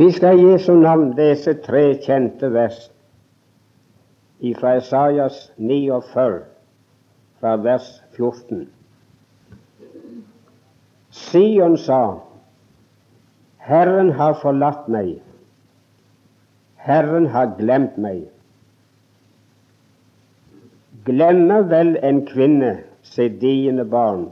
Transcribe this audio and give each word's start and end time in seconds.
Vi 0.00 0.06
skal 0.12 0.38
i 0.38 0.44
Jesu 0.48 0.72
navn 0.80 1.10
lese 1.12 1.52
tre 1.60 1.80
kjente 2.00 2.48
vers 2.54 2.78
fra 4.56 4.70
Isaias 4.78 5.52
49, 5.58 6.38
fra 7.40 7.52
vers 7.60 7.90
14. 8.16 8.62
Sion 11.10 11.76
sa, 11.84 12.00
Herren 13.68 14.14
har 14.22 14.40
forlatt 14.40 14.88
meg, 14.88 15.12
Herren 16.88 17.28
har 17.36 17.52
glemt 17.60 18.00
meg. 18.00 18.24
Glemmer 21.04 21.68
vel 21.76 21.98
en 22.00 22.24
kvinne 22.32 22.78
sitt 23.02 23.36
diende 23.44 23.84
barn, 23.84 24.30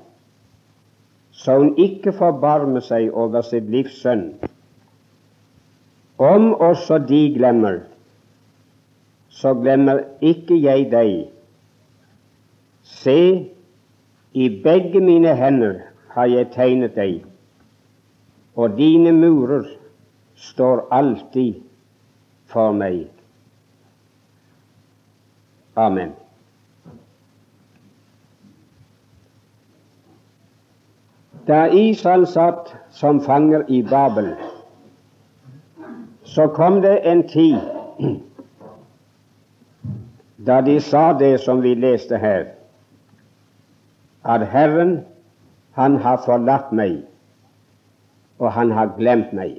så 1.30 1.60
hun 1.60 1.74
ikke 1.76 2.16
forbarmer 2.24 2.80
seg 2.80 3.12
over 3.12 3.44
sitt 3.44 3.68
livs 3.68 4.00
sønn. 4.00 4.30
Om 6.18 6.54
også 6.54 6.98
de 6.98 7.34
glemmer, 7.34 7.78
så 9.28 9.54
glemmer 9.54 10.00
ikke 10.20 10.56
jeg 10.62 10.88
deg. 10.90 11.28
Se, 12.82 13.18
i 14.32 14.48
begge 14.64 15.00
mine 15.00 15.36
hender 15.36 15.78
har 16.14 16.26
jeg 16.26 16.50
tegnet 16.54 16.96
deg, 16.98 17.20
og 18.58 18.74
dine 18.78 19.12
murer 19.14 19.68
står 20.34 20.88
alltid 20.90 21.60
for 22.50 22.72
meg. 22.72 23.06
Amen. 25.78 26.16
Da 31.48 31.64
Israel 31.72 32.26
satt 32.26 32.74
som 32.90 33.22
fanger 33.24 33.62
i 33.68 33.82
Babel, 33.82 34.34
så 36.28 36.46
kom 36.46 36.82
det 36.82 37.00
en 37.08 37.28
tid 37.28 37.56
da 40.46 40.60
de 40.60 40.80
sa 40.80 41.12
det 41.18 41.40
som 41.40 41.62
vi 41.62 41.74
leste 41.74 42.18
her, 42.18 42.44
at 44.24 44.46
Herren, 44.46 45.00
han 45.72 45.96
har 45.96 46.20
forlatt 46.24 46.72
meg, 46.72 47.00
og 48.38 48.52
han 48.52 48.70
har 48.70 48.92
glemt 48.98 49.32
meg. 49.32 49.58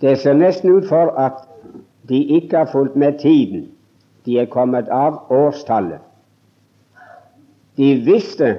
Det 0.00 0.16
ser 0.18 0.34
nesten 0.34 0.72
ut 0.72 0.88
for 0.88 1.12
at 1.20 1.44
de 2.08 2.24
ikke 2.40 2.56
har 2.56 2.70
fulgt 2.72 2.96
med 2.96 3.20
tiden. 3.20 3.68
De 4.24 4.38
er 4.40 4.48
kommet 4.50 4.88
av 4.88 5.20
årstallet. 5.30 6.00
De 7.76 7.94
visste 8.04 8.56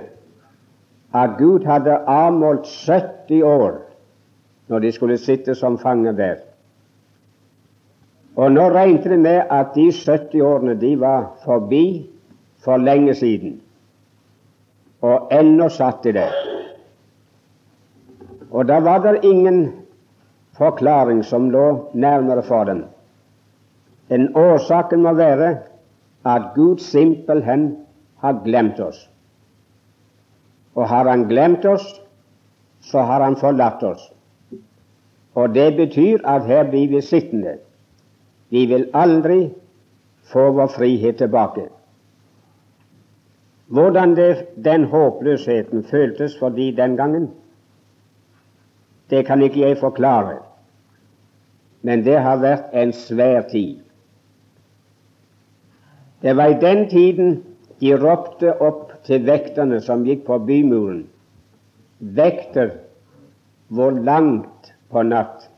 at 1.14 1.38
Gud 1.38 1.66
hadde 1.66 1.98
avmålt 2.08 2.70
70 2.70 3.44
år 3.44 3.82
når 4.72 4.80
de 4.80 4.92
skulle 4.96 5.18
sitte 5.20 5.56
som 5.56 5.76
fanger 5.80 6.16
der. 6.16 6.36
Og 8.40 8.54
nå 8.56 8.70
regnet 8.72 9.10
de 9.12 9.18
med 9.20 9.42
at 9.52 9.74
de 9.76 9.90
70 9.92 10.40
årene 10.48 10.78
de 10.80 10.94
var 11.00 11.34
forbi 11.44 12.08
for 12.64 12.80
lenge 12.80 13.16
siden. 13.20 13.58
Og 15.04 15.28
ennå 15.36 15.68
satt 15.70 16.04
de 16.08 16.14
der. 16.16 16.32
Og 18.52 18.68
da 18.68 18.80
var 18.80 19.04
det 19.04 19.26
ingen 19.28 19.74
forklaring 20.58 21.20
som 21.26 21.50
lå 21.52 21.90
nærmere 21.94 22.44
for 22.44 22.64
dem. 22.64 22.86
En 24.10 24.30
årsaken 24.36 25.04
må 25.04 25.14
være 25.20 25.58
at 26.26 26.48
Gud 26.56 26.80
simpelthen 26.80 27.76
har 28.24 28.40
glemt 28.46 28.80
oss. 28.80 29.10
Og 30.76 30.88
har 30.88 31.10
Han 31.10 31.28
glemt 31.28 31.66
oss, 31.66 32.02
så 32.82 33.02
har 33.02 33.24
Han 33.24 33.36
forlatt 33.36 33.84
oss. 33.84 34.12
Og 35.36 35.56
det 35.56 35.76
betyr 35.78 36.26
at 36.28 36.46
her 36.46 36.64
blir 36.70 36.88
vi 36.88 37.02
sittende. 37.02 37.58
Vi 38.50 38.66
vil 38.66 38.90
aldri 38.94 39.54
få 40.32 40.52
vår 40.52 40.68
frihet 40.68 41.18
tilbake. 41.18 41.68
Hvordan 43.68 44.16
det, 44.16 44.46
den 44.66 44.84
håpløsheten 44.84 45.84
føltes 45.84 46.38
for 46.40 46.50
de 46.50 46.72
den 46.76 46.98
gangen, 46.98 47.30
det 49.10 49.26
kan 49.26 49.42
ikke 49.42 49.60
jeg 49.60 49.78
forklare 49.78 50.40
men 51.82 52.04
det 52.06 52.20
har 52.22 52.42
vært 52.42 52.74
en 52.78 52.94
svær 52.94 53.42
tid. 53.50 53.80
Det 56.22 56.36
var 56.38 56.54
i 56.54 56.60
den 56.62 56.86
tiden 56.90 57.40
de 57.82 57.96
ropte 57.98 58.54
opp 58.62 58.94
til 59.08 59.26
vekterne 59.26 59.80
som 59.82 60.06
gikk 60.06 60.28
på 60.28 60.38
bymuren. 60.46 61.08
Vekter, 62.00 62.76
hvor 63.74 63.96
langt 64.06 64.74
på 64.92 65.04
natt? 65.04 65.50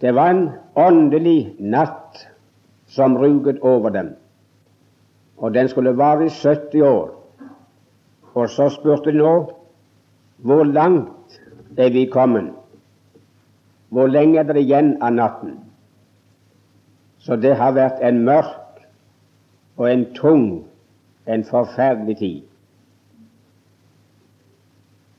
Det 0.00 0.12
var 0.14 0.30
en 0.30 0.48
åndelig 0.76 1.56
natt 1.58 2.26
som 2.86 3.16
ruget 3.18 3.58
over 3.62 3.90
dem, 3.90 4.14
og 5.36 5.54
den 5.54 5.68
skulle 5.68 5.96
vare 5.96 6.26
i 6.26 6.30
70 6.30 6.82
år. 6.82 7.14
Og 8.34 8.50
så 8.50 8.68
spurte 8.70 9.12
de 9.12 9.18
nå 9.18 9.34
hvor 10.44 10.64
langt 10.64 11.40
er 11.76 11.90
vi 11.90 12.04
kommet? 12.06 12.50
Hvor 13.88 14.06
lenge 14.06 14.38
er 14.38 14.42
det 14.42 14.60
igjen 14.60 14.96
av 15.02 15.12
natten? 15.14 15.54
Så 17.18 17.36
det 17.36 17.54
har 17.56 17.72
vært 17.72 18.02
en 18.02 18.24
mørk 18.26 18.82
og 19.76 19.86
en 19.90 20.04
tung, 20.14 20.64
en 21.26 21.44
forferdelig 21.44 22.16
tid. 22.18 22.42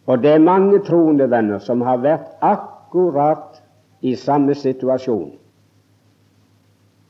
Og 0.06 0.22
det 0.22 0.32
er 0.32 0.40
mange 0.40 0.80
troende 0.86 1.30
venner 1.32 1.60
som 1.60 1.82
har 1.82 1.98
vært 2.04 2.28
akkurat 2.42 3.62
i 4.02 4.16
samme 4.16 4.54
situasjon. 4.56 5.32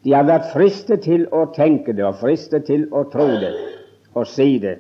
De 0.06 0.14
har 0.14 0.28
vært 0.28 0.52
fristet 0.54 1.02
til 1.04 1.26
å 1.34 1.48
tenke 1.56 1.94
det 1.98 2.06
og 2.06 2.20
fristet 2.22 2.68
til 2.70 2.86
å 2.94 3.04
tro 3.12 3.26
det 3.42 3.52
og 4.16 4.28
si 4.32 4.60
det, 4.64 4.78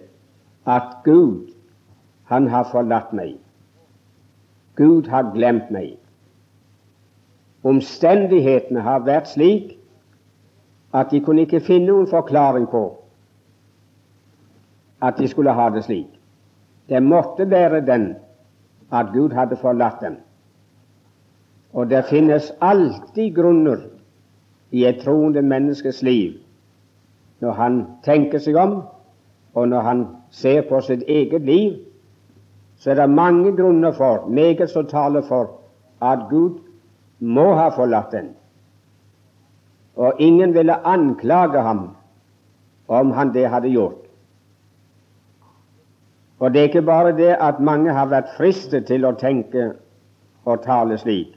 at 0.65 1.01
Gud, 1.03 1.51
han 2.31 2.47
har 2.47 2.69
forlatt 2.71 3.11
meg. 3.13 3.35
Gud 4.75 5.09
har 5.11 5.33
glemt 5.33 5.71
meg. 5.73 5.97
Omstendighetene 7.65 8.81
har 8.85 9.03
vært 9.03 9.27
slik 9.33 9.75
at 10.95 11.11
de 11.11 11.19
kunne 11.25 11.43
ikke 11.43 11.63
finne 11.65 11.89
noen 11.89 12.07
forklaring 12.07 12.69
på 12.71 12.85
at 15.03 15.17
de 15.19 15.27
skulle 15.27 15.53
ha 15.53 15.67
det 15.73 15.83
slik. 15.83 16.14
Det 16.89 17.03
måtte 17.03 17.49
være 17.49 17.81
den 17.85 18.15
at 18.93 19.11
Gud 19.13 19.33
hadde 19.33 19.57
forlatt 19.57 20.01
dem. 20.01 20.17
Og 21.73 21.89
det 21.89 22.05
finnes 22.05 22.51
alltid 22.61 23.35
grunner 23.35 23.81
i 24.71 24.85
et 24.85 25.01
troende 25.03 25.41
menneskes 25.41 26.01
liv 26.03 26.41
når 27.43 27.51
han 27.51 27.81
tenker 28.05 28.39
seg 28.39 28.55
om, 28.57 28.77
og 29.53 29.67
når 29.67 29.81
han 29.85 30.05
ser 30.31 30.63
på 30.69 30.79
sitt 30.81 31.03
eget 31.07 31.43
liv, 31.45 31.75
så 32.79 32.91
er 32.91 33.01
det 33.01 33.09
mange 33.11 33.51
grunner 33.57 33.91
for, 33.95 34.27
meget 34.27 34.69
som 34.71 34.87
taler 34.87 35.21
for, 35.27 35.51
at 36.01 36.25
Gud 36.29 36.59
må 37.19 37.53
ha 37.55 37.69
forlatt 37.75 38.11
den. 38.11 38.31
Og 39.95 40.19
ingen 40.19 40.53
ville 40.53 40.75
anklage 40.87 41.61
ham 41.61 41.89
om 42.87 43.11
han 43.11 43.33
det 43.33 43.47
hadde 43.49 43.71
gjort. 43.71 44.04
Og 46.39 46.53
det 46.53 46.59
er 46.59 46.63
ikke 46.63 46.81
bare 46.81 47.15
det 47.17 47.35
at 47.41 47.59
mange 47.59 47.93
har 47.93 48.09
vært 48.11 48.33
fristet 48.37 48.87
til 48.89 49.05
å 49.07 49.15
tenke 49.19 49.71
og 50.45 50.63
tale 50.65 50.97
slik, 50.97 51.31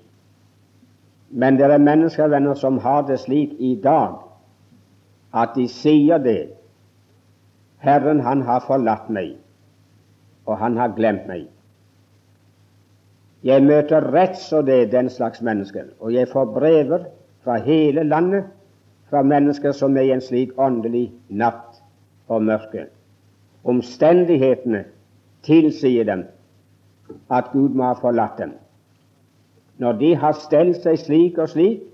men 1.30 1.56
det 1.56 1.68
er 1.68 1.78
mennesker 1.78 2.28
venner, 2.32 2.54
som 2.54 2.78
har 2.78 3.04
det 3.06 3.20
slik 3.20 3.52
i 3.58 3.74
dag 3.82 4.16
at 5.36 5.54
de 5.56 5.68
sier 5.68 6.18
det. 6.18 6.48
Herren, 7.84 8.20
han 8.24 8.42
har 8.42 8.64
forlatt 8.66 9.10
meg, 9.12 9.36
og 10.46 10.58
han 10.58 10.76
har 10.80 10.96
glemt 10.96 11.28
meg. 11.28 11.46
Jeg 13.44 13.62
møter 13.62 14.08
rett 14.10 14.38
så 14.40 14.64
det 14.66 14.90
den 14.90 15.10
slags 15.12 15.44
mennesker, 15.44 15.92
og 16.00 16.12
jeg 16.12 16.28
får 16.32 16.54
brever 16.56 17.06
fra 17.44 17.60
hele 17.62 18.02
landet 18.02 18.48
fra 19.08 19.22
mennesker 19.22 19.72
som 19.72 19.96
er 19.96 20.08
i 20.08 20.14
en 20.16 20.24
slik 20.24 20.56
åndelig 20.58 21.12
natt 21.28 21.78
og 22.28 22.42
mørke. 22.42 22.88
Omstendighetene 23.64 24.84
tilsier 25.42 26.04
dem 26.04 26.24
at 27.30 27.50
Gud 27.52 27.74
må 27.74 27.88
ha 27.90 27.96
forlatt 27.98 28.38
dem. 28.38 28.52
Når 29.78 29.92
de 30.02 30.14
har 30.16 30.36
stelt 30.38 30.82
seg 30.82 30.98
slik 31.00 31.38
og 31.38 31.50
slik 31.52 31.84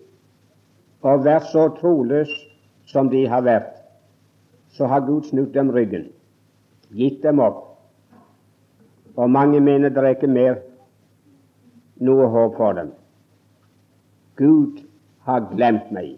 og 1.04 1.24
vært 1.24 1.50
så 1.52 1.68
troløse 1.78 2.36
som 2.88 3.10
de 3.12 3.24
har 3.28 3.44
vært, 3.44 3.72
så 4.74 4.88
har 4.90 5.04
Gud 5.06 5.28
snudd 5.28 5.52
dem 5.54 5.70
ryggen, 5.70 6.08
gitt 6.90 7.22
dem 7.22 7.40
opp. 7.40 7.62
Og 9.16 9.30
mange 9.30 9.60
mener 9.60 9.92
det 9.92 10.02
er 10.02 10.16
ikke 10.16 10.30
mer 10.30 10.58
noe 12.02 12.26
håp 12.32 12.56
for 12.58 12.74
dem. 12.76 12.90
Gud 14.36 14.82
har 15.28 15.44
glemt 15.52 15.92
meg. 15.94 16.16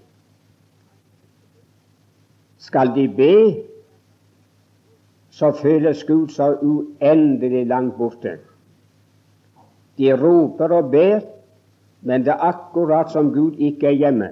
Skal 2.56 2.94
de 2.96 3.04
be, 3.12 3.34
så 5.36 5.52
føles 5.52 6.04
Gud 6.04 6.28
så 6.28 6.54
uendelig 6.62 7.66
langt 7.66 7.96
borte. 7.96 8.38
De 9.98 10.12
roper 10.16 10.72
og 10.72 10.90
ber, 10.90 11.20
men 12.00 12.24
det 12.24 12.32
er 12.32 12.44
akkurat 12.48 13.12
som 13.12 13.32
Gud 13.34 13.58
ikke 13.58 13.86
er 13.86 13.98
hjemme. 14.00 14.30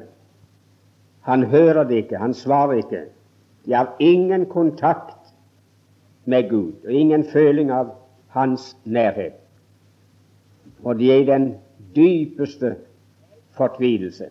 Han 1.21 1.43
hører 1.43 1.85
det 1.85 1.95
ikke, 1.95 2.17
han 2.17 2.35
svarer 2.35 2.73
ikke. 2.73 3.03
De 3.67 3.73
har 3.73 3.93
ingen 4.01 4.47
kontakt 4.47 5.35
med 6.25 6.49
Gud 6.51 6.73
og 6.85 6.93
ingen 6.93 7.25
føling 7.25 7.73
av 7.73 7.93
hans 8.29 8.77
nærhet. 8.85 9.37
Og 10.85 10.99
de 10.99 11.13
er 11.13 11.21
i 11.21 11.27
den 11.29 11.55
dypeste 11.97 12.77
fortvilelse. 13.57 14.25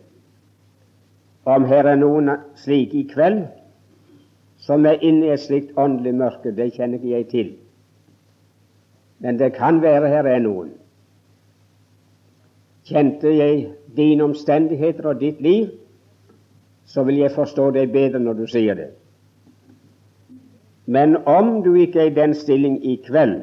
Om 1.44 1.64
her 1.64 1.86
er 1.86 2.00
noen 2.02 2.30
slike 2.56 2.98
i 2.98 3.10
kveld 3.14 3.44
som 4.64 4.86
er 4.86 5.02
inne 5.04 5.28
i 5.28 5.34
et 5.34 5.42
slikt 5.42 5.76
åndelig 5.76 6.14
mørke, 6.16 6.54
det 6.56 6.72
kjenner 6.72 6.96
ikke 6.96 7.12
jeg 7.12 7.28
til. 7.28 7.52
Men 9.20 9.38
det 9.38 9.52
kan 9.58 9.82
være 9.82 10.08
her 10.08 10.28
er 10.28 10.40
noen. 10.40 10.70
Kjente 12.88 13.32
jeg 13.32 13.66
dine 13.96 14.24
omstendigheter 14.24 15.10
og 15.12 15.20
ditt 15.20 15.40
liv, 15.44 15.68
så 16.84 17.04
vil 17.04 17.20
jeg 17.20 17.32
forstå 17.32 17.70
deg 17.76 17.92
bedre 17.92 18.20
når 18.20 18.38
du 18.40 18.46
sier 18.48 18.76
det. 18.76 18.90
Men 20.86 21.16
om 21.28 21.62
du 21.64 21.74
ikke 21.80 22.00
er 22.00 22.10
i 22.10 22.16
den 22.16 22.34
stilling 22.36 22.78
i 22.84 22.96
kveld, 23.06 23.42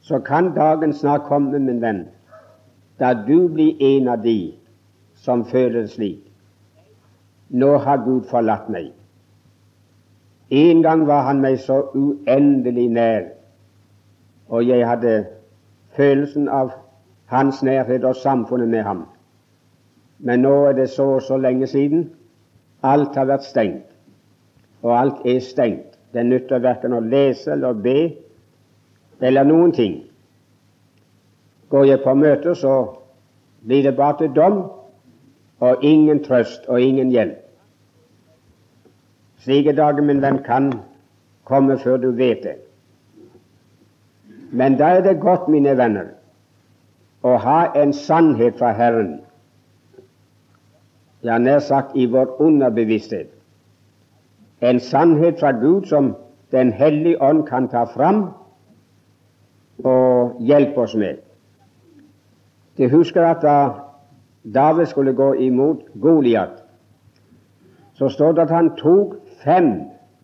så 0.00 0.18
kan 0.24 0.54
dagen 0.56 0.92
snart 0.92 1.28
komme, 1.28 1.58
min 1.58 1.80
venn, 1.80 2.06
da 3.00 3.12
du 3.14 3.48
blir 3.48 3.76
en 3.80 4.08
av 4.08 4.24
de 4.24 4.54
som 5.20 5.44
føler 5.44 5.82
det 5.84 5.92
slik. 5.92 6.24
Nå 7.50 7.76
har 7.84 8.04
Gud 8.04 8.24
forlatt 8.30 8.68
meg. 8.72 8.92
En 10.50 10.82
gang 10.82 11.06
var 11.06 11.22
Han 11.22 11.40
meg 11.40 11.58
så 11.58 11.82
uendelig 11.94 12.88
nær, 12.88 13.22
og 14.48 14.66
jeg 14.66 14.88
hadde 14.88 15.26
følelsen 15.96 16.48
av 16.48 16.72
Hans 17.30 17.62
nærhet 17.62 18.04
og 18.04 18.16
samfunnet 18.16 18.68
med 18.68 18.82
ham. 18.82 19.04
Men 20.18 20.42
nå 20.42 20.54
er 20.66 20.72
det 20.72 20.88
så 20.90 21.04
og 21.14 21.22
så 21.22 21.36
lenge 21.38 21.66
siden. 21.66 22.10
Alt 22.82 23.14
har 23.14 23.28
vært 23.30 23.46
stengt, 23.46 23.86
og 24.82 24.98
alt 24.98 25.22
er 25.24 25.38
stengt. 25.40 25.98
Det 26.12 26.26
nytter 26.26 26.58
verken 26.58 26.96
å 26.96 27.00
lese 27.00 27.52
eller 27.52 27.72
be 27.72 27.98
eller 29.20 29.46
noen 29.46 29.72
ting. 29.72 30.00
Går 31.70 31.84
jeg 31.84 32.02
på 32.02 32.14
møter, 32.14 32.54
så 32.54 32.96
blir 33.62 33.84
det 33.86 33.94
bare 33.96 34.18
til 34.18 34.34
dom 34.34 34.58
og 35.60 35.84
ingen 35.84 36.24
trøst 36.24 36.66
og 36.68 36.82
ingen 36.82 37.12
hjelp. 37.14 37.38
Slike 39.40 39.72
dager, 39.72 40.02
min 40.02 40.22
venn, 40.22 40.42
kan 40.44 40.72
komme 41.44 41.78
før 41.78 41.96
du 41.96 42.10
vet 42.10 42.42
det. 42.44 42.56
Men 44.52 44.76
da 44.78 44.84
er 44.84 45.00
det 45.00 45.20
godt, 45.20 45.48
mine 45.48 45.76
venner, 45.78 46.12
å 47.22 47.36
ha 47.40 47.58
en 47.76 47.92
sannhet 47.96 48.58
fra 48.58 48.72
Herren, 48.76 49.20
ja, 51.22 51.38
nær 51.38 51.60
sagt 51.60 51.96
i 51.96 52.06
vår 52.10 52.40
underbevissthet, 52.40 53.30
en 54.60 54.80
sannhet 54.80 55.40
fra 55.40 55.52
Gud 55.56 55.88
som 55.88 56.16
Den 56.50 56.72
hellige 56.72 57.22
ånd 57.22 57.44
kan 57.46 57.68
ta 57.70 57.84
fram 57.86 58.24
og 59.86 60.40
hjelpe 60.42 60.80
oss 60.82 60.96
med. 60.98 61.20
De 62.74 62.88
husker 62.90 63.22
at 63.22 63.38
da 63.42 63.54
David 64.42 64.86
skulle 64.90 65.14
gå 65.14 65.28
imot 65.46 65.84
Goliat, 66.02 66.64
så 67.94 68.08
står 68.08 68.32
det 68.32 68.42
at 68.48 68.50
han 68.50 68.72
tok 68.76 69.14
fem 69.44 69.70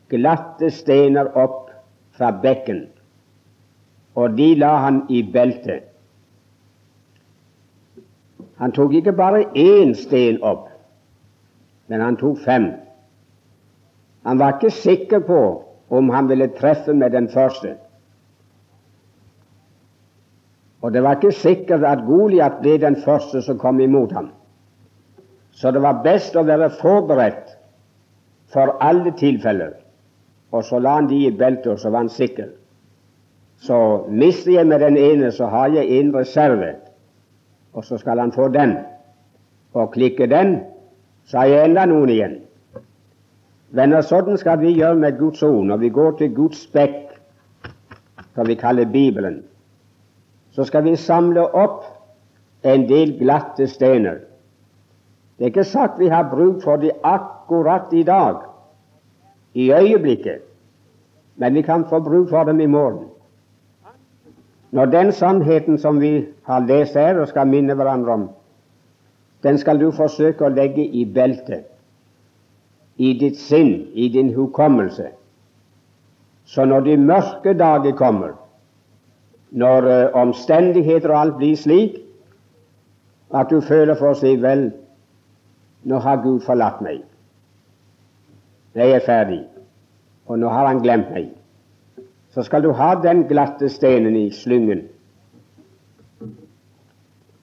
glatte 0.09 0.71
stener 0.71 1.31
opp 1.39 1.71
fra 2.17 2.31
bekken, 2.43 2.87
og 4.15 4.37
de 4.39 4.55
la 4.59 4.77
han 4.85 5.03
i 5.13 5.23
beltet. 5.33 5.85
Han 8.57 8.73
tok 8.73 8.95
ikke 8.97 9.13
bare 9.13 9.45
én 9.53 9.93
sten 9.95 10.41
opp, 10.43 10.69
men 11.89 12.01
han 12.01 12.17
tok 12.17 12.39
fem. 12.45 12.71
Han 14.25 14.39
var 14.41 14.57
ikke 14.57 14.73
sikker 14.75 15.21
på 15.27 15.43
om 15.89 16.09
han 16.11 16.29
ville 16.29 16.49
treffe 16.57 16.95
med 16.95 17.13
den 17.13 17.29
første. 17.29 17.77
Og 20.83 20.93
det 20.93 21.03
var 21.03 21.19
ikke 21.19 21.33
sikkert 21.33 21.85
at 21.85 22.05
Goliat 22.07 22.61
ble 22.63 22.77
den 22.79 22.97
første 23.05 23.43
som 23.43 23.59
kom 23.59 23.81
imot 23.81 24.13
ham. 24.13 24.31
Så 25.51 25.71
det 25.71 25.83
var 25.83 26.03
best 26.05 26.37
å 26.37 26.45
være 26.47 26.71
forberedt 26.81 27.56
for 28.57 28.79
alle 28.81 29.13
tilfeller. 29.19 29.75
Og 30.53 30.65
så 30.65 30.79
la 30.81 30.95
han 30.97 31.11
de 31.11 31.27
i 31.27 31.31
beltet, 31.31 31.67
og 31.75 31.81
så 31.83 31.91
var 31.93 32.07
han 32.07 32.09
sikker. 32.09 32.49
Så 33.61 34.07
mister 34.09 34.53
jeg 34.53 34.67
med 34.67 34.81
den 34.81 34.97
ene, 34.97 35.33
så 35.33 35.51
har 35.53 35.69
jeg 35.75 35.99
en 35.99 36.15
reserve, 36.15 36.75
og 37.73 37.85
så 37.85 37.99
skal 38.01 38.19
han 38.19 38.33
få 38.33 38.49
den. 38.49 38.79
Og 39.73 39.93
klikke 39.93 40.27
den, 40.27 40.61
så 41.29 41.43
har 41.43 41.53
jeg 41.53 41.69
enda 41.69 41.85
noen 41.85 42.13
igjen. 42.13 42.39
Venner, 43.77 44.01
sånn 44.01 44.39
skal 44.41 44.63
vi 44.63 44.73
gjøre 44.79 44.97
med 45.03 45.19
Guds 45.19 45.43
ord 45.45 45.67
når 45.69 45.83
vi 45.83 45.93
går 45.93 46.17
til 46.23 46.33
Guds 46.33 46.63
spekk, 46.65 47.13
som 48.33 48.49
vi 48.49 48.57
kaller 48.57 48.89
Bibelen. 48.89 49.43
Så 50.57 50.65
skal 50.65 50.87
vi 50.87 50.97
samle 50.97 51.45
opp 51.45 51.85
en 52.65 52.89
del 52.89 53.19
glatte 53.19 53.69
stener. 53.69 54.23
Det 55.37 55.45
er 55.45 55.53
ikke 55.53 55.69
sagt 55.69 56.01
vi 56.01 56.09
har 56.09 56.31
bruk 56.31 56.63
for 56.65 56.81
de 56.81 56.95
akkurat 57.05 57.93
i 57.93 58.07
dag, 58.07 58.46
i 59.57 59.71
øyeblikket, 59.73 60.43
men 61.37 61.55
vi 61.55 61.63
kan 61.63 61.85
få 61.89 62.01
bruk 62.01 62.29
for 62.31 62.45
dem 62.45 62.61
i 62.61 62.67
morgen. 62.67 63.07
Når 64.71 64.85
den 64.85 65.13
sannheten 65.13 65.79
som 65.79 66.01
vi 66.01 66.27
har 66.43 66.67
lest 66.67 66.95
her 66.95 67.21
og 67.21 67.29
skal 67.29 67.49
minne 67.49 67.75
hverandre 67.75 68.13
om, 68.13 68.29
den 69.43 69.59
skal 69.59 69.81
du 69.81 69.91
forsøke 69.97 70.45
å 70.45 70.53
legge 70.53 70.85
i 70.85 71.05
beltet, 71.05 71.65
i 72.97 73.15
ditt 73.17 73.41
sinn, 73.41 73.87
i 73.95 74.09
din 74.13 74.35
hukommelse. 74.35 75.09
Så 76.45 76.65
når 76.65 76.81
de 76.81 76.97
mørke 76.97 77.57
dager 77.57 77.97
kommer, 77.97 78.37
når 79.51 79.89
uh, 79.89 80.21
omstendigheter 80.21 81.11
og 81.11 81.21
alt 81.21 81.37
blir 81.41 81.57
slik 81.57 81.97
at 83.33 83.49
du 83.51 83.61
føler 83.61 83.97
for 83.97 84.13
å 84.13 84.21
si 84.21 84.37
vel, 84.41 84.69
nå 85.89 86.05
har 86.05 86.21
Gud 86.25 86.45
forlatt 86.45 86.85
meg. 86.85 87.01
Jeg 88.77 88.91
er 88.91 89.01
ferdig, 89.07 89.41
og 90.27 90.39
nå 90.39 90.49
har 90.53 90.67
Han 90.69 90.83
glemt 90.85 91.11
meg. 91.15 91.31
Så 92.29 92.43
skal 92.45 92.63
du 92.63 92.73
ha 92.77 92.91
den 93.01 93.25
glatte 93.29 93.69
stenen 93.73 94.17
i 94.17 94.31
slyngen 94.31 94.83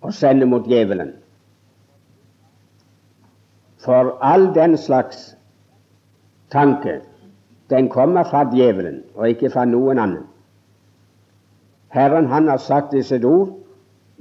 og 0.03 0.13
sende 0.13 0.45
mot 0.45 0.67
djevelen. 0.67 1.13
For 3.81 4.17
all 4.21 4.51
den 4.55 4.77
slags 4.77 5.37
tanke, 6.51 6.99
den 7.69 7.89
kommer 7.89 8.23
fra 8.23 8.43
djevelen 8.51 9.01
og 9.15 9.29
ikke 9.29 9.49
fra 9.49 9.65
noen 9.65 9.99
annen. 9.99 10.27
Herren 11.89 12.27
han 12.27 12.47
har 12.47 12.61
sagt 12.61 12.93
i 12.93 13.01
sitt 13.01 13.25
ord 13.25 13.55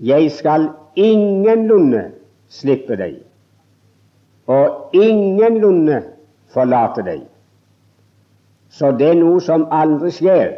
jeg 0.00 0.30
skal 0.32 0.70
ingenlunde 0.96 2.06
slippe 2.48 2.96
deg, 2.96 3.20
og 4.46 4.96
ingenlunde 4.96 6.02
forlate 6.52 7.04
deg. 7.06 7.22
Så 8.72 8.92
det 8.96 9.08
er 9.12 9.18
noe 9.20 9.40
som 9.44 9.66
aldri 9.70 10.12
skjer. 10.14 10.52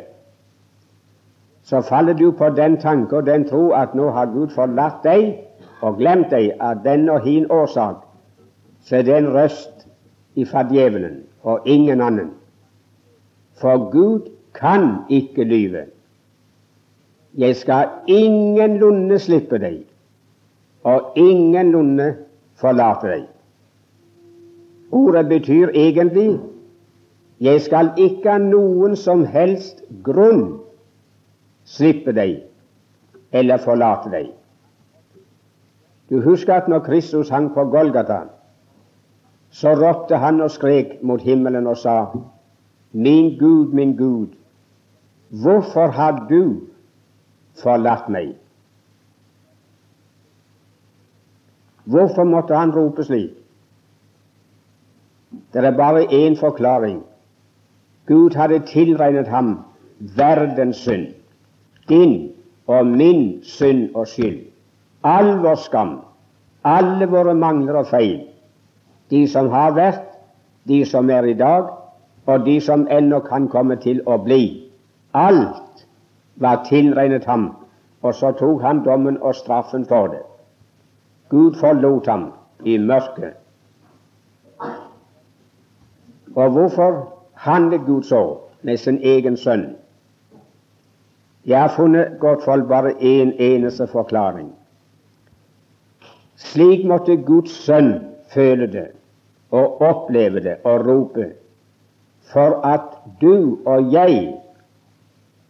Så 1.65 1.81
faller 1.81 2.15
du 2.15 2.29
på 2.37 2.51
den 2.55 2.77
tanke 2.81 3.17
og 3.19 3.27
den 3.27 3.47
tro 3.49 3.71
at 3.73 3.95
nå 3.97 4.11
har 4.15 4.31
Gud 4.35 4.53
forlatt 4.55 5.03
deg 5.07 5.33
og 5.81 5.99
glemt 5.99 6.31
deg 6.31 6.53
av 6.61 6.83
den 6.85 7.09
og 7.13 7.25
hin 7.25 7.47
årsak, 7.53 8.03
så 8.85 9.01
er 9.01 9.07
det 9.09 9.17
en 9.17 9.33
røst 9.35 9.87
ifra 10.37 10.65
djevelen 10.69 11.23
og 11.43 11.67
ingen 11.69 12.01
annen. 12.01 12.31
For 13.61 13.91
Gud 13.91 14.31
kan 14.55 15.05
ikke 15.09 15.45
lyve. 15.45 15.87
Jeg 17.35 17.57
skal 17.57 17.89
ingenlunde 18.07 19.19
slippe 19.19 19.59
deg, 19.59 19.81
og 20.85 21.17
ingenlunde 21.19 22.13
forlate 22.61 23.11
deg. 23.11 23.25
Ordet 24.95 25.29
betyr 25.29 25.73
egentlig 25.75 26.41
jeg 27.41 27.61
skal 27.61 27.91
ikke 27.99 28.31
av 28.31 28.45
noen 28.47 28.95
som 28.97 29.25
helst 29.27 29.83
grunn 30.07 30.45
slippe 31.67 32.15
deg 32.15 32.45
eller 33.35 33.59
forlate 33.65 34.13
deg. 34.13 34.29
Du 36.09 36.21
husker 36.23 36.55
at 36.61 36.71
når 36.71 36.85
Kristus 36.87 37.33
hang 37.33 37.51
på 37.55 37.65
Golgata, 37.73 38.21
så 39.51 39.75
ropte 39.75 40.21
han 40.23 40.41
og 40.45 40.53
skrek 40.55 41.01
mot 41.03 41.23
himmelen 41.23 41.67
og 41.67 41.79
sa, 41.81 41.97
Min 42.93 43.35
Gud, 43.39 43.73
min 43.75 43.97
Gud, 43.97 44.37
hvorfor 45.43 45.91
har 45.91 46.27
du 46.31 46.61
forlatt 47.59 48.09
meg. 48.09 48.37
Hvorfor 51.85 52.25
måtte 52.25 52.55
han 52.55 52.71
rope 52.75 53.05
slik? 53.05 53.44
Det 55.53 55.65
er 55.65 55.77
bare 55.77 56.05
én 56.05 56.37
forklaring. 56.41 57.03
Gud 58.07 58.35
hadde 58.37 58.59
tilregnet 58.67 59.29
ham 59.29 59.59
verdens 60.17 60.77
synd, 60.77 61.07
din 61.89 62.33
og 62.67 62.87
min 62.87 63.41
synd 63.43 63.95
og 63.95 64.07
skyld. 64.07 64.41
All 65.05 65.39
vår 65.43 65.55
skam, 65.55 65.99
alle 66.65 67.07
våre 67.07 67.35
mangler 67.35 67.75
og 67.81 67.87
feil, 67.87 68.21
de 69.11 69.29
som 69.29 69.49
har 69.53 69.73
vært, 69.77 70.05
de 70.69 70.85
som 70.85 71.11
er 71.11 71.29
i 71.29 71.37
dag, 71.37 71.69
og 72.27 72.47
de 72.47 72.61
som 72.61 72.87
ennå 72.91 73.21
kan 73.21 73.49
komme 73.49 73.77
til 73.77 74.01
å 74.07 74.17
bli. 74.25 74.71
Alt 75.13 75.87
var 76.41 76.65
tilregnet 76.69 77.25
ham, 77.25 77.51
og 78.03 78.15
så 78.15 78.33
tok 78.33 78.63
han 78.63 78.83
dommen 78.85 79.21
og 79.21 79.35
straffen 79.35 79.85
for 79.89 80.09
det. 80.13 80.23
Gud 81.29 81.61
forlot 81.61 82.07
ham 82.07 82.33
i 82.65 82.79
mørket. 82.79 83.44
Og 86.35 86.51
hvorfor 86.51 87.15
handlet 87.35 87.87
Gud 87.87 88.03
så 88.03 88.39
med 88.63 88.77
sin 88.77 88.99
egen 89.03 89.37
sønn? 89.37 89.77
Jeg 91.47 91.61
har 91.61 91.75
funnet 91.77 92.17
godt 92.21 92.45
folk 92.45 92.69
bare 92.69 92.91
én 92.91 93.21
en 93.29 93.33
eneste 93.39 93.87
forklaring. 93.87 94.53
Slik 96.37 96.85
måtte 96.87 97.17
Guds 97.17 97.53
sønn 97.65 97.93
føle 98.35 98.67
det 98.67 98.87
og 99.51 99.83
oppleve 99.83 100.41
det 100.41 100.57
og 100.65 100.87
rope 100.87 101.33
for 102.33 102.61
at 102.67 102.97
du 103.21 103.59
og 103.67 103.93
jeg 103.93 104.35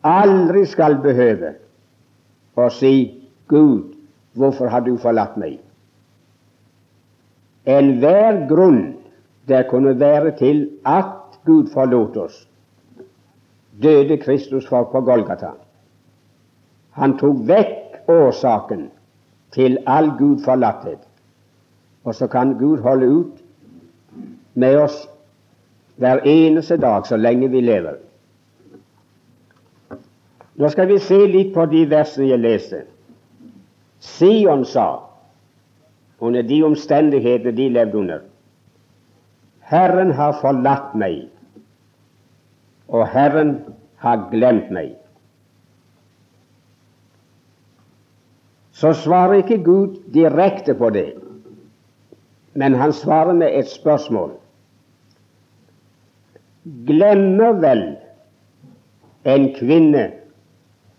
aldri 0.04 0.66
skal 0.66 0.98
behøve 1.02 1.54
å 2.56 2.68
si 2.70 2.94
Gud, 3.48 3.94
hvorfor 4.34 4.68
har 4.68 4.84
du 4.84 4.96
forlatt 5.00 5.38
meg? 5.40 5.56
Enhver 7.64 8.44
grunn 8.50 8.82
det 9.48 9.66
kunne 9.70 10.00
være 10.00 10.30
til 10.36 10.70
at 10.86 11.04
Gud 11.44 11.66
forlot 11.72 12.16
oss, 12.16 12.48
døde 13.82 14.16
Kristus 14.16 14.66
for 14.68 14.88
på 14.92 15.00
Golgata. 15.00 15.50
Han 16.90 17.18
tok 17.18 17.42
vekk 17.48 18.08
årsaken 18.08 18.88
til 19.52 19.78
all 19.86 20.12
Gud 20.18 20.44
forlatthet. 20.44 20.98
Og 22.04 22.14
så 22.14 22.26
kan 22.26 22.58
Gud 22.58 22.78
holde 22.78 23.08
ut 23.08 23.42
med 24.54 24.76
oss 24.76 25.08
hver 25.96 26.20
eneste 26.24 26.76
dag 26.76 27.06
så 27.06 27.16
lenge 27.16 27.50
vi 27.50 27.60
lever. 27.60 27.96
Nå 30.54 30.68
skal 30.68 30.88
vi 30.88 30.98
se 30.98 31.18
litt 31.26 31.54
på 31.54 31.66
de 31.66 31.82
versene 31.90 32.28
jeg 32.28 32.40
leste. 32.40 32.84
Sion 34.00 34.64
sa 34.64 34.88
under 36.20 36.42
de 36.42 36.62
omstendigheter 36.62 37.50
de 37.50 37.68
levde 37.68 37.98
under 37.98 38.22
Herren 39.70 40.12
har 40.12 40.36
forlatt 40.40 40.92
meg, 40.98 41.24
og 42.88 43.08
Herren 43.08 43.56
har 44.04 44.28
glemt 44.30 44.70
meg. 44.74 44.92
så 48.74 48.92
svarer 48.92 49.32
ikke 49.32 49.62
Gud 49.64 49.96
direkte 50.14 50.74
på 50.74 50.90
det, 50.90 51.12
men 52.54 52.74
han 52.74 52.92
svarer 52.92 53.32
med 53.32 53.54
et 53.58 53.68
spørsmål. 53.70 54.32
Glemmer 56.86 57.52
vel 57.62 57.84
en 59.24 59.46
kvinne 59.54 60.04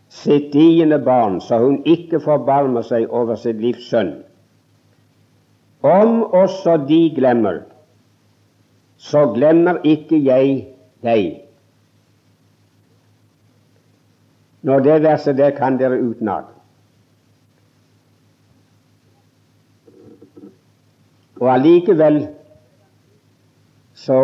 sitt 0.10 0.54
diende 0.54 1.00
barn, 1.04 1.42
så 1.42 1.60
hun 1.60 1.82
ikke 1.86 2.22
forbarmer 2.24 2.86
seg 2.88 3.12
over 3.12 3.36
sitt 3.36 3.60
livs 3.60 3.90
sønn? 3.92 4.14
Om 5.84 6.22
også 6.32 6.78
de 6.88 7.02
glemmer, 7.16 7.66
så 9.06 9.26
glemmer 9.34 9.78
ikke 9.84 10.18
jeg 10.26 10.54
deg. 11.06 11.42
Når 14.66 14.80
det 14.80 15.02
verset 15.04 15.38
der 15.38 15.52
kan 15.54 15.78
dere 15.78 16.00
utenat. 16.02 16.48
Og 21.36 21.52
allikevel 21.54 22.24
så 23.94 24.18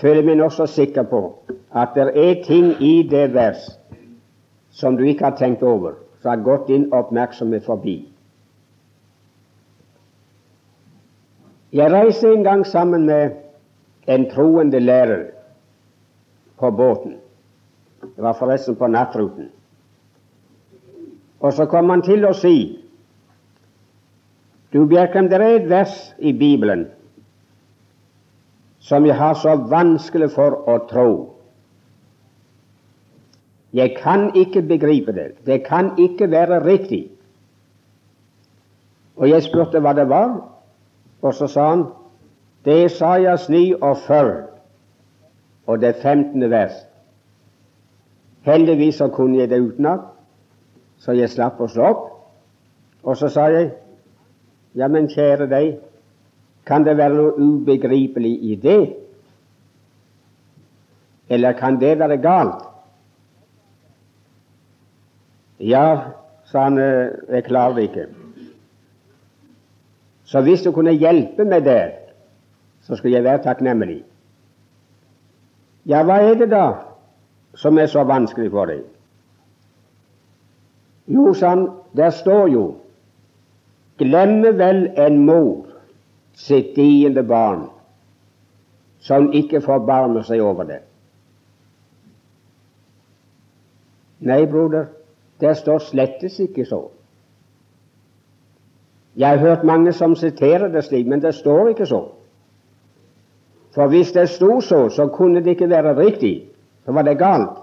føler 0.00 0.22
jeg 0.22 0.28
meg 0.30 0.40
nokså 0.40 0.66
sikker 0.70 1.04
på 1.10 1.20
at 1.76 1.92
det 1.98 2.08
er 2.16 2.40
ting 2.46 2.72
i 2.80 2.94
det 3.10 3.34
vers 3.34 3.68
som 4.72 4.96
du 4.96 5.04
ikke 5.04 5.28
har 5.28 5.36
tenkt 5.36 5.62
over, 5.62 5.98
som 6.22 6.32
har 6.32 6.44
gått 6.46 6.68
din 6.72 6.88
oppmerksomhet 6.92 7.68
forbi. 7.68 8.11
Jeg 11.72 11.92
reiste 11.92 12.28
en 12.28 12.44
gang 12.44 12.66
sammen 12.66 13.06
med 13.06 13.30
en 14.06 14.30
troende 14.30 14.80
lærer 14.80 15.24
på 16.58 16.70
båten. 16.70 17.16
Det 18.02 18.22
var 18.22 18.36
forresten 18.38 18.76
på 18.76 18.86
nattruten. 18.86 19.48
Og 21.40 21.52
så 21.52 21.66
kom 21.66 21.90
han 21.90 22.02
til 22.02 22.24
å 22.28 22.34
si 22.36 22.78
du, 24.72 24.86
Bjerkan, 24.88 25.28
det 25.28 25.36
er 25.36 25.56
et 25.56 25.68
vers 25.68 25.96
i 26.18 26.32
Bibelen 26.32 26.86
som 28.80 29.04
jeg 29.06 29.14
har 29.14 29.34
så 29.38 29.52
vanskelig 29.68 30.30
for 30.32 30.56
å 30.68 30.78
tro. 30.90 31.10
Jeg 33.72 33.94
kan 34.00 34.30
ikke 34.36 34.62
begripe 34.62 35.12
det. 35.12 35.26
Det 35.46 35.60
kan 35.64 35.92
ikke 36.00 36.30
være 36.30 36.64
riktig. 36.64 37.04
Og 39.16 39.28
jeg 39.28 39.44
spurte 39.44 39.80
hva 39.80 39.92
det 39.96 40.08
var, 40.10 40.40
og 41.22 41.34
så 41.34 41.46
sa 41.46 41.68
han 41.70 41.84
det 42.64 42.72
er 42.72 42.84
Isaias 42.86 43.48
49 43.48 44.42
og 45.66 45.80
det 45.80 45.94
15. 46.02 46.50
vers. 46.50 46.74
Heldigvis 48.42 48.94
så 48.94 49.08
kunne 49.08 49.38
jeg 49.38 49.50
det 49.50 49.60
utenat, 49.60 50.00
så 50.98 51.12
jeg 51.12 51.30
slapp 51.30 51.60
å 51.60 51.68
slå 51.70 51.86
opp. 51.86 52.02
Og 53.02 53.16
så 53.18 53.30
sa 53.30 53.48
jeg 53.50 53.70
ja, 54.74 54.88
men 54.88 55.10
kjære 55.10 55.46
deg, 55.50 55.76
kan 56.66 56.86
det 56.86 56.96
være 56.96 57.18
noe 57.18 57.34
ubegripelig 57.36 58.32
i 58.52 58.56
det? 58.62 58.80
Eller 61.28 61.58
kan 61.58 61.80
det 61.80 61.96
være 61.98 62.16
galt? 62.22 62.64
Ja, 65.60 65.86
sa 66.44 66.66
han, 66.68 66.78
eh, 66.78 67.10
jeg 67.28 67.44
klarer 67.44 67.74
det 67.74 67.82
ikke. 67.90 68.21
Så 70.32 70.40
hvis 70.40 70.62
du 70.64 70.70
kunne 70.72 70.94
hjelpe 70.96 71.44
meg 71.44 71.64
der, 71.64 71.90
så 72.82 72.96
skulle 72.96 73.18
jeg 73.18 73.24
være 73.24 73.42
takknemlig. 73.44 73.98
Ja, 75.86 76.00
hva 76.08 76.22
er 76.24 76.38
det 76.40 76.48
da 76.48 76.66
som 77.60 77.76
er 77.78 77.90
så 77.92 78.04
vanskelig 78.08 78.48
for 78.54 78.70
deg? 78.70 78.86
Jo, 81.12 81.34
sann, 81.36 81.66
der 81.96 82.14
står 82.16 82.48
jo 82.48 82.62
Glemmer 84.00 84.56
vel 84.56 84.86
en 84.98 85.18
mor 85.26 85.66
sitt 86.34 86.72
diende 86.76 87.22
barn, 87.28 87.66
så 89.04 89.20
hun 89.20 89.34
ikke 89.36 89.60
forbarmer 89.60 90.24
seg 90.24 90.40
over 90.40 90.64
det? 90.64 90.80
Nei, 94.24 94.40
broder, 94.48 94.88
det 95.44 95.52
står 95.60 95.84
slettes 95.90 96.40
ikke 96.40 96.64
så. 96.66 96.86
Jeg 99.16 99.28
har 99.28 99.36
hørt 99.36 99.64
mange 99.64 99.92
som 99.92 100.16
siterer 100.16 100.68
det 100.68 100.84
slik, 100.84 101.06
men 101.06 101.22
det 101.22 101.34
står 101.34 101.68
ikke 101.68 101.86
så. 101.86 102.04
For 103.74 103.88
hvis 103.88 104.12
det 104.12 104.28
sto 104.28 104.60
så, 104.60 104.88
så 104.88 105.06
kunne 105.08 105.40
det 105.40 105.56
ikke 105.56 105.68
være 105.68 105.96
riktig. 105.96 106.48
Så 106.84 106.92
var 106.92 107.02
det 107.02 107.18
galt. 107.18 107.58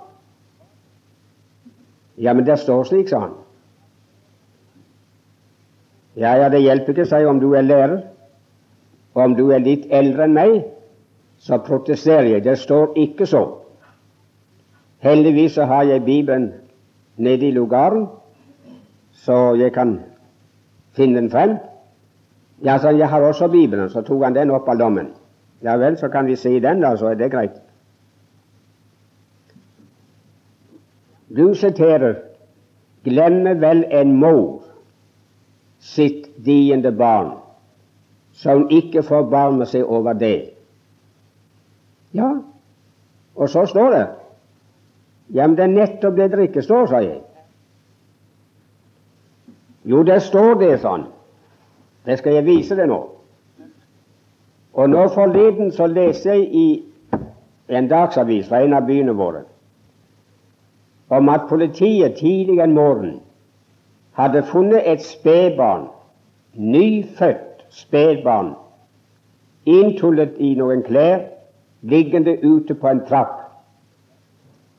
Ja, 2.18 2.34
men 2.34 2.46
det 2.46 2.60
står 2.60 2.84
slik, 2.84 3.10
sa 3.10 3.20
han. 3.20 3.34
Ja, 6.16 6.34
ja, 6.36 6.50
det 6.50 6.62
hjelper 6.62 6.94
ikke 6.94 7.06
seg 7.08 7.28
om 7.28 7.40
du 7.40 7.54
er 7.54 7.62
lærer. 7.62 8.02
Og 9.14 9.24
om 9.24 9.36
du 9.36 9.50
er 9.52 9.64
litt 9.64 9.88
eldre 9.90 10.26
enn 10.28 10.36
meg, 10.36 10.56
så 11.40 11.58
protesterer 11.64 12.34
jeg. 12.34 12.44
Det 12.44 12.58
står 12.60 12.98
ikke 13.00 13.26
så. 13.30 13.44
Heldigvis 15.00 15.56
så 15.56 15.66
har 15.66 15.88
jeg 15.88 16.04
Bibelen 16.06 16.52
nede 17.18 17.48
i 17.48 17.52
lugaren, 17.52 18.08
så 19.12 19.56
jeg 19.56 19.74
kan 19.74 20.00
finne 20.94 21.22
den 21.22 21.32
frem. 21.32 21.58
Ja, 22.64 22.78
så 22.78 22.90
jeg 22.90 23.10
har 23.10 23.22
også 23.22 23.48
Bibelen. 23.48 23.90
Så 23.90 24.02
tok 24.02 24.24
han 24.24 24.36
den 24.36 24.52
opp 24.52 24.68
av 24.70 24.78
lommen. 24.78 25.14
Ja 25.64 25.76
vel, 25.78 25.98
så 25.98 26.08
kan 26.08 26.28
vi 26.28 26.36
se 26.36 26.60
den, 26.60 26.82
da, 26.82 26.96
så 26.98 27.12
er 27.12 27.20
det 27.20 27.32
greit. 27.32 27.58
Du 31.30 31.54
siterer 31.54 32.16
'Glemmer 33.04 33.54
vel 33.54 33.86
en 33.92 34.20
mor' 34.20 34.64
sitt 35.80 36.46
diende 36.46 36.92
barn, 36.92 37.32
hun 38.46 38.68
ikke 38.72 39.04
forbarmer 39.04 39.66
seg 39.66 39.84
over 39.84 40.14
det. 40.14 40.50
Ja, 42.14 42.32
og 43.36 43.50
så 43.50 43.66
står 43.66 43.90
det 43.90 44.08
Ja, 45.34 45.48
men 45.48 45.56
det 45.58 45.64
er 45.64 45.68
nettopp 45.68 46.16
det 46.16 46.32
det 46.32 46.40
ikke 46.40 46.62
står, 46.62 46.86
sa 46.86 47.00
jeg. 47.00 47.22
Jo, 49.90 50.04
der 50.06 50.20
står 50.22 50.60
det 50.62 50.76
sånn. 50.84 51.08
Det 52.06 52.20
skal 52.20 52.38
jeg 52.38 52.46
vise 52.46 52.78
deg 52.78 52.92
nå. 52.92 53.00
Og 54.78 54.90
nå 54.90 55.08
forleden 55.16 55.72
så 55.74 55.88
leste 55.90 56.36
jeg 56.36 56.46
i 56.54 56.68
en 57.74 57.90
dagsavis 57.90 58.48
fra 58.50 58.62
en 58.64 58.76
av 58.78 58.86
byene 58.90 59.16
våre 59.18 59.46
om 61.10 61.30
at 61.34 61.48
politiet 61.50 62.20
tidlig 62.20 62.60
en 62.62 62.76
morgen 62.78 63.16
hadde 64.14 64.44
funnet 64.46 64.86
et 64.86 65.02
spedbarn, 65.02 65.88
nyfødt 66.54 67.64
spedbarn, 67.74 68.52
inntullet 69.66 70.38
i 70.38 70.52
noen 70.60 70.84
klær, 70.86 71.24
liggende 71.82 72.36
ute 72.44 72.76
på 72.76 72.92
en 72.92 73.02
trapp. 73.08 73.40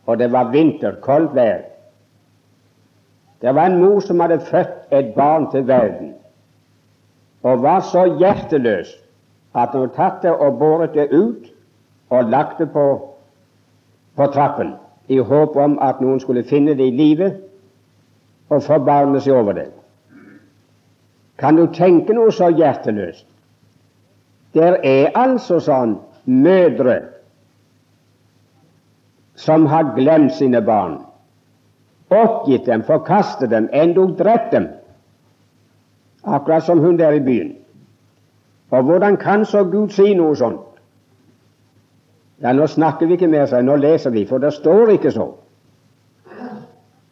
Og 0.07 0.19
det 0.19 0.31
var 0.33 0.53
vinter, 0.55 1.01
koldt 1.03 1.35
vær. 1.35 1.70
Det 3.41 3.55
var 3.55 3.67
en 3.67 3.79
mor 3.81 4.01
som 4.01 4.21
hadde 4.21 4.41
født 4.41 4.93
et 4.93 5.15
barn 5.15 5.51
til 5.51 5.67
verden, 5.67 6.15
og 7.43 7.63
var 7.63 7.81
så 7.81 8.05
hjerteløs 8.19 8.93
at 9.55 9.69
hun 9.73 9.89
tatt 9.97 10.23
det 10.23 10.33
og 10.33 10.59
båret 10.59 10.95
det 10.95 11.09
ut 11.13 11.49
og 12.11 12.25
lagt 12.25 12.59
det 12.59 12.71
på, 12.73 12.87
på 14.17 14.27
trappen 14.27 14.75
i 15.09 15.19
håp 15.19 15.57
om 15.57 15.79
at 15.83 16.01
noen 16.01 16.21
skulle 16.21 16.45
finne 16.45 16.75
det 16.79 16.87
i 16.87 16.97
live 16.97 17.33
og 18.49 18.63
forbarme 18.63 19.21
seg 19.21 19.35
over 19.35 19.57
det. 19.57 19.69
Kan 21.39 21.57
du 21.57 21.67
tenke 21.73 22.15
noe 22.15 22.33
så 22.33 22.51
hjerteløst? 22.53 23.27
Der 24.55 24.77
er 24.85 25.15
altså 25.15 25.61
sånn 25.63 25.97
mødre 26.27 26.99
som 29.41 29.67
har 29.67 29.95
glemt 29.97 30.35
sine 30.37 30.61
barn, 30.63 30.99
oppgitt 32.11 32.67
dem, 32.67 32.83
forkastet 32.83 33.51
dem, 33.51 33.69
endog 33.73 34.17
drept 34.19 34.53
dem, 34.53 34.69
akkurat 36.25 36.65
som 36.67 36.79
hun 36.79 36.99
der 36.99 37.13
i 37.13 37.21
byen. 37.21 37.55
Og 38.71 38.83
hvordan 38.83 39.17
kan 39.17 39.45
så 39.45 39.65
Gud 39.65 39.91
si 39.91 40.15
noe 40.15 40.37
sånt? 40.37 40.67
Ja, 42.41 42.53
nå 42.53 42.67
snakker 42.67 43.07
vi 43.07 43.19
ikke 43.19 43.29
mer, 43.29 43.47
seg, 43.47 43.65
nå 43.65 43.77
leser 43.77 44.11
vi, 44.15 44.25
for 44.27 44.41
det 44.41 44.53
står 44.57 44.95
ikke 44.95 45.13
så. 45.13 45.27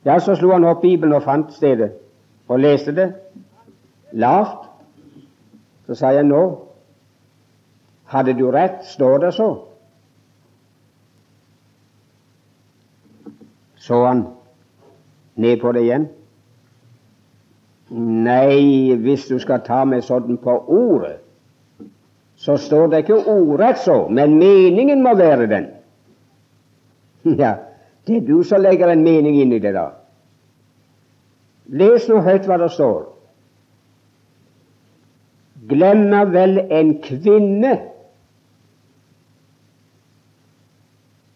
Ja, 0.06 0.18
så 0.18 0.34
slo 0.38 0.54
han 0.54 0.64
opp 0.64 0.80
Bibelen 0.82 1.12
og 1.12 1.26
fant 1.26 1.52
stedet 1.52 1.90
og 2.48 2.62
leste 2.62 2.94
det 2.96 3.10
lavt. 4.12 4.64
Så 5.86 5.98
sa 5.98 6.12
jeg 6.16 6.24
nå 6.28 6.42
hadde 8.08 8.32
du 8.38 8.46
rett, 8.52 8.80
står 8.88 9.18
det 9.26 9.34
så. 9.36 9.50
Så 13.76 14.00
han 14.06 14.24
ned 15.38 15.60
på 15.62 15.72
det 15.72 15.84
igjen. 15.86 16.08
Nei, 17.88 18.94
hvis 19.00 19.26
du 19.30 19.38
skal 19.40 19.62
ta 19.64 19.84
meg 19.88 20.04
sånn 20.04 20.36
på 20.42 20.56
ordet, 20.66 21.18
så 22.38 22.58
står 22.60 22.90
det 22.92 23.02
ikke 23.02 23.22
ordrett 23.32 23.80
så, 23.82 24.04
men 24.10 24.36
meningen 24.38 25.02
må 25.02 25.16
være 25.18 25.48
den. 25.50 25.70
Ja, 27.38 27.56
det 28.06 28.16
er 28.16 28.26
du 28.28 28.42
som 28.46 28.62
legger 28.62 28.92
en 28.92 29.02
mening 29.04 29.40
inn 29.42 29.52
i 29.52 29.58
det, 29.60 29.74
da. 29.74 29.90
Les 31.68 32.06
nå 32.08 32.22
høyt 32.24 32.46
hva 32.48 32.56
det 32.62 32.70
står. 32.72 33.02
Glemmer 35.68 36.30
vel 36.32 36.62
en 36.72 36.94
kvinne 37.04 37.74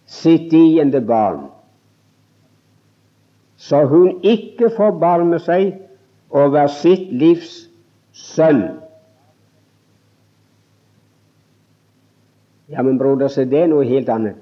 sitt 0.09 0.49
diende 0.53 1.03
barn, 1.05 1.49
så 3.63 3.85
hun 3.87 4.17
ikke 4.27 4.73
forbarmer 4.77 5.39
seg 5.39 5.77
over 6.35 6.67
sitt 6.73 7.13
livs 7.15 7.53
sønn 8.13 8.65
Ja, 12.73 12.83
men 12.83 12.99
broder, 12.99 13.29
så 13.29 13.45
det 13.45 13.59
er 13.61 13.67
noe 13.69 13.85
helt 13.85 14.09
annet. 14.09 14.39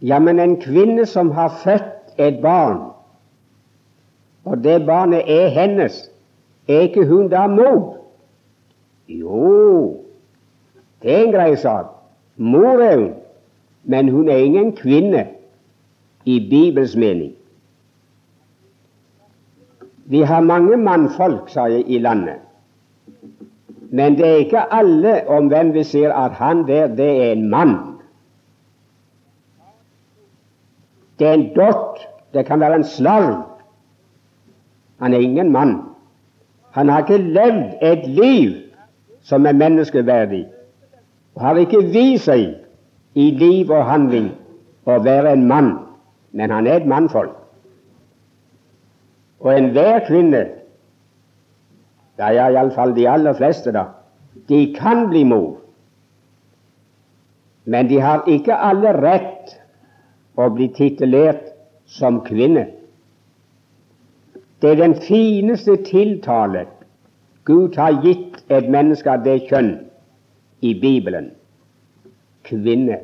Ja, 0.00 0.16
men 0.18 0.40
en 0.40 0.54
kvinne 0.62 1.04
som 1.06 1.30
har 1.36 1.52
født 1.60 2.16
et 2.18 2.40
barn, 2.42 2.80
og 4.48 4.64
det 4.64 4.80
barnet 4.86 5.28
er 5.28 5.52
hennes, 5.52 5.98
er 6.68 6.88
ikke 6.88 7.04
hun 7.06 7.28
da 7.28 7.44
mor? 7.46 7.98
Jo, 9.08 10.00
det 11.02 11.12
er 11.12 11.26
en 11.26 11.34
grei 11.36 11.52
sak. 11.56 11.92
Mor 12.36 12.80
er 12.80 12.96
hun, 12.96 13.12
men 13.84 14.08
hun 14.08 14.28
er 14.28 14.36
ingen 14.36 14.76
kvinne 14.76 15.26
i 16.24 16.38
Bibels 16.50 16.96
mening. 16.96 17.32
Vi 20.04 20.20
har 20.20 20.40
mange 20.40 20.76
mannfolk, 20.76 21.48
sa 21.48 21.66
jeg, 21.70 21.84
i 21.86 21.98
landet. 21.98 22.42
Men 23.90 24.16
det 24.18 24.26
er 24.26 24.36
ikke 24.44 24.72
alle 24.74 25.28
om 25.28 25.48
hvem 25.52 25.74
vi 25.74 25.84
sier 25.84 26.12
at 26.16 26.32
han 26.40 26.66
der, 26.68 26.86
det 26.86 27.10
er 27.26 27.32
en 27.32 27.48
mann. 27.50 27.76
Det 31.18 31.28
er 31.28 31.32
en 31.32 31.48
dott, 31.54 32.00
det 32.34 32.46
kan 32.46 32.60
være 32.60 32.80
en 32.80 32.84
slarv. 32.84 33.42
Han 34.98 35.12
er 35.14 35.18
ingen 35.18 35.52
mann. 35.52 35.76
Han 36.72 36.88
har 36.88 37.04
ikke 37.04 37.18
levd 37.18 37.82
et 37.82 38.06
liv 38.08 38.52
som 39.22 39.46
er 39.46 39.52
menneskeverdig, 39.52 40.46
og 41.34 41.42
har 41.42 41.60
ikke 41.60 41.84
vist 41.92 42.24
seg 42.26 42.61
i 43.14 43.30
liv 43.36 43.70
og 43.70 43.86
handling 43.86 44.32
å 44.88 44.98
være 45.04 45.34
en 45.36 45.46
mann, 45.48 45.72
men 46.32 46.50
han 46.50 46.66
er 46.66 46.80
et 46.80 46.88
mannfolk. 46.88 47.34
Og 49.42 49.50
enhver 49.56 50.04
kvinne 50.06 50.42
ja, 52.18 52.28
ja, 52.30 52.46
iallfall 52.52 52.94
de 52.94 53.08
aller 53.08 53.34
fleste, 53.34 53.72
da. 53.74 53.88
De 54.48 54.72
kan 54.76 55.08
bli 55.10 55.24
mor, 55.26 55.56
men 57.64 57.88
de 57.90 57.98
har 58.02 58.26
ikke 58.30 58.54
alle 58.54 58.92
rett 58.98 59.56
å 60.38 60.48
bli 60.54 60.68
titulert 60.76 61.50
som 61.86 62.20
kvinne. 62.26 62.68
Det 64.62 64.72
er 64.72 64.80
den 64.80 64.94
fineste 65.02 65.76
tiltale 65.86 66.66
Gud 67.44 67.74
har 67.76 67.98
gitt 68.04 68.38
et 68.54 68.68
menneske 68.70 69.10
av 69.10 69.24
det 69.24 69.40
kjønn 69.48 69.72
i 70.62 70.74
Bibelen. 70.78 71.32
Kvinne. 72.44 72.98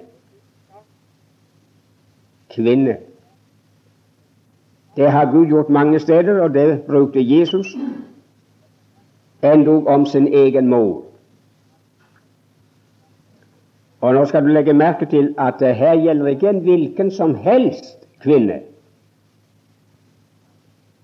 Kvinne. 2.54 2.96
Det 4.96 5.10
har 5.10 5.32
Gud 5.32 5.46
gjort 5.46 5.68
mange 5.68 5.98
steder, 5.98 6.40
og 6.42 6.54
det 6.54 6.82
brukte 6.82 7.38
Jesus 7.38 7.66
endog 9.42 9.86
om 9.86 10.06
sin 10.06 10.34
egen 10.34 10.66
mor. 10.66 11.04
Og 14.00 14.14
Nå 14.14 14.24
skal 14.24 14.42
du 14.42 14.48
legge 14.48 14.72
merke 14.72 15.06
til 15.06 15.34
at 15.38 15.54
det 15.60 15.74
her 15.74 15.94
gjelder 15.94 16.26
ikke 16.26 16.48
en 16.48 16.60
hvilken 16.60 17.10
som 17.10 17.34
helst 17.34 18.08
kvinne, 18.22 18.60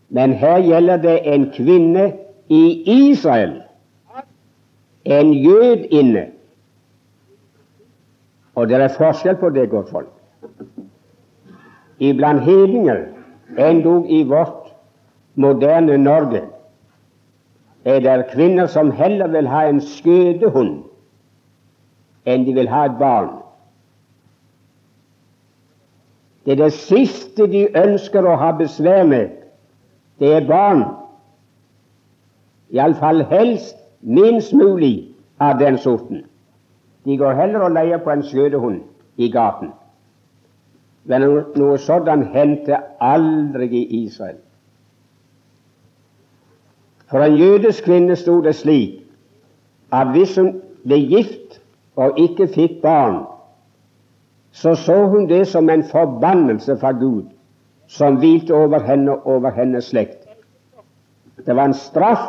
men 0.08 0.32
her 0.32 0.60
gjelder 0.62 0.96
det 0.96 1.34
en 1.34 1.50
kvinne 1.50 2.12
i 2.48 2.82
Israel, 3.10 3.62
en 5.04 5.32
jød 5.32 5.86
inne. 5.90 6.26
Og 8.54 8.68
det 8.68 8.76
er 8.76 8.88
forskjell 8.88 9.36
på 9.36 9.50
det, 9.50 9.70
godt 9.70 9.90
folk. 9.90 10.10
Iblant 11.98 12.42
hedninger, 12.42 13.04
endog 13.58 14.10
i 14.10 14.22
vårt 14.22 14.74
moderne 15.34 15.98
Norge, 15.98 16.42
er 17.84 18.00
det 18.00 18.26
kvinner 18.32 18.66
som 18.66 18.90
heller 18.90 19.26
vil 19.26 19.48
ha 19.48 19.66
en 19.68 19.80
skødehund 19.80 20.82
enn 22.24 22.46
de 22.46 22.54
vil 22.56 22.68
ha 22.72 22.86
et 22.88 22.98
barn. 22.98 23.28
Det 26.44 26.52
er 26.52 26.62
det 26.62 26.72
siste 26.72 27.46
de 27.52 27.66
ønsker 27.76 28.24
å 28.24 28.36
ha 28.40 28.50
besvær 28.56 29.04
med, 29.08 29.34
det 30.20 30.30
er 30.32 30.46
barn. 30.48 30.86
Iallfall 32.72 33.20
helst 33.28 33.76
minst 34.00 34.52
mulig 34.56 35.10
av 35.40 35.58
den 35.60 35.76
sorten. 35.78 36.24
De 37.04 37.16
går 37.16 37.32
heller 37.32 37.60
og 37.60 37.74
leier 37.76 37.98
på 37.98 38.10
en 38.10 38.22
skjøtehund 38.24 38.80
i 39.16 39.28
gaten. 39.32 39.72
Men 41.04 41.26
noe 41.56 41.78
sådant 41.78 42.30
hendte 42.32 42.78
aldri 43.00 43.68
i 43.68 44.04
Israel. 44.04 44.40
For 47.10 47.20
en 47.20 47.36
jødisk 47.36 47.84
kvinne 47.84 48.16
sto 48.16 48.40
det 48.42 48.54
slik 48.56 49.02
at 49.92 50.10
hvis 50.14 50.36
hun 50.40 50.62
ble 50.84 50.96
gift 50.96 51.60
og 51.96 52.18
ikke 52.18 52.48
fikk 52.48 52.80
barn, 52.82 53.20
så 54.50 54.74
så 54.74 54.96
hun 55.06 55.28
det 55.28 55.46
som 55.48 55.70
en 55.70 55.84
forbannelse 55.84 56.78
fra 56.80 56.92
Gud 56.92 57.24
som 57.86 58.16
hvilte 58.16 58.54
over 58.54 58.80
henne 58.82 59.12
og 59.12 59.26
over 59.26 59.50
hennes 59.50 59.84
slekt. 59.84 60.24
Det 61.46 61.56
var 61.56 61.64
en 61.64 61.74
straff 61.74 62.24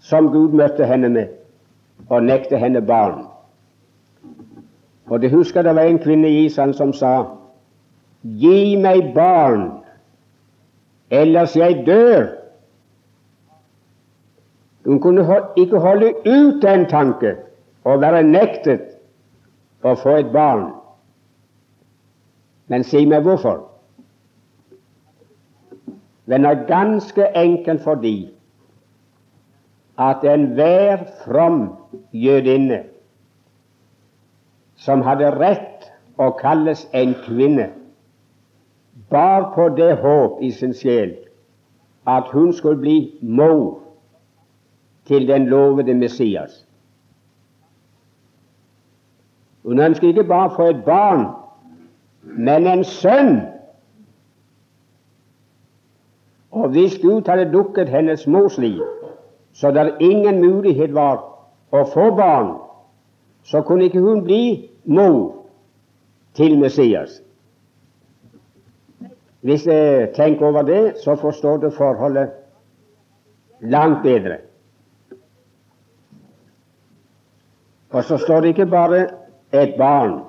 som 0.00 0.30
Gud 0.32 0.52
møtte 0.52 0.86
henne 0.86 1.08
med, 1.08 1.28
og 2.08 2.24
nekte 2.24 2.56
henne 2.58 2.80
barn. 2.86 3.26
Og 5.06 5.22
det 5.22 5.30
husker 5.30 5.62
det 5.62 5.74
var 5.74 5.82
en 5.82 5.98
kvinne 5.98 6.28
i 6.28 6.44
Island 6.44 6.74
som 6.74 6.92
sa 6.92 7.24
Gi 8.22 8.76
meg 8.78 9.08
barn, 9.14 9.82
ellers 11.10 11.56
jeg 11.56 11.82
dør. 11.86 12.28
Hun 14.86 15.00
kunne 15.02 15.24
ikke 15.58 15.78
holde 15.78 16.12
ut 16.26 16.62
den 16.62 16.86
tanke 16.86 17.34
og 17.84 18.00
være 18.02 18.22
nektet 18.22 18.84
å 19.82 19.96
få 19.98 20.20
et 20.22 20.30
barn. 20.34 20.68
Men 22.70 22.86
si 22.86 23.02
meg 23.06 23.26
hvorfor. 23.26 23.64
Den 26.30 26.46
er 26.46 26.62
ganske 26.70 27.26
enkelt 27.34 27.82
fordi 27.82 28.30
at 29.98 30.22
enhver 30.24 31.02
from 31.24 31.72
jødinne 32.14 32.84
som 34.82 35.02
hadde 35.06 35.30
rett 35.38 35.90
å 36.18 36.32
kalles 36.38 36.86
en 36.92 37.14
kvinne, 37.24 37.68
bar 39.10 39.52
på 39.54 39.68
det 39.76 39.94
håp 40.02 40.42
i 40.42 40.50
sin 40.54 40.74
sjel 40.74 41.14
at 42.08 42.32
hun 42.32 42.52
skulle 42.52 42.80
bli 42.80 42.96
mor 43.22 43.78
til 45.06 45.28
den 45.28 45.46
lovede 45.46 45.94
Messias. 45.94 46.64
Hun 49.62 49.78
ønsket 49.78 50.08
ikke 50.08 50.26
bare 50.26 50.50
å 50.50 50.54
få 50.56 50.68
et 50.72 50.82
barn, 50.86 51.28
men 52.22 52.66
en 52.66 52.82
sønn. 52.84 53.36
Og 56.50 56.74
hvis 56.74 56.98
Gud 57.02 57.30
hadde 57.30 57.52
dukket 57.52 57.88
hennes 57.88 58.26
mors 58.26 58.58
liv, 58.58 58.82
så 59.52 59.70
det 59.70 59.94
ingen 60.00 60.40
mulighet 60.42 60.94
var 60.94 61.22
å 61.70 61.84
få 61.94 62.10
barn, 62.18 62.56
så 63.46 63.62
kunne 63.62 63.86
ikke 63.86 64.02
hun 64.02 64.24
bli 64.26 64.71
mor 64.84 65.46
til 66.34 66.58
Messias. 66.58 67.22
Hvis 69.40 69.66
jeg 69.66 70.12
tenker 70.14 70.46
over 70.46 70.62
det, 70.62 70.94
så 71.04 71.16
forstår 71.16 71.56
du 71.56 71.70
forholdet 71.70 72.30
langt 73.60 74.02
bedre. 74.02 74.36
Og 77.90 78.04
så 78.04 78.16
står 78.18 78.40
det 78.40 78.48
ikke 78.48 78.66
bare 78.66 79.08
et 79.52 79.74
barn 79.78 80.20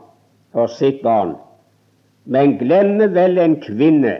og 0.54 0.70
sitt 0.70 1.02
barn, 1.04 1.36
men 2.26 2.58
glemmer 2.58 3.08
vel 3.08 3.38
en 3.38 3.56
kvinne, 3.62 4.18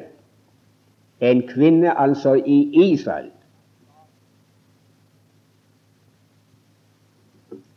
en 1.20 1.42
kvinne 1.48 2.00
altså 2.00 2.34
i 2.34 2.60
Israel. 2.92 3.32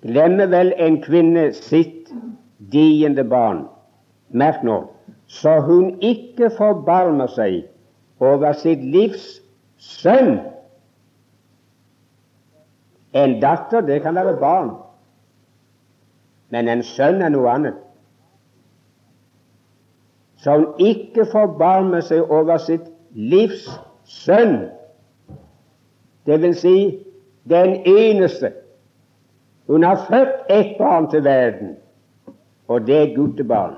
Glemmer 0.06 0.46
vel 0.46 0.72
en 0.78 1.00
kvinne 1.02 1.52
sitt 1.52 2.12
diende 2.58 3.24
barn. 3.24 3.66
Merk 4.30 4.62
nå 4.66 4.82
så 5.26 5.60
hun 5.60 5.98
ikke 6.00 6.50
forbarmer 6.56 7.26
seg 7.26 7.64
over 8.22 8.54
sitt 8.56 8.82
livs 8.84 9.40
sønn. 9.82 10.38
En 13.16 13.38
datter, 13.42 13.80
det 13.80 14.02
kan 14.04 14.14
være 14.14 14.36
barn, 14.40 14.70
men 16.54 16.68
en 16.68 16.84
sønn 16.86 17.22
er 17.24 17.32
noe 17.34 17.50
annet. 17.50 17.80
Så 20.36 20.54
hun 20.54 20.66
ikke 20.78 21.26
forbarmer 21.32 22.04
seg 22.06 22.30
over 22.30 22.60
sitt 22.62 22.86
livs 23.10 23.66
sønn, 24.04 24.68
det 26.26 26.38
vil 26.42 26.54
si 26.58 26.76
den 27.50 27.80
eneste. 27.86 28.52
Hun 29.66 29.82
har 29.82 30.04
født 30.06 30.50
ett 30.50 30.76
barn 30.78 31.08
til 31.10 31.24
verden, 31.24 31.74
og 32.68 32.86
det 32.86 32.96
er 32.96 33.14
guttebarn. 33.16 33.74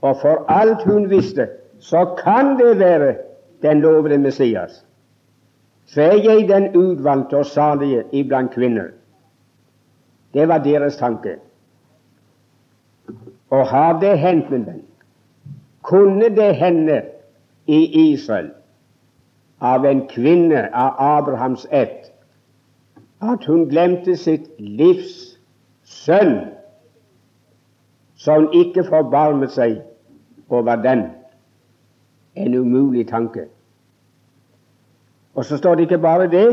Og 0.00 0.16
for 0.20 0.44
alt 0.48 0.84
hun 0.84 1.10
visste, 1.10 1.48
så 1.78 2.04
kan 2.24 2.58
det 2.58 2.78
være 2.78 3.16
den 3.62 3.80
lovede 3.80 4.18
Messias. 4.18 4.84
Så 5.86 6.02
er 6.02 6.16
jeg 6.22 6.48
den 6.48 6.76
utvalgte 6.76 7.36
og 7.36 7.46
salige 7.46 8.04
iblant 8.12 8.50
kvinner. 8.50 8.84
Det 10.34 10.48
var 10.48 10.58
deres 10.58 10.96
tanke. 10.96 11.36
Og 13.50 13.66
har 13.66 14.00
det 14.00 14.18
hendt, 14.18 14.50
min 14.50 14.66
venn, 14.66 14.82
kunne 15.82 16.28
det 16.36 16.56
hende 16.56 17.02
i 17.66 18.10
Israel 18.12 18.50
av 19.60 19.86
en 19.88 20.04
kvinne 20.08 20.68
av 20.76 20.98
Abrahams 20.98 21.66
ett 21.72 22.12
at 23.20 23.46
hun 23.48 23.64
glemte 23.70 24.14
sitt 24.16 24.46
livs 24.58 25.38
sønn, 25.84 26.36
så 28.18 28.34
hun 28.34 28.48
ikke 28.52 28.84
forbarmet 28.84 29.52
seg 29.54 29.78
over 30.50 30.80
den. 30.82 31.04
En 32.34 32.54
umulig 32.54 33.06
tanke. 33.08 33.46
Og 35.34 35.44
så 35.44 35.56
står 35.56 35.74
det 35.74 35.86
ikke 35.86 35.98
bare 36.02 36.30
det. 36.30 36.50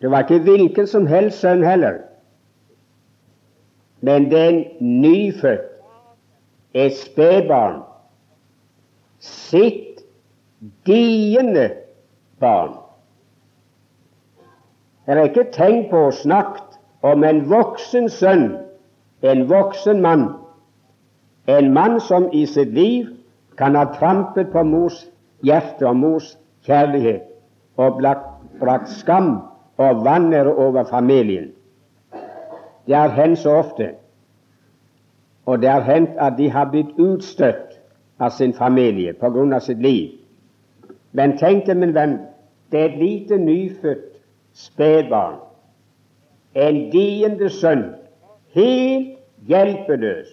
Det 0.00 0.10
var 0.10 0.22
ikke 0.22 0.38
hvilken 0.38 0.86
som 0.86 1.06
helst 1.06 1.40
sønn 1.40 1.64
heller, 1.64 1.98
men 4.00 4.30
den 4.30 4.64
nyfødt, 4.80 5.70
et 6.74 6.96
spedbarn, 6.96 7.80
sitt 9.18 10.02
diende 10.86 11.70
barn. 12.40 12.74
Det 15.06 15.16
er 15.16 15.22
ikke 15.30 15.46
tenkt 15.52 15.88
på 15.90 16.02
å 16.08 16.12
snakke 16.12 16.62
om 17.02 17.24
en 17.24 17.40
voksen 17.48 18.10
sønn, 18.12 18.48
en 19.24 19.48
voksen 19.48 20.02
mann, 20.02 20.28
en 21.46 21.72
mann 21.72 22.00
som 22.00 22.28
i 22.32 22.44
sitt 22.46 22.72
liv 22.76 23.08
kan 23.56 23.76
ha 23.76 23.84
trampet 23.96 24.50
på 24.52 24.62
mors 24.68 25.04
hjerte 25.44 25.86
og 25.88 25.96
mors 25.96 26.34
kjærlighet 26.66 27.24
og 27.80 28.02
brakt 28.60 28.90
skam 28.98 29.36
og 29.76 30.04
vanære 30.04 30.54
over 30.54 30.84
familien. 30.84 31.52
Det 32.86 32.96
har 32.96 33.08
hendt 33.08 33.38
så 33.38 33.50
ofte, 33.50 33.88
og 35.46 35.62
det 35.62 35.70
har 35.70 35.80
hendt 35.80 36.10
at 36.20 36.36
de 36.38 36.50
har 36.50 36.68
blitt 36.70 36.98
utstøtt 36.98 37.80
av 38.20 38.30
sin 38.30 38.52
familie 38.54 39.16
på 39.16 39.30
grunn 39.32 39.56
av 39.56 39.64
sitt 39.64 39.80
liv. 39.82 40.12
Men 41.12 41.36
tenk 41.38 41.64
deg, 41.66 41.80
min 41.80 41.94
venn, 41.96 42.18
det 42.72 42.80
er 42.80 42.92
et 42.92 43.00
lite 43.00 43.38
nyfødt 43.40 44.06
spedbarn, 44.52 45.40
en 46.54 46.80
diende 46.92 47.48
sønn, 47.50 47.88
helt 48.54 49.13
hjelpeløs, 49.48 50.28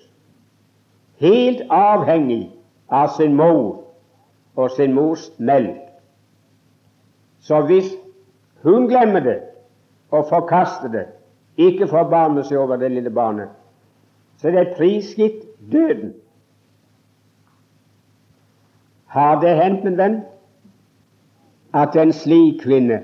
helt 1.21 1.61
avhengig 1.69 2.51
av 2.89 3.13
sin 3.17 3.35
mor 3.35 3.83
og 4.55 4.71
sin 4.75 4.93
mors 4.93 5.29
melk. 5.37 5.79
Så 7.39 7.61
hvis 7.65 7.93
hun 8.63 8.87
glemmer 8.87 9.19
det 9.19 9.39
og 10.11 10.27
forkaster 10.29 10.91
det, 10.91 11.05
ikke 11.57 11.87
forbarmer 11.87 12.45
seg 12.47 12.57
over 12.57 12.79
det 12.79 12.91
lille 12.91 13.09
barnet, 13.09 13.49
så 14.37 14.49
er 14.49 14.57
det 14.57 14.73
prisgitt 14.77 15.43
døden. 15.71 16.13
Har 19.11 19.41
det 19.41 19.55
hendt, 19.57 19.83
min 19.83 19.97
venn, 19.97 20.21
at 21.73 21.95
en 21.95 22.13
slik 22.13 22.61
kvinne 22.63 23.01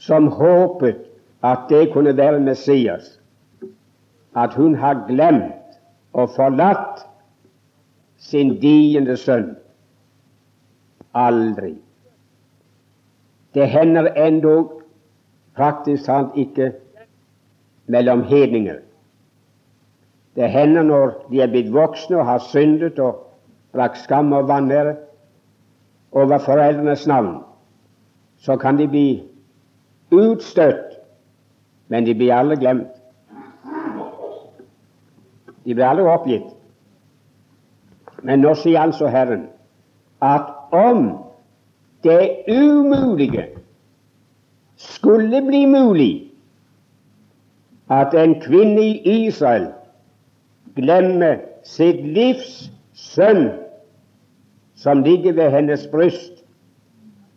som 0.00 0.28
håpet 0.28 1.00
at 1.44 1.68
det 1.68 1.92
kunne 1.92 2.16
være 2.16 2.40
Messias, 2.40 3.20
at 4.34 4.54
hun 4.54 4.74
har 4.74 5.04
glemt 5.08 5.78
og 6.12 6.30
forlatt 6.36 7.04
sin 8.18 8.56
diende 8.60 9.16
sønn. 9.16 9.54
Aldri. 11.14 11.74
Det 13.54 13.68
hender 13.70 14.10
endog 14.18 14.80
praktisk 15.54 16.08
talt 16.08 16.34
ikke 16.34 16.72
mellom 17.86 18.22
hedninger. 18.22 18.80
Det 20.34 20.50
hender 20.50 20.82
når 20.82 21.12
de 21.30 21.40
er 21.40 21.52
blitt 21.52 21.70
voksne 21.72 22.18
og 22.18 22.26
har 22.26 22.42
syndet 22.42 22.98
og 22.98 23.20
brakt 23.72 24.00
skam 24.02 24.32
og 24.32 24.48
vanære 24.48 24.96
over 26.12 26.38
foreldrenes 26.38 27.06
navn, 27.06 27.42
så 28.38 28.56
kan 28.56 28.78
de 28.78 28.88
bli 28.88 29.06
utstøtt, 30.10 30.98
men 31.88 32.06
de 32.06 32.14
blir 32.14 32.34
alle 32.34 32.56
glemt. 32.56 33.03
De 35.64 35.74
ble 35.74 35.86
aldri 35.86 36.04
oppgitt. 36.08 36.48
Men 38.22 38.40
nå 38.44 38.54
sier 38.56 38.80
altså 38.80 39.08
Herren 39.12 39.48
at 40.24 40.48
om 40.72 41.06
det 42.04 42.44
umulige 42.48 43.48
skulle 44.76 45.42
bli 45.44 45.64
mulig 45.66 46.12
at 47.90 48.14
en 48.16 48.40
kvinne 48.40 48.80
i 48.80 49.26
Israel 49.26 49.68
glemmer 50.76 51.42
sitt 51.64 52.00
livs 52.16 52.70
sønn 52.94 53.50
som 54.74 55.02
ligger 55.04 55.32
ved 55.32 55.50
hennes 55.50 55.86
bryst, 55.86 56.44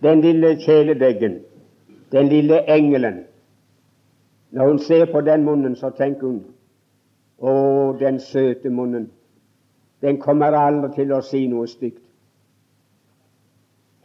den 0.04 0.22
lille 0.22 0.56
kjæledeggen, 0.60 1.40
den 2.12 2.28
lille 2.28 2.64
engelen 2.70 3.24
Når 4.52 4.68
hun 4.68 4.80
ser 4.80 5.06
på 5.06 5.22
den 5.22 5.44
munnen, 5.44 5.76
så 5.76 5.90
tenker 5.90 6.28
hun 6.28 6.44
å, 7.38 7.54
den 8.00 8.20
søte 8.20 8.70
munnen. 8.70 9.12
Den 10.02 10.20
kommer 10.22 10.54
aldri 10.58 10.94
til 10.96 11.14
å 11.14 11.22
si 11.26 11.46
noe 11.50 11.68
stygt. 11.70 12.04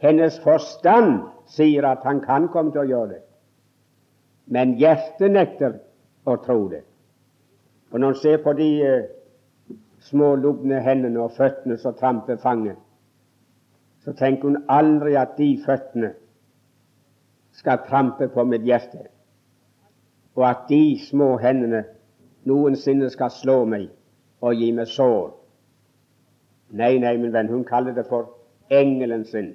Hennes 0.03 0.39
forstand 0.43 1.21
sier 1.53 1.85
at 1.87 2.03
han 2.03 2.19
kan 2.25 2.49
komme 2.51 2.73
til 2.73 2.83
å 2.83 2.89
gjøre 2.89 3.11
det, 3.13 3.21
men 4.51 4.75
hjertet 4.79 5.31
nekter 5.31 5.77
å 6.27 6.35
tro 6.43 6.65
det. 6.71 6.81
Og 7.93 8.01
når 8.01 8.15
en 8.15 8.19
ser 8.19 8.41
på 8.43 8.55
de 8.57 8.67
eh, 8.83 9.05
små 10.09 10.33
lubne 10.35 10.81
hendene 10.83 11.21
og 11.23 11.37
føttene 11.37 11.77
som 11.79 11.95
tramper 11.95 12.41
fanget, 12.41 12.77
så 14.03 14.11
tenker 14.17 14.49
hun 14.49 14.65
aldri 14.67 15.15
at 15.15 15.37
de 15.37 15.53
føttene 15.63 16.11
skal 17.55 17.85
trampe 17.87 18.27
på 18.33 18.43
mitt 18.49 18.65
hjerte, 18.67 19.05
og 20.35 20.47
at 20.49 20.65
de 20.67 20.97
små 21.05 21.37
hendene 21.39 21.85
noensinne 22.49 23.09
skal 23.13 23.31
slå 23.31 23.63
meg 23.69 23.89
og 24.43 24.59
gi 24.59 24.71
meg 24.75 24.89
sår. 24.91 25.33
Nei, 26.73 26.97
nei, 26.99 27.17
min 27.21 27.33
venn, 27.33 27.51
hun 27.51 27.65
kaller 27.67 27.93
det 27.93 28.07
for 28.09 28.31
engelen 28.73 29.25
sin, 29.29 29.53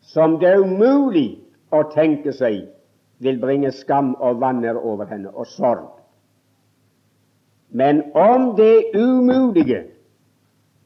som 0.00 0.38
det 0.38 0.52
er 0.52 0.62
umulig 0.62 1.40
å 1.74 1.82
tenke 1.90 2.32
seg 2.36 2.68
vil 3.24 3.40
bringe 3.40 3.72
skam 3.74 4.12
og 4.22 4.40
vanner 4.42 4.78
over 4.78 5.08
henne, 5.10 5.32
og 5.32 5.46
sorg. 5.50 5.88
Men 7.74 8.04
om 8.14 8.52
det 8.56 8.94
umulige 8.94 9.80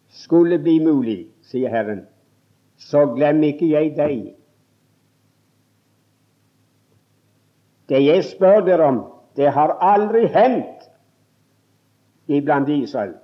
skulle 0.09 0.59
bli 0.63 0.79
mulig, 0.81 1.19
sier 1.45 1.69
Herren, 1.73 2.07
så 2.79 3.05
glem 3.13 3.43
ikke 3.45 3.69
jeg 3.69 3.93
deg. 3.97 4.31
Det 7.89 8.01
jeg 8.05 8.25
spør 8.25 8.65
dere 8.65 8.89
om, 8.89 9.01
det 9.39 9.53
har 9.55 9.77
aldri 9.81 10.27
hendt 10.35 10.89
iblant 12.27 12.69
Israel. 12.69 13.15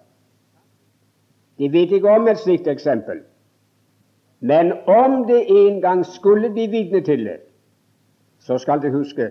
De 1.58 1.70
vet 1.72 1.92
ikke 1.92 2.10
om 2.10 2.28
et 2.30 2.38
slikt 2.38 2.70
eksempel. 2.70 3.24
Men 4.40 4.72
om 4.86 5.24
det 5.26 5.44
en 5.50 5.80
gang 5.82 6.04
skulle 6.06 6.50
bli 6.54 6.66
vitne 6.70 7.00
til 7.04 7.24
det, 7.26 7.40
så 8.38 8.58
skal 8.58 8.82
de 8.82 8.90
huske 8.94 9.30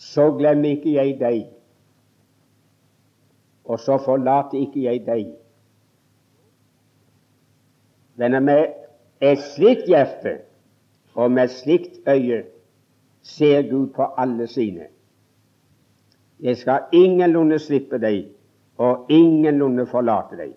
så 0.00 0.30
glemmer 0.32 0.68
ikke 0.68 0.94
jeg 0.94 1.18
deg, 1.20 1.42
og 3.64 3.80
så 3.80 3.98
forlater 4.00 4.56
ikke 4.58 4.84
jeg 4.86 5.02
deg. 5.04 5.26
Venner, 8.16 8.40
med 8.40 8.62
et 9.20 9.42
slikt 9.44 9.84
hjerte 9.92 10.38
og 11.14 11.34
med 11.34 11.50
et 11.50 11.52
slikt 11.52 12.00
øye 12.08 12.40
ser 13.22 13.68
Gud 13.68 13.92
på 13.96 14.08
alle 14.16 14.46
sine. 14.48 14.88
Jeg 16.42 16.56
skal 16.56 16.80
ingenlunde 16.92 17.58
slippe 17.58 17.98
deg 18.00 18.30
og 18.80 19.10
ingenlunde 19.12 19.86
forlate 19.86 20.38
deg. 20.38 20.54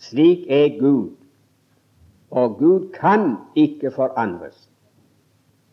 Slik 0.00 0.46
er 0.48 0.78
Gud, 0.80 1.12
og 2.30 2.58
Gud 2.58 2.88
kan 2.92 3.36
ikke 3.54 3.90
forandres. 3.90 4.70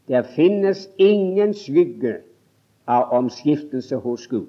Det 0.08 0.26
finnes 0.36 0.90
ingen 0.98 1.54
skygge 1.54 2.18
av 2.88 3.12
omskiftelse 3.18 3.98
hos 4.04 4.28
Gud. 4.28 4.48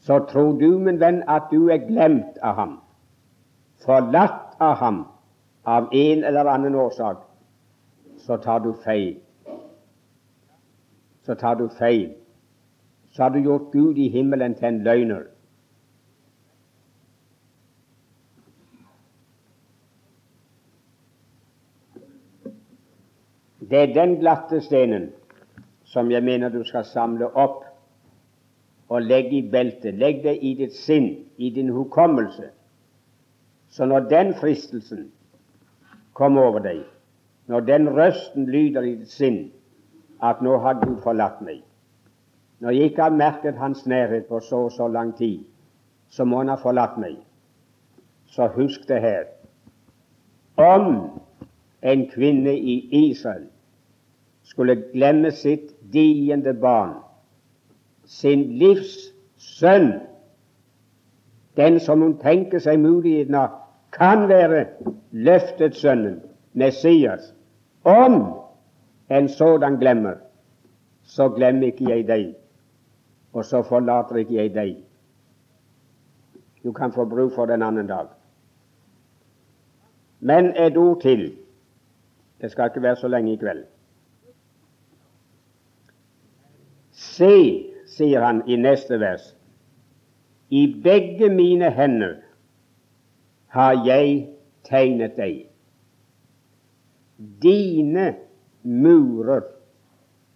Så 0.00 0.18
tror 0.28 0.52
du, 0.60 0.78
min 0.78 1.00
venn, 1.00 1.22
at 1.28 1.48
du 1.50 1.68
er 1.72 1.80
glemt 1.86 2.38
av 2.42 2.54
ham, 2.54 2.72
forlatt 3.80 4.58
av 4.60 4.76
ham 4.76 5.04
av 5.64 5.88
en 5.92 6.24
eller 6.24 6.50
annen 6.52 6.74
årsak, 6.74 7.22
så 8.18 8.36
tar 8.36 8.58
du 8.58 8.74
feil. 8.84 9.23
Så 11.24 11.34
tar 11.34 11.54
du 11.54 11.68
feil. 11.78 12.12
Så 13.12 13.22
har 13.22 13.30
du 13.30 13.42
gjort 13.42 13.72
Gud 13.72 13.98
i 13.98 14.08
himmelen 14.08 14.54
til 14.54 14.68
en 14.68 14.82
løgner. 14.84 15.22
Det 23.70 23.78
er 23.82 23.94
den 23.94 24.18
glatte 24.20 24.60
stenen 24.60 25.08
som 25.84 26.10
jeg 26.10 26.22
mener 26.22 26.48
du 26.48 26.64
skal 26.64 26.84
samle 26.84 27.30
opp 27.32 27.62
og 28.88 29.02
legge 29.02 29.38
i 29.38 29.48
beltet. 29.50 29.94
Legg 29.94 30.22
det 30.24 30.36
i 30.42 30.54
ditt 30.58 30.74
sinn, 30.76 31.08
i 31.38 31.50
din 31.50 31.70
hukommelse. 31.72 32.50
Så 33.70 33.86
når 33.86 34.08
den 34.10 34.34
fristelsen 34.34 35.08
kommer 36.12 36.42
over 36.42 36.58
deg, 36.58 36.82
når 37.46 37.60
den 37.60 37.88
røsten 37.96 38.46
lyder 38.50 38.82
i 38.82 38.96
ditt 39.00 39.10
sinn 39.10 39.38
at 40.22 40.42
'nå 40.42 40.58
har 40.58 40.74
Gud 40.86 41.02
forlatt 41.02 41.40
meg', 41.40 41.64
når 42.60 42.70
jeg 42.70 42.82
ikke 42.82 43.02
har 43.02 43.10
merket 43.10 43.54
Hans 43.54 43.86
nærhet 43.86 44.26
på 44.26 44.40
så 44.40 44.56
og 44.56 44.72
så 44.72 44.88
lang 44.88 45.16
tid, 45.16 45.44
så 46.08 46.24
må 46.24 46.36
Han 46.36 46.48
ha 46.48 46.54
forlatt 46.54 46.98
meg. 46.98 47.16
Så 48.26 48.46
husk 48.46 48.88
det 48.88 49.00
her. 49.00 49.24
Om 50.56 51.10
en 51.82 52.10
kvinne 52.10 52.58
i 52.58 52.88
Israel 53.10 53.46
skulle 54.42 54.82
glemme 54.92 55.30
sitt 55.30 55.74
diende 55.92 56.54
barn, 56.54 56.94
sin 58.04 58.52
livs 58.58 59.12
sønn, 59.36 59.92
den 61.56 61.80
som 61.80 62.00
hun 62.00 62.18
tenker 62.18 62.58
seg 62.58 62.80
muligheten 62.80 63.34
av 63.34 63.48
kan 63.94 64.28
være 64.28 64.66
løftet 65.12 65.76
sønnen, 65.76 66.20
Messias. 66.52 67.34
Om 67.84 68.43
en 69.10 69.28
sådan 69.28 69.76
glemmer, 69.76 70.14
så 71.02 71.28
glemmer 71.28 71.66
ikke 71.66 71.90
jeg 71.90 72.06
deg, 72.08 72.34
og 73.32 73.44
så 73.44 73.62
forlater 73.62 74.16
ikke 74.16 74.34
jeg 74.34 74.54
deg. 74.54 74.76
Du 76.64 76.72
kan 76.72 76.92
få 76.92 77.04
bruk 77.04 77.34
for 77.34 77.46
det 77.46 77.54
en 77.54 77.62
annen 77.62 77.86
dag. 77.86 78.08
Men 80.20 80.56
et 80.56 80.76
ord 80.76 81.00
til. 81.00 81.36
Det 82.40 82.50
skal 82.50 82.70
ikke 82.70 82.82
være 82.82 82.96
så 82.96 83.08
lenge 83.08 83.32
i 83.32 83.36
kveld. 83.36 83.64
Se, 86.92 87.34
sier 87.86 88.24
han 88.24 88.42
i 88.48 88.56
neste 88.56 89.00
vers, 89.00 89.34
i 90.50 90.66
begge 90.82 91.28
mine 91.28 91.70
hender 91.70 92.14
har 93.54 93.84
jeg 93.86 94.28
tegnet 94.64 95.16
deg. 95.16 95.44
Dine 97.42 98.14
murer 98.64 99.42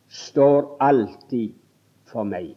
står 0.09 0.77
alltid 0.81 1.55
for 2.09 2.29
meg. 2.29 2.55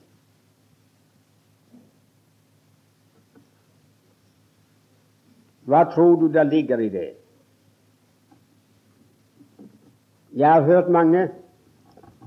Hva 5.67 5.83
tror 5.93 6.17
du 6.19 6.27
det 6.31 6.43
ligger 6.51 6.83
i 6.83 6.89
det? 6.91 7.09
Jeg 10.35 10.51
har 10.51 10.61
hørt 10.67 10.89
mange 10.89 11.27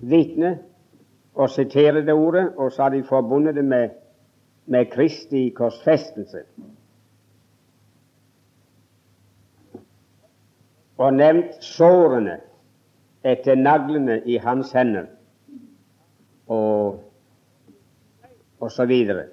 vitne 0.01 0.59
og 1.35 1.51
sitere 1.51 2.05
det 2.07 2.15
ordet, 2.15 2.53
og 2.57 2.73
så 2.73 2.83
har 2.83 2.95
de 2.95 3.05
forbundet 3.05 3.55
det 3.55 3.65
med, 3.65 3.91
med 4.67 4.87
Kristi 4.93 5.49
korsfestelse. 5.57 6.45
Og 10.97 11.15
nevnt 11.15 11.65
sårene 11.65 12.39
etter 13.25 13.57
naglene 13.57 14.21
i 14.27 14.37
hans 14.37 14.73
hender, 14.73 15.07
og, 16.47 17.01
og 18.61 18.71
så 18.71 18.85
videre. 18.87 19.25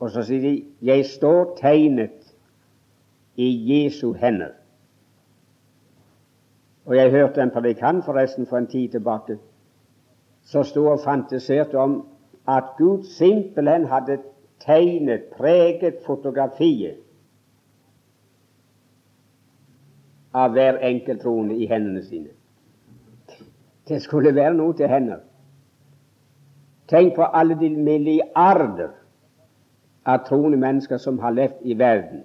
Og 0.00 0.10
så 0.10 0.22
sier 0.22 0.40
de 0.40 0.64
'Jeg 0.82 1.04
står 1.06 1.56
tegnet 1.56 2.36
i 3.36 3.48
Jesu 3.72 4.12
hender'. 4.12 4.52
Og 6.84 6.96
jeg 6.96 7.10
hørte 7.10 7.42
en 7.42 7.50
predikant 7.50 8.04
forresten 8.04 8.46
for 8.46 8.56
en 8.58 8.66
tid 8.66 8.88
tilbake 8.88 9.38
som 10.42 10.64
sto 10.64 10.86
og 10.86 11.00
fantaserte 11.00 11.78
om 11.78 12.06
at 12.48 12.64
Gud 12.78 13.04
simpelthen 13.04 13.86
hadde 13.86 14.18
tegnet, 14.60 15.22
preget 15.36 15.94
fotografiet 16.06 17.00
av 20.34 20.52
hver 20.52 20.80
enkelt 20.82 21.22
troende 21.22 21.56
i 21.56 21.68
hendene 21.70 22.02
sine. 22.04 22.33
Det 23.88 24.02
skulle 24.02 24.34
være 24.34 24.54
noe 24.54 24.74
til 24.76 24.88
henne. 24.88 25.18
Tenk 26.88 27.14
på 27.16 27.24
alle 27.24 27.56
de 27.60 27.70
milliarder 27.70 28.92
av 30.04 30.24
troende 30.28 30.58
mennesker 30.60 31.00
som 31.00 31.18
har 31.18 31.32
levd 31.32 31.64
i 31.64 31.78
verden. 31.78 32.24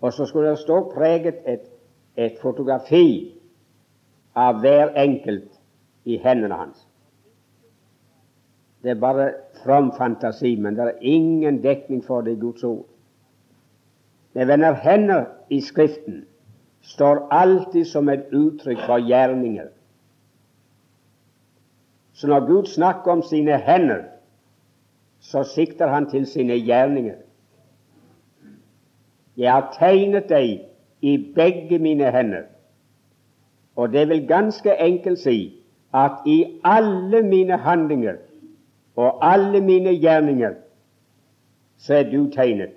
Og 0.00 0.12
så 0.12 0.26
skulle 0.26 0.50
det 0.50 0.58
stå 0.58 0.82
preget 0.94 1.40
et, 1.46 1.64
et 2.16 2.36
fotografi 2.42 3.34
av 4.36 4.60
hver 4.60 4.92
enkelt 4.96 5.48
i 6.04 6.18
hendene 6.22 6.54
hans. 6.54 6.84
Det 8.82 8.90
er 8.90 9.00
bare 9.00 9.32
from 9.64 9.90
fantasi, 9.96 10.56
men 10.56 10.76
det 10.76 10.84
er 10.84 11.00
ingen 11.00 11.62
dekning 11.62 12.04
for 12.04 12.20
det 12.20 12.36
i 12.36 12.40
Guds 12.40 12.64
ord. 12.64 12.86
Med 14.32 14.46
venner, 14.46 14.72
hender 14.72 15.24
i 15.50 15.60
Skriften 15.60 16.24
står 16.80 17.26
alltid 17.30 17.84
som 17.84 18.08
et 18.08 18.30
uttrykk 18.32 18.84
for 18.86 19.02
gjerninger. 19.02 19.66
Så 22.18 22.26
når 22.26 22.46
Gud 22.46 22.66
snakker 22.66 23.12
om 23.12 23.22
sine 23.22 23.58
hender, 23.58 24.02
så 25.20 25.42
sikter 25.44 25.86
han 25.86 26.10
til 26.10 26.26
sine 26.26 26.54
gjerninger. 26.54 27.14
Jeg 29.36 29.52
har 29.52 29.68
tegnet 29.78 30.24
deg 30.28 30.64
i 31.00 31.12
begge 31.34 31.78
mine 31.78 32.10
hender. 32.10 32.48
Og 33.76 33.92
det 33.92 34.08
vil 34.08 34.26
ganske 34.26 34.74
enkelt 34.82 35.18
si 35.18 35.62
at 35.94 36.26
i 36.26 36.60
alle 36.64 37.22
mine 37.22 37.56
handlinger 37.56 38.16
og 38.96 39.22
alle 39.22 39.60
mine 39.60 39.94
gjerninger 39.94 40.54
så 41.76 41.94
er 41.94 42.10
du 42.10 42.30
tegnet. 42.34 42.74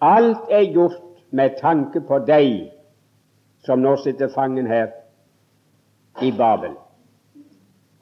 Alt 0.00 0.50
er 0.50 0.72
gjort 0.72 0.98
med 1.30 1.54
tanke 1.60 2.00
på 2.00 2.18
deg 2.18 2.72
som 3.62 3.78
nå 3.78 3.94
sitter 4.02 4.28
fangen 4.34 4.66
her 4.66 4.90
i 6.22 6.32
Babel. 6.34 6.74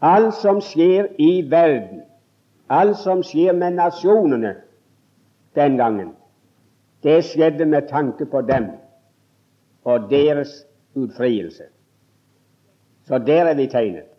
Alt 0.04 0.34
som 0.36 0.60
skjer 0.60 1.06
i 1.18 1.44
verden, 1.48 2.02
alt 2.68 2.98
som 3.00 3.22
skjer 3.24 3.54
med 3.56 3.78
nasjonene 3.78 4.50
den 5.56 5.78
gangen, 5.80 6.10
det 7.04 7.22
skjedde 7.24 7.64
med 7.64 7.88
tanke 7.88 8.26
på 8.28 8.42
dem 8.44 8.66
og 9.84 10.10
deres 10.10 10.64
utfrielse. 10.94 11.70
Så 13.08 13.18
der 13.18 13.48
er 13.48 13.54
vi 13.54 13.66
tegnet. 13.66 14.10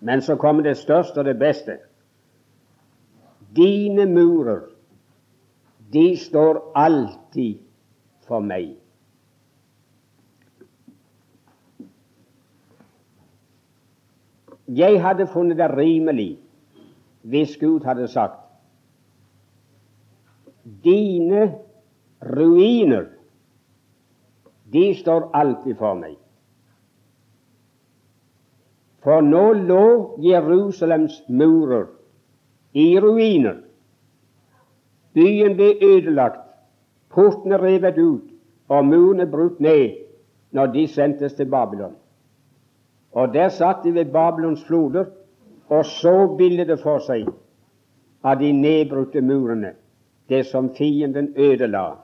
Men 0.00 0.22
så 0.22 0.36
kommer 0.36 0.62
det 0.62 0.76
største 0.76 1.18
og 1.18 1.24
det 1.24 1.38
beste. 1.38 1.78
Dine 3.56 4.06
murer, 4.06 4.60
de 5.92 6.16
står 6.18 6.72
alltid 6.74 7.58
for 8.26 8.40
meg. 8.40 8.74
Jeg 14.68 15.02
hadde 15.02 15.26
funnet 15.26 15.58
det 15.58 15.70
rimelig 15.76 16.38
hvis 17.22 17.56
Gud 17.58 17.84
hadde 17.84 18.08
sagt 18.08 18.42
dine 20.84 21.54
ruiner, 22.22 23.04
de 24.72 24.94
står 24.94 25.30
alltid 25.34 25.74
for 25.78 25.94
meg. 25.94 26.16
For 29.06 29.22
nå 29.22 29.52
lå 29.52 29.84
Jerusalems 30.22 31.20
murer 31.28 31.86
i 32.74 32.98
ruiner. 33.00 33.60
Byen 35.14 35.54
ble 35.56 35.68
ødelagt, 35.82 36.42
portene 37.14 37.60
revet 37.62 37.98
ut 37.98 38.34
og 38.68 38.84
murene 38.84 39.28
brutt 39.30 39.60
ned 39.62 40.02
når 40.50 40.74
de 40.74 40.88
sendtes 40.88 41.38
til 41.38 41.50
Babylon. 41.50 41.94
Og 43.16 43.32
der 43.34 43.48
satt 43.48 43.84
de 43.84 43.94
ved 43.94 44.12
Babylons 44.12 44.64
floder 44.64 45.04
og 45.68 45.84
så 45.84 46.34
bildet 46.38 46.80
for 46.82 47.00
seg 47.00 47.28
av 48.26 48.36
de 48.40 48.50
nedbrutte 48.52 49.22
murene, 49.24 49.72
det 50.28 50.44
som 50.50 50.68
fienden 50.74 51.32
ødela, 51.36 51.96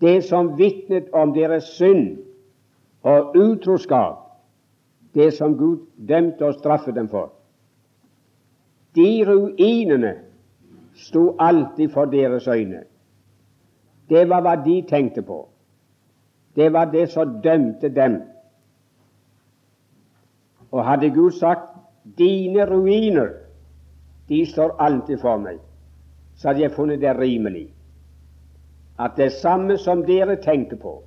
det 0.00 0.24
som 0.24 0.56
vitnet 0.58 1.12
om 1.12 1.34
deres 1.36 1.70
synd 1.76 2.18
og 3.02 3.36
utroskap, 3.36 4.18
det 5.14 5.32
som 5.34 5.54
Gud 5.58 5.86
dømte 6.08 6.46
og 6.46 6.54
straffet 6.58 6.94
dem 6.94 7.08
for. 7.08 7.30
De 8.94 9.24
ruinene 9.26 10.14
sto 10.94 11.36
alltid 11.38 11.88
for 11.94 12.10
deres 12.10 12.48
øyne. 12.48 12.82
Det 14.10 14.26
var 14.28 14.42
hva 14.42 14.56
de 14.64 14.80
tenkte 14.88 15.22
på. 15.22 15.44
Det 16.56 16.72
var 16.72 16.90
det 16.90 17.08
som 17.10 17.38
dømte 17.42 17.88
dem. 17.94 18.22
Og 20.70 20.84
hadde 20.84 21.10
Gud 21.10 21.30
sagt 21.30 21.70
'dine 22.18 22.64
ruiner', 22.66 23.32
de 24.28 24.46
står 24.46 24.76
alltid 24.78 25.18
for 25.18 25.36
meg, 25.36 25.58
så 26.36 26.48
hadde 26.48 26.60
jeg 26.60 26.72
funnet 26.72 27.00
det 27.00 27.18
rimelig 27.18 27.68
at 28.98 29.16
det 29.16 29.32
samme 29.32 29.78
som 29.78 30.02
dere 30.06 30.36
tenker 30.36 30.76
på, 30.76 31.02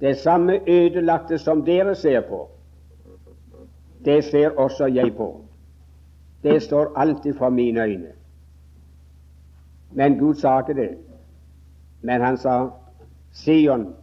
det 0.00 0.16
samme 0.18 0.60
ødelagte 0.68 1.38
som 1.38 1.64
dere 1.64 1.94
ser 1.94 2.20
på, 2.20 2.48
det 4.04 4.24
ser 4.24 4.50
også 4.58 4.86
jeg 4.86 5.16
på. 5.16 5.40
Det 6.42 6.62
står 6.62 6.92
alltid 6.96 7.34
for 7.34 7.50
mine 7.50 7.82
øyne. 7.82 8.12
Men 9.90 10.18
Gud 10.18 10.34
sa 10.34 10.58
ikke 10.60 10.74
det. 10.80 10.98
Men 12.02 12.20
han 12.20 12.36
sa, 12.36 12.68
Sion, 13.32 13.94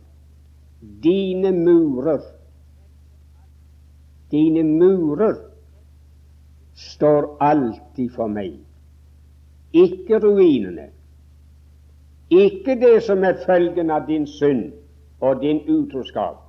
dine 1.03 1.51
murer 1.51 2.19
Dine 4.33 4.63
murer 4.63 5.35
står 6.73 7.37
alltid 7.39 8.09
for 8.15 8.27
meg. 8.27 8.55
Ikke 9.73 10.17
ruinene. 10.19 10.87
Ikke 12.33 12.73
det 12.81 13.03
som 13.05 13.21
er 13.23 13.43
følgen 13.45 13.91
av 13.93 14.07
din 14.07 14.25
synd 14.27 14.71
og 15.21 15.41
din 15.41 15.61
utroskap. 15.69 16.39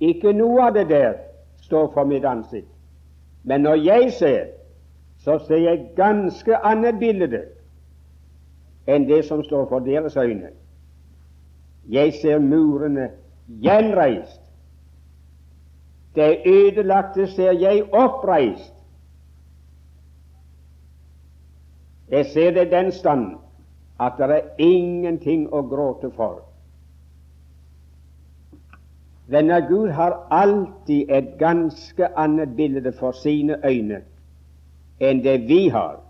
Ikke 0.00 0.32
noe 0.32 0.68
av 0.68 0.76
det 0.78 0.86
der 0.88 1.18
står 1.66 1.90
for 1.94 2.06
mitt 2.06 2.24
ansikt. 2.24 2.70
Men 3.42 3.66
når 3.66 3.74
jeg 3.74 4.12
ser, 4.12 4.44
så 5.18 5.38
ser 5.46 5.64
jeg 5.64 5.88
ganske 5.96 6.56
annet 6.56 6.98
bilde 7.00 7.42
enn 8.86 9.08
det 9.08 9.24
som 9.26 9.42
står 9.44 9.66
for 9.68 9.82
deres 9.84 10.16
øyne. 10.16 10.52
Jeg 11.90 12.14
ser 12.22 12.38
murene 12.38 13.10
gjenreist 13.62 14.39
det 16.14 16.42
ødelagte 16.46 17.26
ser 17.26 17.52
jeg 17.52 17.94
oppreist. 17.94 18.74
Jeg 22.10 22.26
ser 22.26 22.50
det 22.50 22.70
den 22.70 22.92
stand 22.92 23.36
at 24.00 24.12
det 24.18 24.30
er 24.30 24.40
ingenting 24.58 25.46
å 25.52 25.62
gråte 25.62 26.10
for. 26.16 26.40
Denne 29.30 29.60
Gud 29.68 29.88
har 29.94 30.26
alltid 30.30 31.10
et 31.10 31.36
ganske 31.38 32.08
annet 32.18 32.56
bilde 32.56 32.92
for 32.92 33.12
sine 33.12 33.60
øyne 33.64 34.02
enn 35.00 35.22
det 35.24 35.36
vi 35.48 35.68
har. 35.68 36.00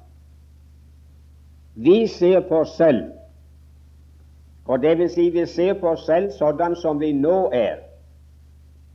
Vi 1.75 2.07
ser 2.07 2.41
på 2.49 2.63
oss 2.65 2.73
selv, 2.77 3.13
og 4.65 4.83
det 4.83 4.99
vil 4.99 5.11
si 5.11 5.29
vi 5.31 5.47
ser 5.47 5.75
på 5.75 5.93
oss 5.93 6.07
selv 6.07 6.33
sånn 6.39 6.77
som 6.77 6.99
vi 6.99 7.13
nå 7.13 7.51
er 7.53 7.90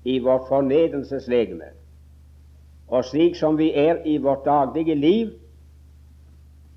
i 0.05 0.19
vårt 0.19 0.47
fornedrelseslegeme, 0.47 1.71
og 2.87 3.05
slik 3.05 3.35
som 3.35 3.57
vi 3.57 3.71
er 3.73 4.03
i 4.05 4.17
vårt 4.17 4.45
daglige 4.45 4.95
liv 4.95 5.31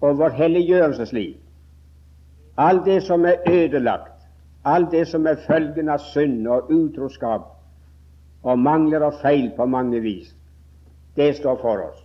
og 0.01 0.19
vårt 0.19 0.33
helliggjørelsesliv. 0.33 1.35
Alt 2.57 2.85
det 2.85 3.03
som 3.03 3.25
er 3.25 3.37
ødelagt, 3.51 4.25
alt 4.65 4.91
det 4.91 5.07
som 5.09 5.27
er 5.27 5.37
følgen 5.47 5.89
av 5.89 6.01
synd 6.13 6.49
og 6.49 6.73
utroskap 6.73 7.47
og 8.43 8.59
mangler 8.59 9.05
og 9.05 9.21
feil 9.23 9.51
på 9.57 9.67
mange 9.67 10.01
vis, 10.01 10.35
det 11.17 11.37
står 11.37 11.61
for 11.61 11.85
oss. 11.91 12.05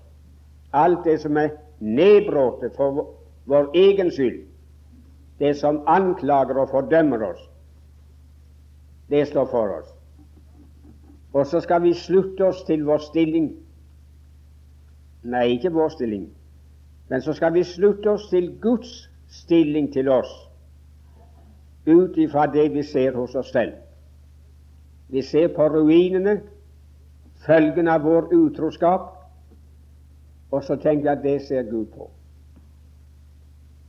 Alt 0.74 1.06
det 1.06 1.20
som 1.22 1.38
er 1.38 1.50
nedbrutt 1.80 2.66
for 2.76 3.08
vår 3.46 3.72
egen 3.74 4.12
skyld, 4.12 4.44
det 5.40 5.56
som 5.58 5.82
anklager 5.88 6.58
og 6.58 6.70
fordømmer 6.70 7.24
oss, 7.32 7.50
det 9.10 9.28
står 9.28 9.46
for 9.52 9.78
oss. 9.80 9.90
Og 11.34 11.48
så 11.48 11.60
skal 11.60 11.82
vi 11.84 11.94
slutte 11.94 12.46
oss 12.46 12.64
til 12.64 12.86
vår 12.86 12.98
stilling. 12.98 13.52
Nei, 15.24 15.48
ikke 15.56 15.72
vår 15.74 15.90
stilling, 15.90 16.28
men 17.10 17.22
så 17.22 17.34
skal 17.34 17.54
vi 17.56 17.64
slutte 17.64 18.12
oss 18.12 18.28
til 18.30 18.52
Guds 18.62 18.92
stilling 19.32 19.88
til 19.94 20.10
oss 20.12 20.32
ut 21.88 22.18
ifra 22.18 22.46
det 22.52 22.70
vi 22.74 22.84
ser 22.84 23.16
hos 23.16 23.36
oss 23.36 23.52
selv. 23.52 23.74
Vi 25.10 25.22
ser 25.22 25.48
på 25.56 25.68
ruinene, 25.68 26.42
følgen 27.46 27.88
av 27.88 28.04
vår 28.04 28.30
utroskap, 28.36 29.10
og 30.52 30.64
så 30.64 30.76
tenker 30.76 31.10
jeg 31.10 31.18
at 31.18 31.24
det 31.24 31.42
ser 31.48 31.64
Gud 31.72 31.86
på. 31.96 32.12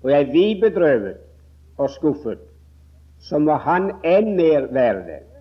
Og 0.03 0.11
er 0.13 0.25
vi 0.33 0.61
bedrøvet 0.61 1.17
og 1.79 1.91
skuffet, 1.91 2.39
så 3.19 3.39
må 3.39 3.55
Han 3.57 3.93
enn 4.05 4.35
mer 4.37 4.67
være 4.73 5.07
det 5.07 5.34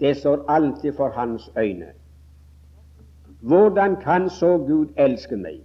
det 0.00 0.16
står 0.16 0.44
alltid 0.48 0.92
for 0.92 1.08
hans 1.08 1.50
øyne. 1.58 1.86
Hvordan 3.40 3.96
kan 3.96 4.30
så 4.30 4.58
Gud 4.58 4.86
elske 4.96 5.36
meg? 5.36 5.60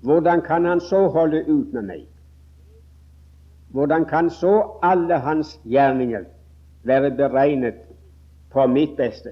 Hvordan 0.00 0.42
kan 0.42 0.64
Han 0.64 0.80
så 0.80 1.08
holde 1.08 1.44
ut 1.48 1.72
med 1.72 1.82
meg? 1.82 2.06
Hvordan 3.68 4.04
kan 4.04 4.30
så 4.30 4.78
alle 4.82 5.18
hans 5.18 5.60
gjerninger 5.64 6.24
være 6.82 7.10
beregnet 7.10 7.74
på 8.50 8.66
mitt 8.66 8.96
beste? 8.96 9.30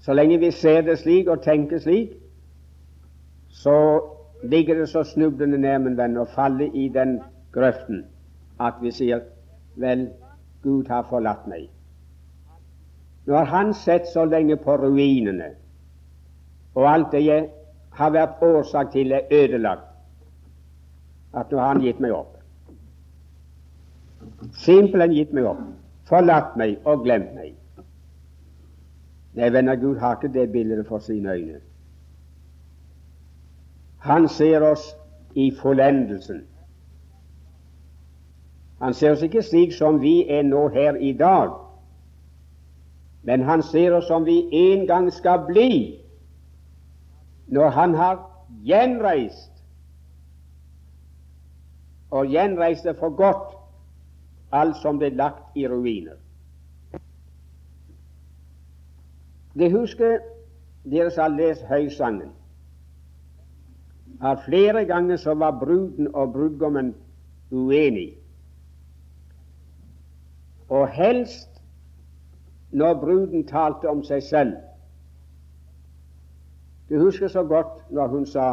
Så 0.00 0.12
lenge 0.12 0.38
vi 0.38 0.50
ser 0.50 0.80
det 0.80 0.98
slik 0.98 1.28
og 1.28 1.42
tenker 1.42 1.78
slik, 1.78 2.10
så 3.48 4.00
ligger 4.42 4.74
det 4.74 4.88
så 4.88 5.02
snublende 5.02 5.58
nær, 5.58 5.78
min 5.78 5.96
venn, 5.96 6.16
å 6.18 6.24
falle 6.24 6.66
i 6.74 6.88
den 6.88 7.20
grøften 7.52 8.04
at 8.60 8.80
vi 8.82 8.90
sier 8.90 9.20
vel, 9.76 10.08
Gud 10.62 10.88
har 10.88 11.06
forlatt 11.10 11.46
meg. 11.50 11.68
Nå 13.26 13.34
har 13.34 13.44
Han 13.44 13.74
sett 13.74 14.06
så 14.06 14.24
lenge 14.24 14.56
på 14.56 14.76
ruinene, 14.76 15.52
og 16.74 16.86
alt 16.88 17.12
det 17.12 17.24
jeg 17.24 17.48
har 17.92 18.10
vært 18.10 18.42
årsak 18.42 18.92
til, 18.92 19.12
er 19.12 19.28
ødelagt, 19.30 19.88
at 21.34 21.50
nå 21.50 21.58
har 21.58 21.74
Han 21.74 21.82
gitt 21.82 22.00
meg 22.00 22.12
opp. 22.12 22.38
Simpelthen 24.52 25.14
gitt 25.14 25.32
meg 25.32 25.46
opp, 25.50 25.60
forlatt 26.08 26.56
meg 26.56 26.78
og 26.84 27.04
glemt 27.04 27.34
meg. 27.34 27.54
Nei, 29.34 29.48
venner, 29.52 29.76
Gud 29.80 29.98
har 29.98 30.18
ikke 30.18 30.32
det 30.32 30.50
bildet 30.52 30.86
for 30.86 30.98
sine 31.00 31.32
øyne. 31.32 31.60
Han 34.02 34.28
ser 34.28 34.60
oss 34.66 34.96
i 35.34 35.50
fullendelsen. 35.62 36.42
Han 38.82 38.94
ser 38.94 39.12
oss 39.14 39.22
ikke 39.22 39.42
slik 39.46 39.72
som 39.76 40.00
vi 40.02 40.24
er 40.26 40.42
nå 40.42 40.68
her 40.74 40.96
i 40.98 41.12
dag, 41.14 41.52
men 43.22 43.44
han 43.46 43.62
ser 43.62 43.94
oss 43.94 44.08
som 44.10 44.24
vi 44.26 44.40
en 44.58 44.86
gang 44.86 45.06
skal 45.14 45.44
bli 45.46 45.98
når 47.46 47.68
han 47.76 47.94
har 47.94 48.16
gjenreist 48.66 49.52
og 52.10 52.26
gjenreist 52.26 52.84
det 52.84 52.96
for 52.98 53.14
godt 53.16 53.54
alt 54.52 54.76
som 54.82 54.98
ble 54.98 55.12
lagt 55.14 55.54
i 55.56 55.68
ruiner. 55.68 56.18
De 59.54 59.68
husker 59.70 60.18
dere 60.90 61.12
har 61.16 61.30
lest 61.36 61.62
Høysangen, 61.70 62.32
at 64.22 64.42
flere 64.48 64.84
ganger 64.90 65.16
så 65.16 65.34
var 65.34 65.54
bruden 65.60 66.10
og 66.14 66.32
brudgommen 66.32 66.94
uenige. 67.50 68.21
Og 70.72 70.88
helst 70.88 71.62
når 72.72 72.94
bruden 73.00 73.42
talte 73.46 73.90
om 73.90 74.00
seg 74.08 74.22
selv. 74.24 74.52
Du 76.88 76.96
husker 77.00 77.28
så 77.28 77.42
godt 77.44 77.90
når 77.92 78.06
hun 78.08 78.24
sa 78.26 78.46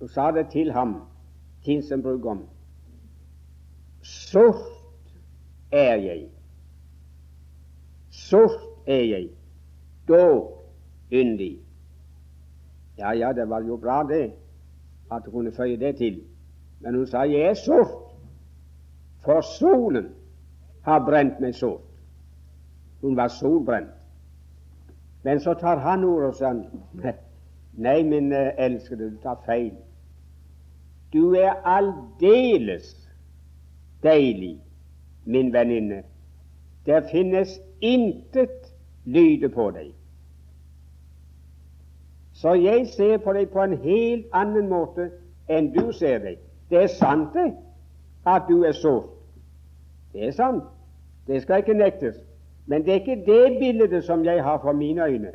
hun 0.00 0.08
sa 0.08 0.30
det 0.32 0.46
til 0.52 0.72
ham, 0.72 0.94
brudgom. 2.02 2.44
Sort 4.02 4.60
er 5.72 5.96
jeg, 5.96 6.28
sort 8.10 8.60
er 8.86 9.04
jeg, 9.04 9.28
dog 10.08 10.64
yndig. 11.12 11.58
Ja, 12.98 13.10
ja, 13.12 13.32
det 13.32 13.48
var 13.48 13.60
jo 13.60 13.76
bra, 13.76 14.02
det, 14.08 14.32
at 15.12 15.22
hun 15.24 15.32
kunne 15.32 15.52
føye 15.52 15.76
det 15.76 15.96
til. 15.96 16.22
Men 16.80 16.94
hun 16.94 17.06
sa 17.06 17.18
jeg 17.18 17.40
er 17.40 17.54
sort, 17.54 18.16
for 19.24 19.40
solen 19.40 20.19
har 20.90 21.04
brent 21.06 21.40
meg 21.40 21.54
sort. 21.54 21.86
Hun 23.00 23.16
var 23.16 23.28
solbrent. 23.28 23.94
Men 25.22 25.40
så 25.40 25.54
tar 25.54 25.78
han 25.84 26.04
ordet 26.04 26.28
og 26.28 26.34
sier 26.34 27.14
Nei, 27.80 28.02
min 28.02 28.32
eh, 28.32 28.50
elskede, 28.58 29.10
du 29.10 29.16
tar 29.22 29.38
feil. 29.46 29.72
Du 31.12 31.34
er 31.38 31.54
aldeles 31.64 32.90
deilig, 34.02 34.58
min 35.24 35.52
venninne. 35.52 36.02
Det 36.86 37.04
finnes 37.12 37.60
intet 37.80 38.72
lyde 39.04 39.48
på 39.48 39.70
deg. 39.70 39.92
Så 42.32 42.54
jeg 42.54 42.86
ser 42.88 43.18
på 43.18 43.32
deg 43.32 43.50
på 43.52 43.62
en 43.62 43.78
helt 43.82 44.26
annen 44.32 44.68
måte 44.68 45.10
enn 45.48 45.72
du 45.74 45.92
ser 45.92 46.22
deg. 46.24 46.38
Det 46.70 46.82
er 46.82 46.92
sant 46.92 47.34
det, 47.34 47.50
at 48.26 48.48
du 48.48 48.62
er 48.64 48.72
sort. 48.72 49.10
Det 50.12 50.28
er 50.28 50.36
sant. 50.36 50.64
Det 51.30 51.42
skal 51.42 51.62
ikke 51.62 51.74
nektes. 51.74 52.16
Men 52.66 52.82
det 52.84 52.90
er 52.90 53.00
ikke 53.00 53.22
det 53.26 53.58
bildet 53.58 54.04
som 54.04 54.24
jeg 54.24 54.42
har 54.44 54.58
for 54.62 54.72
mine 54.72 55.04
øyne. 55.04 55.30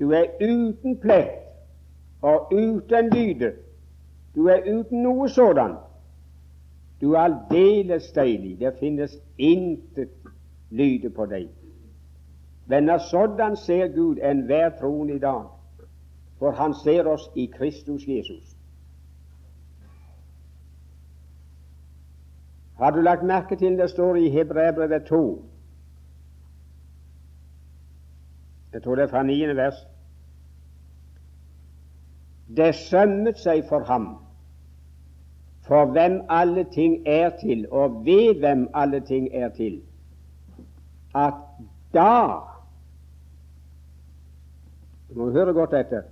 Du 0.00 0.10
er 0.10 0.24
uten 0.40 0.98
plett 1.00 1.30
og 2.22 2.52
uten 2.52 3.10
lyde. 3.10 3.52
Du 4.34 4.46
er 4.46 4.78
uten 4.78 5.02
noe 5.02 5.28
sådan. 5.28 5.74
Du 7.00 7.12
er 7.12 7.18
aldeles 7.18 8.12
deilig. 8.12 8.60
Det 8.60 8.74
finnes 8.80 9.18
intet 9.38 10.08
lyde 10.70 11.10
på 11.10 11.26
deg. 11.26 11.48
Venner, 12.66 12.98
sådan 12.98 13.56
ser 13.56 13.88
Gud 13.88 14.16
enhver 14.22 14.70
troende 14.80 15.14
i 15.14 15.18
dag, 15.18 15.42
for 16.38 16.50
han 16.50 16.74
ser 16.84 17.06
oss 17.06 17.30
i 17.34 17.50
Kristus 17.58 18.02
Jesus. 18.08 18.55
Har 22.78 22.90
du 22.90 23.00
lagt 23.00 23.22
merke 23.22 23.56
til 23.56 23.78
det 23.78 23.90
står 23.90 24.16
i 24.16 24.28
Hebreabrevet 24.28 25.04
2? 25.08 25.44
Jeg 28.72 28.82
tror 28.82 28.94
det 28.94 29.02
er 29.02 29.08
fra 29.08 29.22
niende 29.22 29.56
vers. 29.56 29.78
Det 32.56 32.74
sømmet 32.74 33.38
seg 33.40 33.64
for 33.68 33.84
ham, 33.88 34.10
for 35.66 35.88
hvem 35.90 36.20
alle 36.28 36.66
ting 36.74 37.00
er 37.06 37.30
til, 37.40 37.66
og 37.72 38.04
ved 38.04 38.38
hvem 38.38 38.68
alle 38.74 39.00
ting 39.00 39.28
er 39.32 39.48
til, 39.48 39.80
at 41.14 41.34
da 41.94 42.38
Du 45.08 45.14
må 45.22 45.30
høre 45.30 45.52
godt 45.52 45.72
etter 45.74 46.02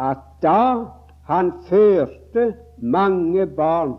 at 0.00 0.18
da 0.42 0.84
han 1.24 1.52
førte 1.68 2.54
mange 2.78 3.46
barn 3.46 3.94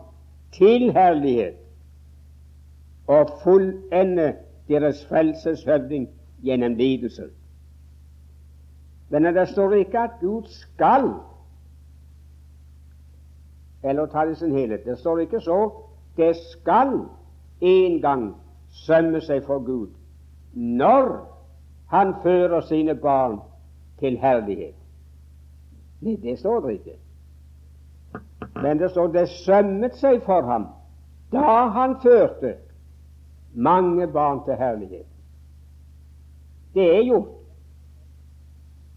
til 0.51 0.91
herlighet 0.93 1.55
og 3.07 3.29
fullende 3.43 4.35
deres 4.67 5.05
frelseshøvding 5.05 6.09
gjennom 6.43 6.75
lidelse. 6.75 7.23
Men 9.09 9.23
det 9.23 9.47
står 9.49 9.73
ikke 9.73 9.99
at 9.99 10.11
Gud 10.21 10.43
skal, 10.47 11.13
eller 13.83 14.05
ta 14.05 14.25
det 14.25 14.37
sin 14.37 14.51
helhet. 14.51 14.85
Det 14.85 14.99
står 14.99 15.17
ikke 15.17 15.41
så. 15.41 15.71
Det 16.17 16.35
skal 16.35 16.99
en 17.61 18.01
gang 18.01 18.35
sømme 18.69 19.21
seg 19.21 19.43
for 19.43 19.59
Gud 19.65 19.87
når 20.53 21.25
han 21.89 22.13
fører 22.23 22.61
sine 22.61 22.95
barn 22.95 23.39
til 23.99 24.17
herlighet. 24.17 24.75
Nei, 26.01 26.15
det 26.15 26.39
står 26.39 26.59
det 26.59 26.73
ikke. 26.73 26.95
Men 28.61 28.79
det 28.79 28.91
står 28.91 29.07
det 29.07 29.29
sømmet 29.29 29.95
seg 29.95 30.21
for 30.25 30.41
ham 30.41 30.67
da 31.31 31.67
han 31.75 31.95
førte 32.01 32.55
mange 33.53 34.07
barn 34.07 34.39
til 34.45 34.55
herlighet. 34.57 35.05
Det 36.73 36.85
er 36.97 37.03
gjort. 37.05 37.35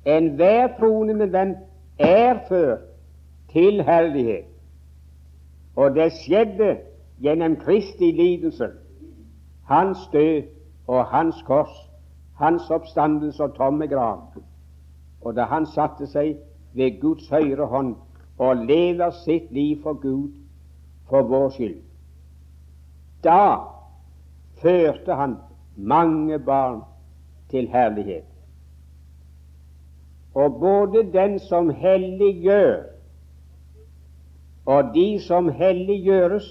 Enhver 0.07 0.69
troende 0.79 1.15
med 1.15 1.27
hvem 1.27 1.57
er 1.99 2.39
ført 2.49 2.81
til 3.53 3.83
herlighet. 3.83 4.49
Og 5.77 5.95
det 5.95 6.13
skjedde 6.13 6.77
gjennom 7.21 7.57
Kristi 7.57 8.11
lidelse, 8.11 8.69
hans 9.65 9.99
død 10.13 10.43
og 10.87 11.05
hans 11.07 11.43
kors, 11.47 11.91
hans 12.37 12.71
oppstandelse 12.71 13.43
og 13.45 13.55
tomme 13.55 13.87
grav. 13.87 14.23
Og 15.21 15.37
da 15.37 15.45
han 15.45 15.67
satte 15.67 16.07
seg 16.07 16.37
ved 16.75 17.01
Guds 17.01 17.29
høyre 17.31 17.67
hånd 17.67 17.95
og 18.39 18.57
lever 18.57 19.11
sitt 19.25 19.53
liv 19.53 19.83
for 19.83 19.93
Gud 19.93 20.31
for 21.09 21.23
vår 21.29 21.49
skyld. 21.57 21.81
Da 23.25 23.57
førte 24.63 25.15
han 25.15 25.37
mange 25.77 26.39
barn 26.39 26.83
til 27.51 27.69
herlighet. 27.69 28.25
Og 30.35 30.61
både 30.61 31.05
den 31.13 31.39
som 31.39 31.71
helliggjør, 31.71 32.83
og 34.67 34.95
de 34.95 35.21
som 35.21 35.49
helliggjøres, 35.49 36.47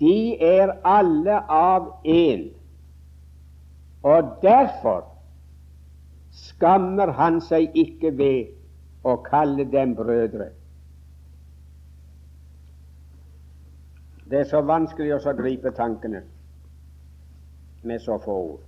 de 0.00 0.42
er 0.42 0.72
alle 0.84 1.38
av 1.52 1.92
én. 2.04 2.48
Og 4.02 4.22
derfor 4.42 5.04
skammer 6.32 7.12
han 7.16 7.40
seg 7.40 7.72
ikke 7.74 8.12
ved 8.18 8.55
å 9.06 9.16
kalle 9.22 9.64
dem 9.70 9.94
brødre. 9.94 10.48
Det 14.26 14.40
er 14.40 14.48
så 14.50 14.62
vanskelig 14.66 15.14
å 15.14 15.34
gripe 15.38 15.70
tankene 15.70 16.24
med 17.86 18.02
så 18.02 18.18
få 18.18 18.38
ord. 18.48 18.64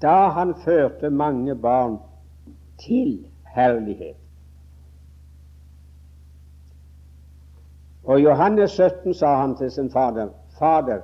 Da 0.00 0.30
han 0.36 0.54
førte 0.64 1.10
mange 1.10 1.54
barn 1.54 1.98
til 2.80 3.18
herlighet. 3.56 4.16
Og 8.04 8.20
Johannes 8.20 8.72
17 8.72 9.14
sa 9.14 9.36
han 9.40 9.56
til 9.56 9.70
sin 9.72 9.90
fader, 9.90 10.32
Fader, 10.58 11.00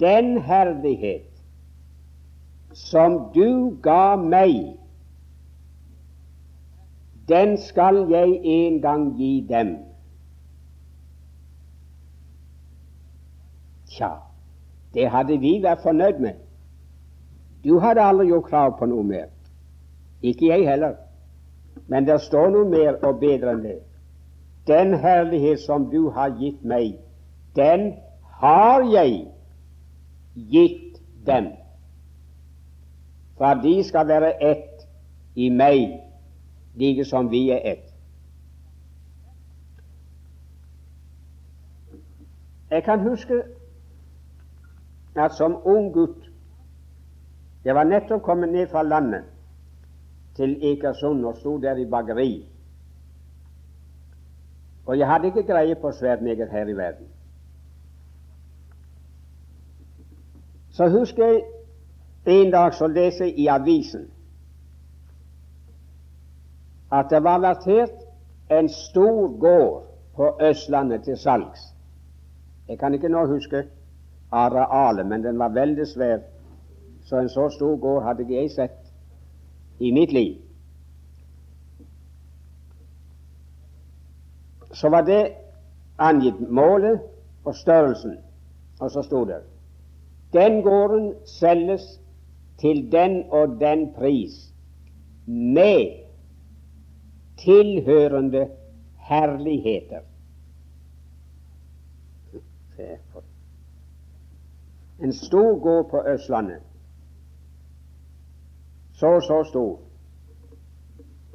den 0.00 0.38
herlighet 0.42 1.27
som 2.78 3.18
du 3.34 3.78
ga 3.82 4.16
meg 4.16 4.78
den 7.28 7.58
skal 7.60 8.06
jeg 8.10 8.40
en 8.44 8.80
gang 8.80 9.16
gi 9.16 9.46
dem. 9.48 9.76
Tja, 13.90 14.08
det 14.94 15.10
hadde 15.10 15.36
vi 15.40 15.58
vært 15.62 15.82
fornøyd 15.84 16.22
med. 16.24 16.38
Du 17.64 17.78
hadde 17.78 18.00
aldri 18.00 18.30
gjort 18.30 18.48
krav 18.48 18.78
på 18.78 18.88
noe 18.88 19.04
mer. 19.04 19.28
Ikke 20.22 20.48
jeg 20.48 20.64
heller. 20.68 20.96
Men 21.88 22.06
det 22.08 22.20
står 22.24 22.48
noe 22.54 22.68
mer 22.68 22.96
og 23.04 23.20
bedre 23.20 23.52
enn 23.52 23.62
det. 23.66 23.78
Den 24.68 24.94
herlighet 25.00 25.60
som 25.60 25.88
du 25.92 26.08
har 26.16 26.32
gitt 26.40 26.64
meg, 26.64 26.96
den 27.56 27.92
har 28.40 28.84
jeg 28.92 29.26
gitt 30.34 31.00
dem, 31.26 31.52
for 33.38 33.44
at 33.44 33.62
de 33.62 33.84
skal 33.84 34.08
være 34.08 34.32
ett 34.50 34.86
i 35.34 35.48
meg, 35.48 36.00
like 36.74 37.04
som 37.04 37.30
vi 37.30 37.50
er 37.50 37.60
ett. 37.64 37.84
Jeg 42.70 42.84
kan 42.84 43.00
huske 43.00 43.42
at 45.16 45.34
som 45.34 45.56
ung 45.64 45.92
gutt 45.92 46.28
Jeg 47.64 47.74
var 47.74 47.84
nettopp 47.84 48.22
kommet 48.22 48.48
ned 48.48 48.68
fra 48.70 48.82
landet 48.82 49.24
til 50.36 50.58
Ekersund 50.62 51.24
og 51.26 51.36
sto 51.36 51.58
der 51.60 51.76
i 51.76 51.84
bakeri. 51.84 52.48
Og 54.86 54.98
jeg 54.98 55.08
hadde 55.08 55.26
ikke 55.26 55.42
greie 55.42 55.74
på 55.74 55.92
svært 55.92 56.22
meget 56.22 56.48
her 56.50 56.66
i 56.66 56.72
verden. 56.72 57.06
Så 60.70 60.88
husker 60.88 61.26
jeg 61.26 61.42
en 62.28 62.50
dag 62.50 62.74
så 62.74 62.86
leser 62.86 63.24
jeg 63.24 63.38
i 63.38 63.46
avisen 63.46 64.08
at 66.92 67.10
det 67.10 67.20
var 67.24 67.38
vertert 67.38 68.04
en 68.50 68.68
stor 68.68 69.38
gård 69.40 69.84
på 70.16 70.28
Østlandet 70.40 71.02
til 71.04 71.16
salgs. 71.16 71.60
Jeg 72.68 72.78
kan 72.78 72.94
ikke 72.94 73.08
nå 73.08 73.26
huske 73.26 73.64
arealet, 74.32 75.06
men 75.06 75.24
den 75.24 75.38
var 75.38 75.48
veldig 75.48 75.86
svær, 75.86 76.18
så 77.04 77.20
en 77.20 77.28
så 77.28 77.50
stor 77.50 77.76
gård 77.76 78.02
hadde 78.02 78.24
ikke 78.24 78.40
jeg 78.40 78.50
sett 78.50 78.78
i 79.78 79.92
mitt 79.92 80.12
liv. 80.12 80.40
Så 84.72 84.88
var 84.88 85.04
det 85.04 85.32
angitt 85.98 86.40
målet 86.40 87.00
og 87.44 87.54
størrelsen, 87.54 88.16
og 88.80 88.90
så 88.90 89.02
sto 89.02 89.24
det 89.24 89.42
den 90.32 90.62
gården 90.62 91.14
selges 91.26 92.00
til 92.58 92.92
den 92.92 93.24
og 93.30 93.48
den 93.60 93.94
pris 93.94 94.54
med 95.26 96.08
tilhørende 97.38 98.48
herligheter. 98.96 100.00
En 105.02 105.12
stor 105.12 105.58
gård 105.58 105.90
på 105.90 106.02
Østlandet, 106.08 106.62
så 108.92 109.20
så 109.20 109.44
stor, 109.44 109.80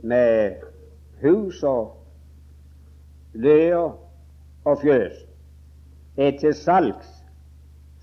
med 0.03 0.55
hus 1.21 1.63
og 1.63 2.03
løer 3.33 3.99
og 4.65 4.77
fjøs, 4.81 5.13
er 6.17 6.39
til 6.39 6.53
salgs 6.53 7.23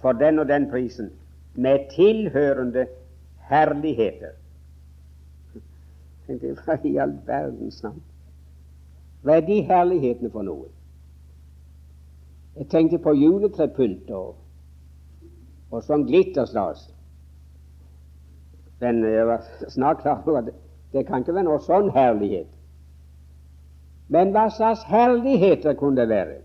for 0.01 0.12
den 0.12 0.39
og 0.39 0.49
den 0.49 0.71
prisen, 0.71 1.11
med 1.55 1.79
tilhørende 1.97 2.79
herligheter. 2.79 2.99
Tenkte 6.26 6.53
hva 6.64 6.76
i 6.86 6.98
all 7.03 7.16
verdens 7.26 7.82
navn? 7.82 8.03
Hva 9.22 9.36
er 9.36 9.46
de 9.48 9.59
herlighetene 9.66 10.30
for 10.32 10.46
noe? 10.46 10.68
Jeg 12.57 12.68
tenkte 12.70 13.01
på 13.03 13.14
juletrepynt 13.16 14.11
og, 14.14 14.36
og 15.70 15.82
sånn 15.86 16.07
glitterstas. 16.09 16.86
Men 18.80 19.03
jeg 19.05 19.26
var 19.28 19.44
snart 19.68 20.03
klar 20.05 20.22
over 20.24 20.40
at 20.40 20.48
det, 20.48 20.57
det 20.94 21.07
kan 21.09 21.22
ikke 21.22 21.34
være 21.36 21.48
noe 21.51 21.61
sånn 21.66 21.90
herlighet. 21.94 22.48
Men 24.11 24.32
hva 24.34 24.48
slags 24.51 24.82
herligheter 24.90 25.76
kunne 25.78 26.01
det 26.01 26.09
være? 26.11 26.40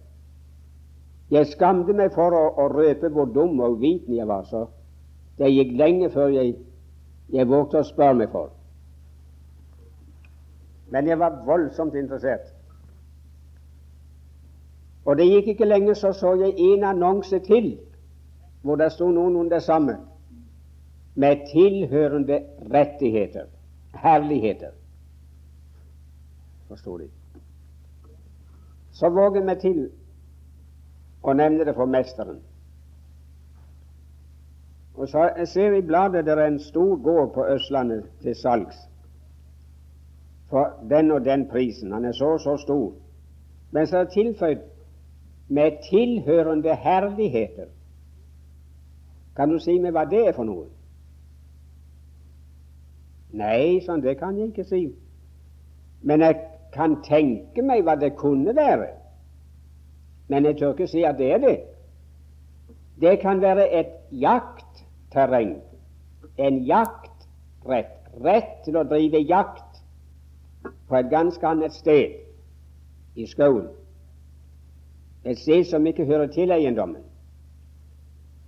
Jeg 1.34 1.50
skamte 1.50 1.94
meg 1.98 2.14
for 2.14 2.36
å, 2.38 2.44
å 2.62 2.68
røpe 2.70 3.10
hvor 3.10 3.26
dum 3.34 3.58
og 3.66 3.80
uvitende 3.80 4.20
jeg 4.20 4.30
var, 4.30 4.44
så 4.46 4.68
det 5.40 5.50
gikk 5.50 5.72
lenge 5.80 6.12
før 6.14 6.30
jeg, 6.36 6.54
jeg 7.34 7.50
vågte 7.50 7.82
å 7.82 7.88
spørre 7.88 8.20
meg 8.20 8.30
for. 8.32 8.52
Men 10.94 11.08
jeg 11.08 11.20
var 11.20 11.42
voldsomt 11.46 11.96
interessert. 11.98 12.52
Og 15.06 15.18
det 15.18 15.28
gikk 15.30 15.48
ikke 15.54 15.68
lenge, 15.70 15.96
så 15.96 16.14
så 16.14 16.34
jeg 16.40 16.56
en 16.60 16.84
annonse 16.84 17.40
til 17.46 17.76
hvor 18.66 18.76
det 18.82 18.92
sto 18.92 19.12
noen 19.14 19.36
om 19.38 19.50
det 19.50 19.62
samme, 19.64 20.00
med 21.16 21.46
tilhørende 21.52 22.40
rettigheter, 22.74 23.46
herligheter. 23.94 24.72
Forsto 26.68 26.98
De? 26.98 27.10
Så 28.92 29.10
våger 29.10 29.44
meg 29.44 29.62
til 29.62 29.90
å 31.22 31.34
nevne 31.34 31.66
det 31.68 31.76
for 31.76 31.86
mesteren. 31.86 32.40
Og 34.98 35.08
så 35.08 35.30
ser 35.46 35.74
i 35.74 35.82
bladet 35.82 36.26
det 36.26 36.34
er 36.34 36.48
en 36.48 36.60
stor 36.60 36.96
gård 37.04 37.34
på 37.34 37.46
Østlandet 37.46 38.04
til 38.22 38.36
salgs 38.36 38.76
for 40.50 40.74
den 40.90 41.12
og 41.12 41.26
den 41.26 41.48
prisen. 41.50 41.92
Han 41.92 42.06
er 42.06 42.12
så 42.12 42.26
og 42.26 42.40
så 42.40 42.58
stor. 42.58 42.94
Men 43.72 43.88
så 43.88 43.98
er 43.98 44.04
det 44.04 44.14
tilføyd 44.14 44.58
med 45.48 45.72
tilhørende 45.90 46.76
herligheter. 46.76 47.66
Kan 49.36 49.50
du 49.50 49.60
si 49.60 49.80
meg 49.80 49.92
hva 49.92 50.06
det 50.08 50.22
er 50.28 50.36
for 50.36 50.48
noe? 50.48 50.70
Nei, 53.36 53.82
sånn, 53.84 54.04
det 54.04 54.16
kan 54.20 54.38
jeg 54.40 54.54
ikke 54.54 54.64
si. 54.64 54.86
Men 56.08 56.24
jeg 56.24 56.38
kan 56.72 57.02
tenke 57.04 57.66
meg 57.66 57.84
hva 57.84 57.98
det 58.00 58.14
kunne 58.16 58.56
være. 58.56 58.94
Men 60.32 60.48
jeg 60.48 60.58
tør 60.58 60.72
ikke 60.72 60.88
si 60.88 61.04
at 61.04 61.20
det 61.20 61.32
er 61.34 61.44
det. 61.44 61.58
Det 63.02 63.20
kan 63.20 63.42
være 63.44 63.68
et 63.76 63.92
jaktterreng, 65.16 65.62
en 66.38 66.66
jaktrett, 66.66 67.92
rett 68.24 68.64
til 68.66 68.78
å 68.78 68.84
drive 68.84 69.20
jakt 69.28 69.82
på 70.88 70.96
et 70.96 71.10
ganske 71.10 71.48
annet 71.48 71.74
sted 71.74 72.20
i 73.16 73.26
skogen. 73.26 73.70
et 75.26 75.40
sted 75.40 75.64
som 75.66 75.86
ikke 75.88 76.06
hører 76.06 76.28
til 76.28 76.52
eiendommen. 76.52 77.02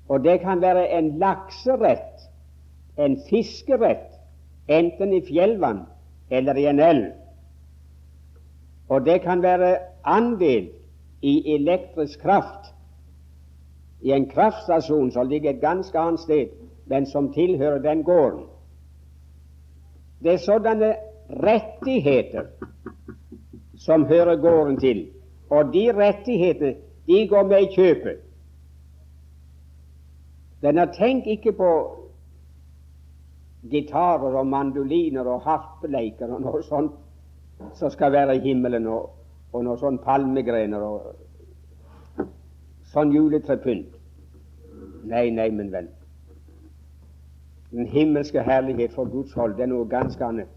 Og 0.09 0.23
det 0.23 0.41
kan 0.41 0.61
være 0.61 0.87
en 0.93 1.17
lakserett, 1.17 2.21
en 2.97 3.17
fiskerett, 3.29 4.13
enten 4.67 5.13
i 5.13 5.21
fjellvann 5.25 5.87
eller 6.29 6.53
i 6.53 6.65
en 6.65 6.79
elv. 6.79 7.11
Og 8.89 9.05
det 9.05 9.21
kan 9.21 9.41
være 9.41 9.79
andel 10.05 10.69
i 11.21 11.55
elektrisk 11.55 12.19
kraft 12.21 12.76
i 14.01 14.11
en 14.11 14.29
kraftstasjon 14.29 15.11
som 15.11 15.27
ligger 15.27 15.49
et 15.53 15.61
ganske 15.61 15.99
annet 15.99 16.19
sted, 16.19 16.53
men 16.85 17.05
som 17.05 17.31
tilhører 17.33 17.79
den 17.83 18.03
gården. 18.03 18.45
Det 20.23 20.33
er 20.33 20.41
sånne 20.41 20.93
rettigheter 21.29 22.47
som 23.77 24.05
hører 24.05 24.35
gården 24.41 24.79
til. 24.81 25.03
Og 25.49 25.73
de 25.73 25.91
rettighetene, 25.93 26.75
de 27.07 27.27
går 27.27 27.43
med 27.47 27.63
i 27.63 27.73
kjøpet. 27.75 28.23
Denne 30.61 30.87
tenk 30.95 31.27
ikke 31.27 31.53
på 31.53 31.69
gitarer 33.71 34.39
og 34.39 34.47
mandoliner 34.47 35.27
og 35.27 35.45
harpeleiker 35.45 36.31
og 36.33 36.41
noe 36.41 36.63
sånt 36.65 36.95
som 37.77 37.91
skal 37.93 38.11
være 38.13 38.37
i 38.37 38.41
himmelen, 38.43 38.87
og, 38.87 39.09
og 39.53 39.63
noe 39.65 39.77
sånn 39.81 39.99
palmegrener 40.03 40.83
og 40.83 41.26
sånn 42.97 43.13
juletrepynt. 43.13 43.93
Nei, 45.07 45.29
nei, 45.29 45.51
min 45.53 45.69
venn. 45.71 45.91
Den 47.69 47.85
himmelske 47.91 48.41
herlighet 48.41 48.95
for 48.95 49.09
Guds 49.11 49.35
hold, 49.37 49.57
det 49.57 49.67
er 49.67 49.71
noe 49.71 49.85
ganske 49.91 50.23
annet. 50.25 50.49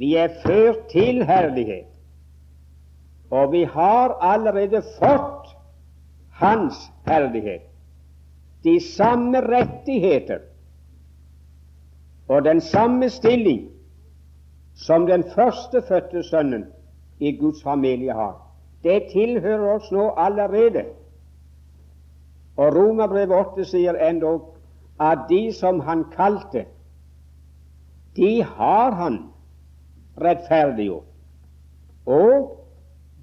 Vi 0.00 0.14
er 0.18 0.32
ført 0.42 0.88
til 0.90 1.22
herlighet. 1.28 1.86
Og 3.30 3.52
vi 3.52 3.62
har 3.68 4.16
allerede 4.26 4.82
fått 4.98 5.52
Hans 6.40 6.78
herlighet, 7.04 7.66
de 8.64 8.78
samme 8.80 9.42
rettigheter 9.44 10.40
og 12.32 12.46
den 12.46 12.62
samme 12.64 13.10
stilling 13.12 13.66
som 14.74 15.04
den 15.06 15.26
førstefødte 15.34 16.22
sønnen 16.24 16.64
i 17.20 17.34
Guds 17.36 17.60
familie 17.62 18.16
har. 18.16 18.38
Det 18.82 19.10
tilhører 19.12 19.66
oss 19.74 19.92
nå 19.92 20.08
allerede. 20.16 20.86
Og 22.56 22.74
Romerbrevet 22.76 23.36
8 23.36 23.64
sier 23.64 23.98
endog 24.08 24.56
at 25.00 25.28
de 25.28 25.52
som 25.52 25.80
han 25.80 26.04
kalte, 26.12 26.66
de 28.16 28.42
har 28.42 28.90
han 28.90 29.18
rettferdiggjort. 30.20 31.06
Og 32.06 32.56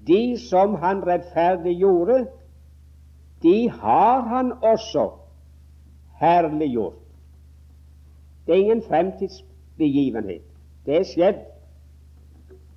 de 0.06 0.38
som 0.48 0.74
han 0.74 1.06
rettferdiggjorde, 1.06 2.26
de 3.42 3.70
har 3.70 4.20
han 4.20 4.52
også 4.62 5.10
herliggjort. 6.18 6.94
Det 8.46 8.54
er 8.54 8.58
ingen 8.58 8.82
fremtidsbegivenhet. 8.82 10.42
Det 10.86 10.96
er 10.96 11.04
skjedd. 11.04 11.44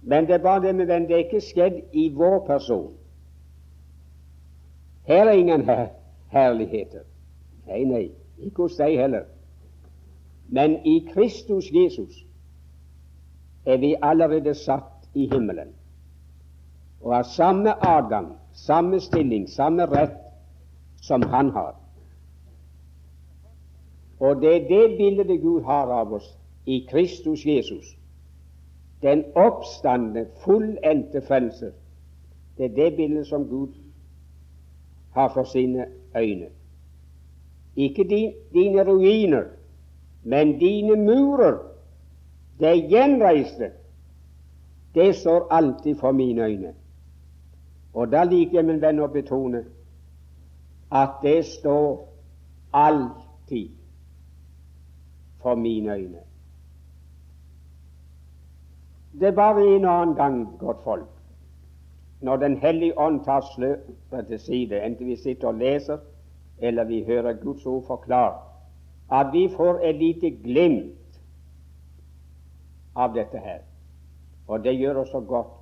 Men 0.01 0.27
det 0.27 0.33
er 0.33 0.43
bare 0.43 0.61
det 0.61 0.75
med 0.75 0.85
venn, 0.85 1.07
det 1.07 1.13
er 1.15 1.25
ikke 1.25 1.41
skjedd 1.41 1.79
i 1.93 2.09
vår 2.13 2.43
person. 2.45 2.91
Her 5.07 5.25
er 5.25 5.31
ingen 5.31 5.65
her 5.65 5.87
herligheter. 6.31 7.05
Nei, 7.67 7.83
nei, 7.83 8.11
Ikke 8.41 8.65
hos 8.65 8.77
deg 8.79 8.95
heller. 8.97 9.27
Men 10.49 10.79
i 10.85 10.95
Kristus 11.13 11.67
Jesus 11.71 12.23
er 13.65 13.77
vi 13.77 13.93
allerede 14.01 14.55
satt 14.57 15.05
i 15.13 15.27
himmelen 15.29 15.75
og 17.01 17.15
har 17.15 17.23
samme 17.23 17.73
adgang, 17.85 18.31
samme 18.53 18.99
stilling, 18.99 19.49
samme 19.49 19.85
rett 19.85 20.17
som 21.01 21.21
Han 21.21 21.49
har. 21.49 21.75
Og 24.19 24.41
det 24.41 24.55
er 24.55 24.67
det 24.67 24.97
bildet 24.97 25.41
Gud 25.41 25.61
har 25.61 25.89
av 25.89 26.13
oss 26.13 26.37
i 26.65 26.87
Kristus 26.89 27.45
Jesus. 27.45 27.97
Den 29.01 29.23
oppstandende, 29.35 30.27
fullendte 30.45 31.21
frelser. 31.21 31.71
Det 32.57 32.65
er 32.65 32.75
det 32.75 32.95
bildet 32.95 33.27
som 33.27 33.47
Gud 33.49 33.73
har 35.11 35.29
for 35.33 35.43
sine 35.43 35.85
øyne. 36.17 36.47
Ikke 37.75 38.03
dine 38.53 38.83
ruiner, 38.83 39.43
men 40.23 40.59
dine 40.59 40.95
murer, 40.95 41.57
det 42.59 42.89
gjenreiste, 42.89 43.71
det 44.95 45.15
står 45.15 45.47
alltid 45.51 45.95
for 45.95 46.11
mine 46.11 46.43
øyne. 46.45 46.73
Og 47.93 48.11
da 48.11 48.23
liker 48.23 48.57
jeg, 48.57 48.65
min 48.65 48.81
venn, 48.81 48.99
å 48.99 49.07
betone 49.07 49.63
at 50.91 51.21
det 51.23 51.45
står 51.45 52.07
alltid 52.73 53.71
for 55.41 55.55
mine 55.55 55.95
øyne. 55.95 56.19
Det 59.19 59.27
er 59.27 59.35
bare 59.35 59.75
en 59.75 59.85
annen 59.85 60.15
gang, 60.15 60.59
godt 60.59 60.83
folk, 60.83 61.09
når 62.21 62.37
Den 62.37 62.57
hellige 62.57 62.99
ånd 62.99 63.23
tar 63.25 63.41
sløret 63.55 64.27
til 64.27 64.39
side, 64.39 64.81
enten 64.85 65.07
vi 65.07 65.15
sitter 65.15 65.47
og 65.47 65.53
leser 65.53 65.97
eller 66.61 66.83
vi 66.83 67.03
hører 67.03 67.33
Guds 67.33 67.65
ord 67.65 67.83
forklart, 67.87 68.41
at 69.11 69.33
vi 69.33 69.49
får 69.57 69.79
et 69.79 69.95
lite 69.95 70.29
glimt 70.29 71.21
av 72.95 73.13
dette 73.15 73.37
her. 73.37 73.59
Og 74.47 74.63
det 74.63 74.75
gjør 74.77 75.01
oss 75.01 75.11
så 75.11 75.19
godt. 75.19 75.57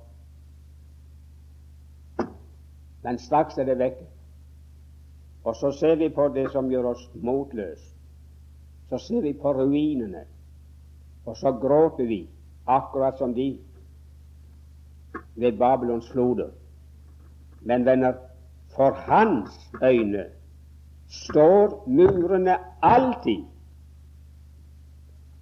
Men 3.02 3.18
straks 3.18 3.58
er 3.58 3.64
det 3.64 3.78
vekke. 3.78 4.04
Og 5.44 5.56
så 5.56 5.72
ser 5.72 5.96
vi 5.96 6.08
på 6.08 6.28
det 6.28 6.50
som 6.52 6.68
gjør 6.70 6.92
oss 6.92 7.08
motløse. 7.14 7.94
Så 8.90 8.98
ser 8.98 9.22
vi 9.22 9.32
på 9.32 9.52
ruinene, 9.52 10.24
og 11.24 11.36
så 11.36 11.52
gråter 11.52 12.06
vi, 12.06 12.24
akkurat 12.66 13.18
som 13.18 13.34
de 13.34 13.54
ved 15.34 15.58
Babylons 15.58 16.10
floder. 16.10 16.48
Men 17.60 17.84
venner, 17.84 18.12
for 18.76 18.90
hans 18.90 19.50
øyne 19.84 20.24
står 21.08 21.84
murene 21.88 22.56
alltid. 22.82 23.44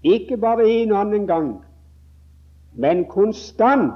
Ikke 0.03 0.37
bare 0.37 0.71
en 0.71 0.93
og 0.93 1.01
annen 1.01 1.27
gang, 1.27 1.65
men 2.73 3.05
konstant 3.05 3.95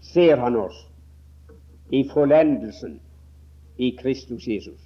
ser 0.00 0.36
han 0.36 0.56
oss 0.56 0.88
i 1.90 2.08
forlendelsen 2.12 3.00
i 3.78 3.96
Kristus 4.02 4.48
Jesus. 4.48 4.80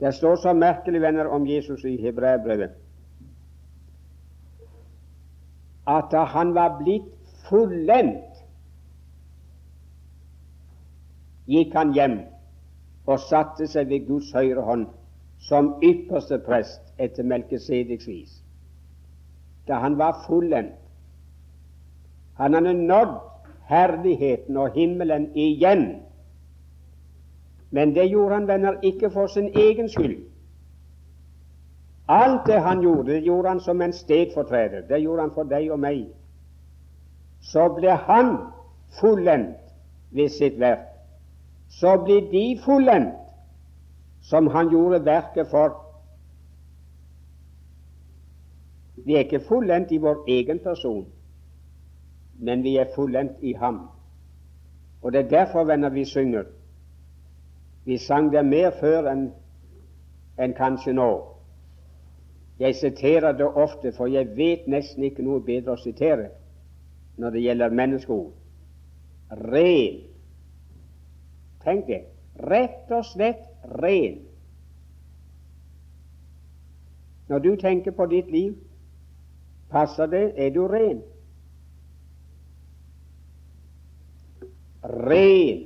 Det 0.00 0.14
står 0.14 0.36
så 0.36 0.52
merkelig, 0.52 1.00
venner, 1.00 1.24
om 1.24 1.46
Jesus 1.46 1.84
i 1.84 1.96
Hebreabrevet 1.96 2.70
at 5.86 6.04
da 6.10 6.24
han 6.24 6.54
var 6.54 6.78
blitt 6.82 7.15
fullendt, 7.48 8.42
gikk 11.46 11.74
han 11.74 11.92
hjem 11.94 12.18
og 13.06 13.20
satte 13.22 13.68
seg 13.70 13.88
ved 13.90 14.06
Guds 14.08 14.32
høyre 14.34 14.64
hånd 14.66 14.86
som 15.46 15.76
ypperste 15.84 16.38
prest 16.42 16.82
etter 16.98 17.26
Melkesediks 17.26 18.08
vis. 18.08 18.42
Da 19.68 19.78
han 19.82 19.98
var 19.98 20.24
fullendt. 20.26 20.74
Han 22.36 22.54
hadde 22.54 22.74
nådd 22.74 23.14
herligheten 23.68 24.56
og 24.56 24.74
himmelen 24.74 25.30
igjen. 25.34 25.86
Men 27.70 27.94
det 27.94 28.10
gjorde 28.10 28.34
han, 28.34 28.48
venner, 28.48 28.80
ikke 28.82 29.10
for 29.10 29.26
sin 29.26 29.48
egen 29.54 29.88
skyld. 29.88 30.20
Alt 32.08 32.46
det 32.46 32.60
han 32.62 32.80
gjorde, 32.80 33.12
det 33.12 33.22
gjorde 33.22 33.48
han 33.48 33.60
som 33.60 33.82
en 33.82 33.92
stedfortreder. 33.92 34.80
Det 34.88 35.00
gjorde 35.02 35.22
han 35.22 35.34
for 35.34 35.42
deg 35.42 35.70
og 35.72 35.80
meg. 35.80 36.04
Så 37.46 37.68
ble 37.78 37.94
han 38.08 38.36
fullendt 39.00 39.58
ved 40.10 40.28
sitt 40.34 40.58
verk. 40.60 40.86
Så 41.68 41.96
blir 42.04 42.30
de 42.30 42.58
fullendt 42.64 43.14
som 44.22 44.46
han 44.46 44.70
gjorde 44.70 45.04
verket 45.04 45.46
for. 45.50 45.76
Vi 48.96 49.14
er 49.14 49.18
ikke 49.18 49.44
fullendt 49.48 49.92
i 49.92 50.00
vår 50.02 50.24
egen 50.28 50.58
person, 50.58 51.06
men 52.38 52.62
vi 52.62 52.76
er 52.76 52.90
fullendt 52.94 53.38
i 53.40 53.52
ham. 53.52 53.88
Og 55.02 55.12
det 55.12 55.24
er 55.24 55.28
derfor, 55.28 55.64
venner, 55.64 55.88
vi 55.88 56.04
synger. 56.04 56.44
Vi 57.84 57.98
sang 57.98 58.32
det 58.32 58.42
mer 58.46 58.72
før 58.80 59.06
enn 59.12 59.28
en 60.42 60.54
kanskje 60.58 60.96
nå. 60.98 61.10
Jeg 62.58 62.74
siterer 62.74 63.32
det 63.32 63.46
ofte, 63.46 63.92
for 63.92 64.10
jeg 64.10 64.34
vet 64.36 64.66
nesten 64.66 65.04
ikke 65.06 65.22
noe 65.22 65.44
bedre 65.44 65.76
å 65.76 65.82
sitere 65.84 66.32
når 67.16 67.30
det 67.30 67.42
gjelder 67.42 67.68
menneskeord. 67.70 68.32
Ren. 69.30 70.00
Tenk 71.64 71.86
det. 71.86 72.02
Rett 72.46 72.90
og 72.92 73.04
slett 73.04 73.44
ren. 73.82 74.20
Når 77.28 77.38
du 77.38 77.56
tenker 77.56 77.90
på 77.90 78.06
ditt 78.06 78.30
liv, 78.30 78.54
passer 79.70 80.06
det? 80.06 80.24
Er 80.36 80.52
du 80.54 80.66
ren? 80.70 81.00
Ren 84.84 85.64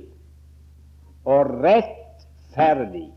og 1.25 1.51
rettferdig. 1.61 3.11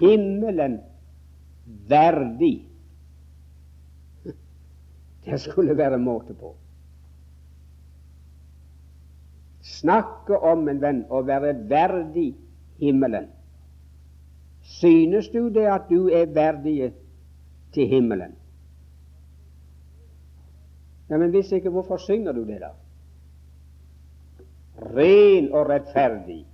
Himmelen 0.00 0.80
verdig. 1.88 2.69
Det 5.30 5.40
skulle 5.40 5.76
være 5.76 5.98
måte 5.98 6.34
på. 6.34 6.54
Snakke 9.62 10.38
om 10.38 10.68
en 10.68 10.80
venn 10.82 11.04
å 11.10 11.20
være 11.22 11.52
verdig 11.70 12.32
himmelen. 12.80 13.28
Synes 14.62 15.28
du 15.28 15.48
det 15.54 15.68
at 15.70 15.86
du 15.90 16.08
er 16.08 16.26
verdig 16.34 16.92
til 17.74 17.88
himmelen? 17.88 18.34
Ja, 21.10 21.18
Men 21.18 21.30
hvis 21.30 21.52
ikke, 21.52 21.70
hvorfor 21.70 21.96
synger 21.96 22.32
du 22.32 22.44
det, 22.44 22.60
da? 22.60 22.72
Ren 24.96 25.52
og 25.52 25.68
rettferdig, 25.68 26.46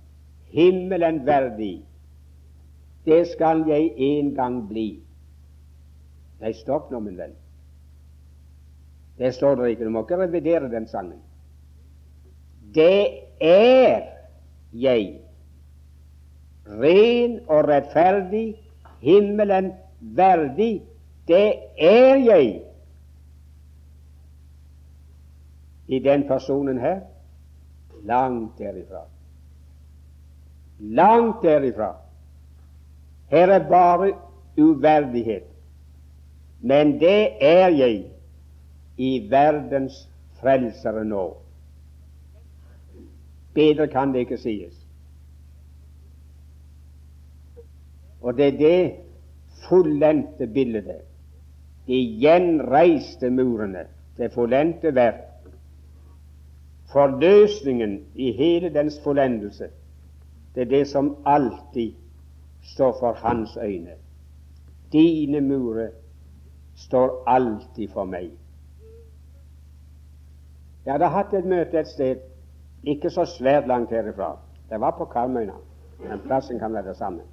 himmelen 0.51 1.25
verdig, 1.25 1.85
det 3.05 3.27
skal 3.27 3.63
jeg 3.67 3.93
en 3.97 4.33
gang 4.35 4.63
bli. 4.67 4.87
Nei, 6.41 6.53
stopp 6.53 6.91
nå, 6.91 6.99
min 6.99 7.17
venn. 7.17 7.37
Det 9.17 9.33
står 9.33 9.55
der 9.55 9.65
ikke. 9.65 9.85
Du 9.85 9.89
må 9.89 10.03
ikke 10.03 10.17
revidere 10.17 10.69
den 10.69 10.87
sangen. 10.87 11.21
Det 12.75 13.09
er 13.41 14.01
jeg, 14.73 15.19
ren 16.67 17.39
og 17.47 17.67
rettferdig, 17.67 18.55
himmelen 19.01 19.71
verdig. 19.99 20.83
Det 21.27 21.53
er 21.77 22.15
jeg 22.15 22.61
i 25.87 25.99
den 25.99 26.27
personen 26.27 26.79
her. 26.79 26.99
Langt 28.03 28.59
derifra. 28.59 29.01
Langt 30.79 31.43
derifra. 31.43 31.95
Her 33.27 33.47
er 33.47 33.69
bare 33.69 34.13
uverdighet. 34.57 35.43
Men 36.61 36.99
det 36.99 37.43
er 37.43 37.67
jeg 37.67 38.05
i 38.97 39.27
verdens 39.29 40.09
frelsere 40.41 41.03
nå. 41.05 41.25
Bedre 43.53 43.87
kan 43.87 44.13
det 44.13 44.25
ikke 44.25 44.37
sies. 44.37 44.73
Og 48.21 48.37
det 48.37 48.47
er 48.47 48.57
det 48.57 48.95
fullendte 49.67 50.47
bildet, 50.47 51.01
de 51.87 51.99
gjenreiste 52.21 53.29
murene, 53.29 53.85
det 54.17 54.31
fullendte 54.33 54.95
verk, 54.95 55.23
forløsningen 56.91 57.99
i 58.15 58.31
hele 58.31 58.69
dens 58.73 58.99
fullendelse, 59.03 59.69
det 60.55 60.61
er 60.61 60.69
det 60.69 60.87
som 60.87 61.15
alltid 61.25 61.93
står 62.63 62.97
for 62.99 63.13
hans 63.13 63.57
øyne. 63.57 63.95
Dine 64.91 65.41
murer 65.41 65.89
står 66.75 67.23
alltid 67.27 67.87
for 67.93 68.05
meg. 68.05 68.31
Jeg 70.87 70.93
hadde 70.93 71.07
hatt 71.11 71.33
et 71.35 71.45
møte 71.45 71.79
et 71.79 71.87
sted 71.87 72.21
ikke 72.87 73.09
så 73.11 73.25
svært 73.27 73.65
langt 73.67 73.89
herifra. 73.91 74.37
Det 74.69 74.79
var 74.79 74.93
på 74.95 75.05
Karmøyna. 75.11 75.57
Men 75.99 76.21
plassen 76.23 76.59
kan 76.59 76.73
være 76.73 76.87
det 76.87 76.95
samme. 76.97 77.25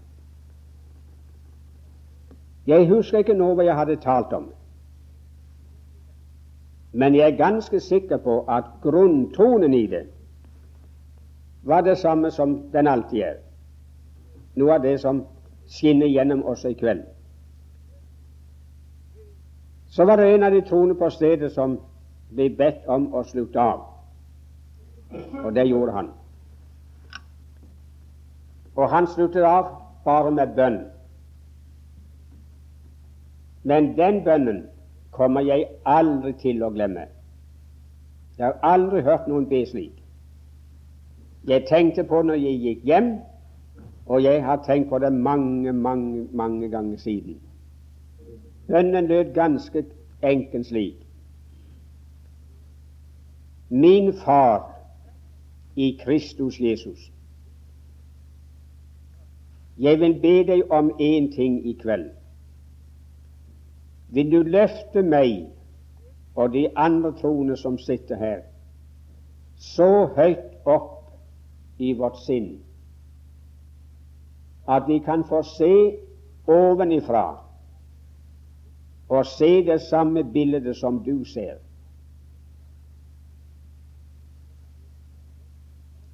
Jeg 2.66 2.88
husker 2.88 3.18
ikke 3.22 3.36
nå 3.38 3.52
hva 3.55 3.62
jeg 3.62 3.76
hadde 3.78 3.96
talt 4.02 4.32
om, 4.32 4.48
men 6.92 7.14
jeg 7.14 7.30
er 7.30 7.36
ganske 7.36 7.80
sikker 7.80 8.16
på 8.16 8.40
at 8.48 8.64
grunntonen 8.82 9.74
i 9.74 9.86
det 9.86 10.07
var 11.62 11.80
det 11.80 11.98
samme 11.98 12.30
som 12.30 12.57
den 12.72 12.86
alltid 12.86 13.22
er. 13.22 13.36
Noe 14.57 14.74
av 14.74 14.82
det 14.82 15.00
som 15.00 15.24
skinner 15.68 16.07
gjennom 16.07 16.42
også 16.42 16.68
i 16.68 16.78
kveld. 16.78 17.05
Så 19.86 20.05
var 20.05 20.16
det 20.16 20.34
en 20.34 20.42
av 20.42 20.52
de 20.52 20.61
troende 20.61 20.94
på 20.94 21.11
stedet 21.11 21.52
som 21.52 21.78
ble 22.35 22.51
bedt 22.59 22.87
om 22.91 23.09
å 23.14 23.22
slutte 23.28 23.61
av, 23.61 23.82
og 25.45 25.51
det 25.55 25.66
gjorde 25.68 25.93
han. 25.93 26.12
Og 28.74 28.91
han 28.91 29.07
sluttet 29.07 29.47
av 29.47 29.70
bare 30.05 30.30
med 30.35 30.55
bønn. 30.57 30.78
Men 33.62 33.93
den 33.97 34.24
bønnen 34.24 34.64
kommer 35.11 35.41
jeg 35.47 35.68
aldri 35.87 36.32
til 36.43 36.62
å 36.62 36.72
glemme. 36.74 37.07
Jeg 38.39 38.47
har 38.47 38.59
aldri 38.66 39.05
hørt 39.07 39.28
noen 39.30 39.47
be 39.49 39.62
slik. 39.66 39.95
Jeg 41.47 41.66
tenkte 41.68 42.05
på 42.09 42.22
når 42.24 42.41
jeg 42.41 42.61
gikk 42.64 42.85
hjem, 42.89 43.11
og 44.07 44.22
jeg 44.22 44.43
har 44.45 44.61
tenkt 44.66 44.91
på 44.91 44.99
det 44.99 45.12
mange, 45.12 45.72
mange, 45.72 46.26
mange 46.32 46.68
ganger 46.68 46.99
siden. 46.99 47.39
Bønnen 48.68 49.07
lød 49.07 49.32
ganske 49.37 49.85
enkelt 50.22 50.66
slik. 50.66 51.03
Min 53.74 54.12
Far 54.12 54.70
i 55.76 55.98
Kristus 56.00 56.60
Jesus. 56.60 57.10
Jeg 59.78 60.00
vil 60.00 60.14
be 60.22 60.34
deg 60.46 60.70
om 60.70 60.92
én 61.02 61.26
ting 61.34 61.56
i 61.66 61.72
kveld. 61.80 62.10
Vil 64.14 64.30
du 64.30 64.42
løfte 64.46 65.02
meg 65.02 65.48
og 66.34 66.52
de 66.52 66.68
andre 66.78 67.10
troende 67.18 67.56
som 67.56 67.78
sitter 67.78 68.16
her, 68.16 68.44
så 69.58 70.06
høyt 70.16 70.54
opp 70.70 71.10
i 71.78 71.92
vårt 71.98 72.22
sinn 72.22 72.52
at 74.70 74.86
vi 74.88 74.98
kan 75.04 75.26
få 75.28 75.42
se 75.42 75.74
ovenifra 76.46 77.26
og 79.08 79.26
se 79.26 79.50
det 79.66 79.80
samme 79.80 80.24
bildet 80.24 80.76
som 80.76 81.02
du 81.04 81.24
ser. 81.24 81.63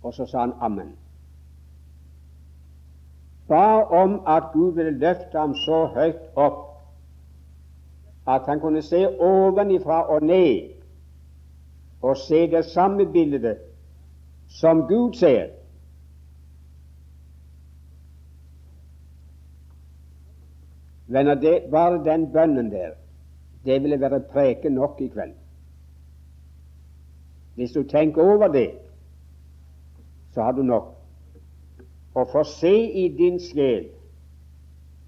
Og 0.03 0.15
så 0.15 0.27
sa 0.27 0.41
han 0.41 0.53
ammen. 0.61 0.97
Ba 3.49 3.83
om 3.83 4.23
at 4.27 4.43
Gud 4.53 4.75
ville 4.75 4.91
løfte 4.91 5.39
ham 5.39 5.55
så 5.55 5.87
høyt 5.95 6.21
opp 6.37 6.67
at 8.29 8.47
han 8.47 8.61
kunne 8.61 8.83
se 8.83 9.09
ovenifra 9.09 10.03
og 10.03 10.23
ned 10.23 10.71
og 12.03 12.17
se 12.17 12.51
det 12.51 12.65
samme 12.65 13.07
bildet 13.13 13.59
som 14.49 14.83
Gud 14.89 15.13
ser. 15.15 15.49
Venner, 21.07 21.35
det, 21.35 21.63
bare 21.71 22.05
den 22.05 22.33
bønnen 22.33 22.71
der, 22.71 22.91
det 23.65 23.83
ville 23.83 24.01
være 24.01 24.21
preken 24.21 24.73
nok 24.73 25.01
i 25.01 25.09
kveld. 25.09 25.33
Hvis 27.55 27.73
du 27.73 27.83
tenker 27.83 28.23
over 28.23 28.49
det, 28.49 28.71
så 30.35 30.43
har 30.43 30.53
du 30.53 30.63
nok. 30.63 30.97
Å 32.15 32.25
få 32.33 32.45
se 32.45 32.75
i 32.75 33.09
din 33.15 33.39
sjel 33.41 33.89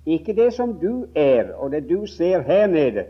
ikke 0.06 0.34
det 0.34 0.48
som 0.54 0.74
du 0.80 1.06
er, 1.14 1.52
og 1.54 1.70
det 1.70 1.84
du 1.88 2.06
ser 2.06 2.42
her 2.42 2.66
nede, 2.66 3.04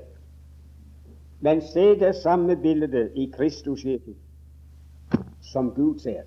men 1.41 1.63
se 1.65 1.95
det 1.99 2.15
samme 2.15 2.57
bildet 2.57 3.13
i 3.15 3.31
Kristus 3.33 3.85
Jesus 3.85 4.17
som 5.41 5.71
Gud 5.75 5.99
ser. 5.99 6.23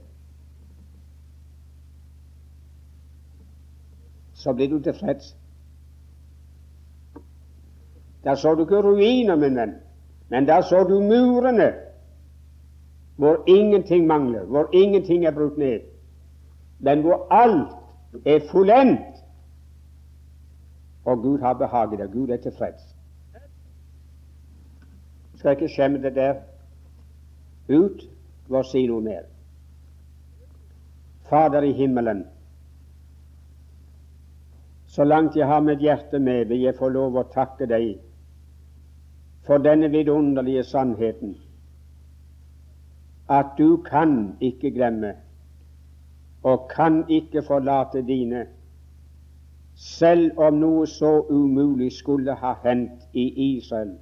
Så 4.34 4.54
blir 4.54 4.70
du 4.70 4.80
tilfreds. 4.80 5.38
Der 8.24 8.36
så 8.36 8.56
du 8.56 8.66
ikke 8.66 8.82
ruiner, 8.82 9.36
min 9.36 9.56
venn, 9.56 9.74
men 10.30 10.48
der 10.48 10.62
så 10.62 10.84
du 10.84 11.00
murene 11.02 11.74
hvor 13.16 13.44
ingenting 13.48 14.08
mangler, 14.08 14.44
hvor 14.44 14.70
ingenting 14.74 15.26
er 15.26 15.32
brutt 15.32 15.58
ned, 15.58 15.80
men 16.80 17.02
hvor 17.02 17.28
alt 17.32 17.72
er 18.26 18.40
fullendt 18.52 19.16
og 21.06 21.22
Gud 21.22 21.40
har 21.40 21.54
behaget 21.54 22.00
det. 22.00 22.12
Gud 22.12 22.30
er 22.30 22.38
tilfreds. 22.38 22.96
Skal 25.36 25.52
ikke 25.52 25.70
skjemme 25.70 26.02
det 26.02 26.16
der 26.16 26.34
ut 27.70 28.02
ved 28.50 28.60
å 28.60 28.64
si 28.66 28.86
noe 28.88 29.02
mer. 29.02 29.28
Fader 31.30 31.66
i 31.66 31.74
himmelen, 31.74 32.26
så 34.88 35.04
langt 35.04 35.36
jeg 35.36 35.48
har 35.48 35.62
mitt 35.66 35.82
hjerte 35.82 36.20
med, 36.20 36.46
vil 36.46 36.62
jeg 36.62 36.78
få 36.78 36.90
lov 36.90 37.18
å 37.18 37.26
takke 37.34 37.66
deg 37.68 37.96
for 39.46 39.58
denne 39.62 39.90
vidunderlige 39.92 40.64
sannheten 40.64 41.36
at 43.30 43.56
du 43.58 43.78
kan 43.78 44.36
ikke 44.42 44.72
glemme 44.72 45.16
og 46.44 46.70
kan 46.76 47.04
ikke 47.10 47.44
forlate 47.44 48.02
dine 48.08 48.46
selv 49.76 50.38
om 50.40 50.54
noe 50.54 50.88
så 50.88 51.26
umulig 51.30 51.92
skulle 51.92 52.36
ha 52.40 52.54
hendt 52.64 53.08
i 53.14 53.26
Israel, 53.58 53.98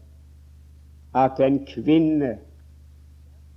at 1.16 1.40
en 1.40 1.64
kvinne 1.66 2.36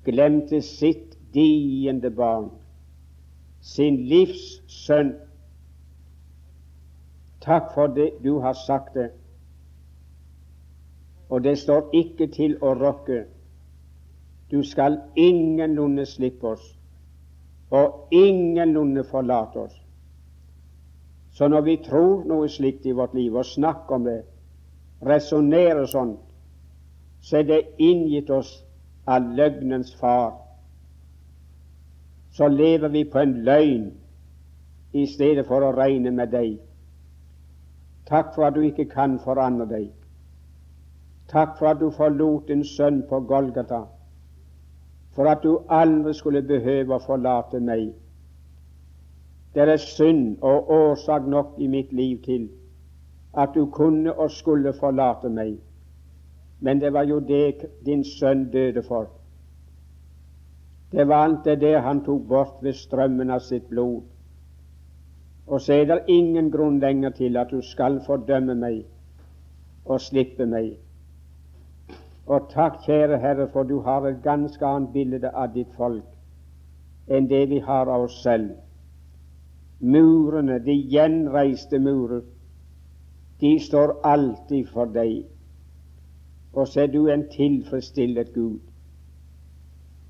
glemte 0.05 0.63
sitt 0.65 1.19
diende 1.35 2.11
barn, 2.11 2.49
sin 3.61 4.01
livs 4.09 4.63
sønn. 4.73 5.13
Takk 7.45 7.73
for 7.75 7.93
det 7.93 8.11
du 8.25 8.39
har 8.41 8.57
sagt 8.65 8.95
det. 8.95 9.11
Og 11.29 11.45
det 11.45 11.59
står 11.59 11.91
ikke 11.93 12.31
til 12.33 12.57
å 12.63 12.73
rokke. 12.79 13.27
Du 14.51 14.63
skal 14.63 15.01
ingenlunde 15.17 16.07
slippe 16.07 16.47
oss, 16.49 16.79
og 17.71 18.09
ingenlunde 18.15 19.05
forlate 19.05 19.57
oss. 19.57 19.83
Så 21.33 21.49
når 21.49 21.61
vi 21.61 21.77
tror 21.85 22.25
noe 22.25 22.49
slikt 22.49 22.87
i 22.87 22.95
vårt 22.97 23.15
liv 23.15 23.35
og 23.35 23.45
snakker 23.45 23.99
om 23.99 24.07
det, 24.07 24.21
resonnerer 25.05 25.85
sånn, 25.91 26.15
så 27.21 27.43
er 27.43 27.49
det 27.51 27.59
inngitt 27.83 28.31
oss 28.31 28.53
av 29.07 29.27
løgnens 29.37 29.93
far. 30.01 30.39
Så 32.33 32.49
lever 32.49 32.89
vi 32.95 33.05
på 33.05 33.19
en 33.19 33.35
løgn 33.45 33.91
i 34.97 35.05
stedet 35.11 35.47
for 35.49 35.65
å 35.65 35.75
regne 35.77 36.13
med 36.15 36.33
deg. 36.33 36.57
Takk 38.07 38.33
for 38.35 38.47
at 38.47 38.55
du 38.55 38.63
ikke 38.63 38.87
kan 38.89 39.19
forandre 39.19 39.67
deg. 39.69 39.91
Takk 41.29 41.57
for 41.59 41.73
at 41.73 41.81
du 41.83 41.91
forlot 41.91 42.49
din 42.49 42.63
sønn 42.65 43.03
på 43.11 43.21
Golgata, 43.27 43.83
for 45.17 45.27
at 45.27 45.43
du 45.43 45.63
aldri 45.73 46.13
skulle 46.15 46.43
behøve 46.45 46.95
å 46.95 47.01
forlate 47.01 47.61
meg. 47.65 47.89
Det 49.55 49.65
er 49.65 49.81
synd 49.81 50.43
og 50.45 50.69
årsak 50.71 51.25
nok 51.33 51.55
i 51.57 51.69
mitt 51.73 51.93
liv 51.97 52.19
til 52.25 52.51
at 53.33 53.55
du 53.55 53.65
kunne 53.73 54.13
og 54.13 54.31
skulle 54.31 54.75
forlate 54.77 55.31
meg. 55.33 55.55
Men 56.61 56.81
det 56.81 56.93
var 56.93 57.09
jo 57.09 57.21
det 57.21 57.65
din 57.85 58.05
sønn 58.05 58.51
døde 58.53 58.83
for. 58.83 59.09
Det 60.93 61.09
var 61.09 61.25
alt 61.25 61.45
det 61.45 61.61
der 61.61 61.81
han 61.81 62.05
tok 62.05 62.29
bort 62.29 62.61
ved 62.63 62.77
strømmen 62.77 63.31
av 63.31 63.41
sitt 63.41 63.69
blod. 63.73 64.03
Og 65.47 65.61
så 65.61 65.73
er 65.73 65.85
det 65.85 66.03
ingen 66.09 66.51
grunn 66.51 66.81
lenger 66.81 67.11
til 67.17 67.37
at 67.37 67.51
du 67.51 67.63
skal 67.63 68.01
fordømme 68.07 68.55
meg 68.55 68.85
og 69.85 70.01
slippe 70.01 70.47
meg. 70.47 70.75
Og 72.27 72.49
takk, 72.51 72.81
kjære 72.87 73.19
Herre, 73.19 73.49
for 73.53 73.63
du 73.63 73.81
har 73.81 74.07
et 74.07 74.23
ganske 74.23 74.67
annet 74.67 74.93
bilde 74.93 75.31
av 75.31 75.53
ditt 75.55 75.73
folk 75.77 76.05
enn 77.07 77.29
det 77.31 77.45
vi 77.51 77.61
har 77.63 77.87
av 77.87 78.09
oss 78.09 78.17
selv. 78.23 78.51
Murene, 79.79 80.59
de 80.59 80.75
gjenreiste 80.91 81.79
murer, 81.79 82.25
de 83.41 83.53
står 83.63 83.93
alltid 84.05 84.67
for 84.73 84.91
deg. 84.91 85.21
Og 86.53 86.67
så 86.69 86.83
er 86.83 86.91
du 86.91 87.07
en 87.07 87.29
tilfredsstillet 87.31 88.33
Gud. 88.35 88.59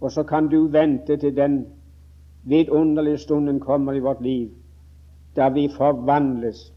Og 0.01 0.13
så 0.13 0.23
kan 0.23 0.49
du 0.49 0.67
vente 0.73 1.17
til 1.17 1.37
den 1.37 1.67
vidunderlige 2.45 3.19
stunden 3.19 3.61
kommer 3.61 3.93
i 3.93 4.01
vårt 4.01 4.23
liv, 4.23 4.51
da 5.37 5.49
vi 5.49 5.69
forvandles 5.77 6.73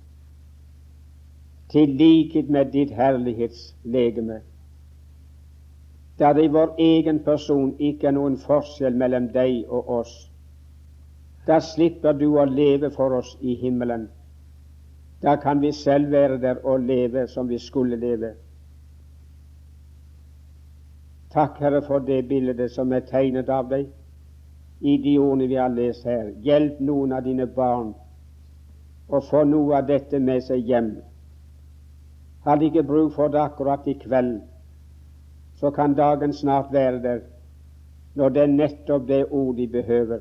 til 1.70 1.90
likhet 1.90 2.50
med 2.50 2.72
ditt 2.74 2.92
herlighetslegeme. 2.92 4.42
Da 6.20 6.34
det 6.34 6.44
i 6.44 6.52
vår 6.52 6.74
egen 6.78 7.20
person 7.24 7.72
ikke 7.80 8.10
er 8.10 8.16
noen 8.18 8.36
forskjell 8.38 8.96
mellom 8.96 9.30
deg 9.34 9.70
og 9.70 9.90
oss, 10.02 10.16
da 11.48 11.62
slipper 11.64 12.14
du 12.14 12.28
å 12.38 12.44
leve 12.46 12.90
for 12.92 13.16
oss 13.16 13.38
i 13.42 13.56
himmelen. 13.62 14.10
Da 15.24 15.36
kan 15.36 15.62
vi 15.62 15.72
selv 15.72 16.12
være 16.12 16.38
der 16.38 16.60
og 16.64 16.84
leve 16.84 17.28
som 17.28 17.48
vi 17.48 17.58
skulle 17.60 17.96
leve. 18.00 18.34
Takk, 21.34 21.58
Herre, 21.62 21.82
for 21.86 22.00
det 22.00 22.28
bildet 22.28 22.72
som 22.72 22.94
er 22.94 23.06
tegnet 23.06 23.50
av 23.50 23.70
deg 23.70 23.88
i 24.82 24.98
de 24.98 25.18
ordene 25.20 25.48
vi 25.48 25.58
har 25.60 25.70
lest 25.70 26.06
her. 26.08 26.32
Hjelp 26.42 26.80
noen 26.80 27.14
av 27.14 27.26
dine 27.28 27.46
barn 27.46 27.92
å 29.10 29.22
få 29.26 29.44
noe 29.46 29.78
av 29.78 29.88
dette 29.90 30.20
med 30.20 30.44
seg 30.46 30.66
hjem. 30.70 30.94
Har 32.46 32.58
de 32.58 32.70
ikke 32.70 32.86
bruk 32.88 33.14
for 33.16 33.32
det 33.34 33.42
akkurat 33.42 33.88
i 33.88 33.98
kveld, 34.00 34.40
så 35.60 35.72
kan 35.72 35.94
dagen 35.94 36.34
snart 36.34 36.66
være 36.72 37.02
der 37.04 37.20
når 38.16 38.30
det 38.30 38.42
er 38.42 38.48
nettopp 38.48 39.08
det 39.08 39.26
ord 39.30 39.56
de 39.56 39.68
behøver. 39.68 40.20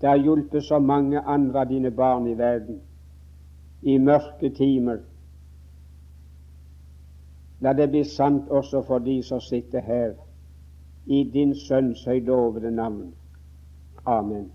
Det 0.00 0.08
har 0.08 0.16
hjulpet 0.16 0.64
så 0.64 0.78
mange 0.78 1.20
andre 1.20 1.60
av 1.60 1.68
dine 1.68 1.90
barn 1.90 2.26
i 2.26 2.38
verden 2.38 2.80
i 3.82 3.98
mørke 3.98 4.50
timer. 4.50 4.98
La 7.60 7.72
det 7.72 7.88
bli 7.90 8.04
sant 8.04 8.50
også 8.50 8.82
for 8.86 8.98
de 8.98 9.22
som 9.22 9.40
sitter 9.40 9.80
her, 9.80 10.14
i 11.06 11.24
din 11.34 11.54
Sønns 11.54 12.04
høydovede 12.04 12.70
navn. 12.70 13.14
Amen. 14.06 14.50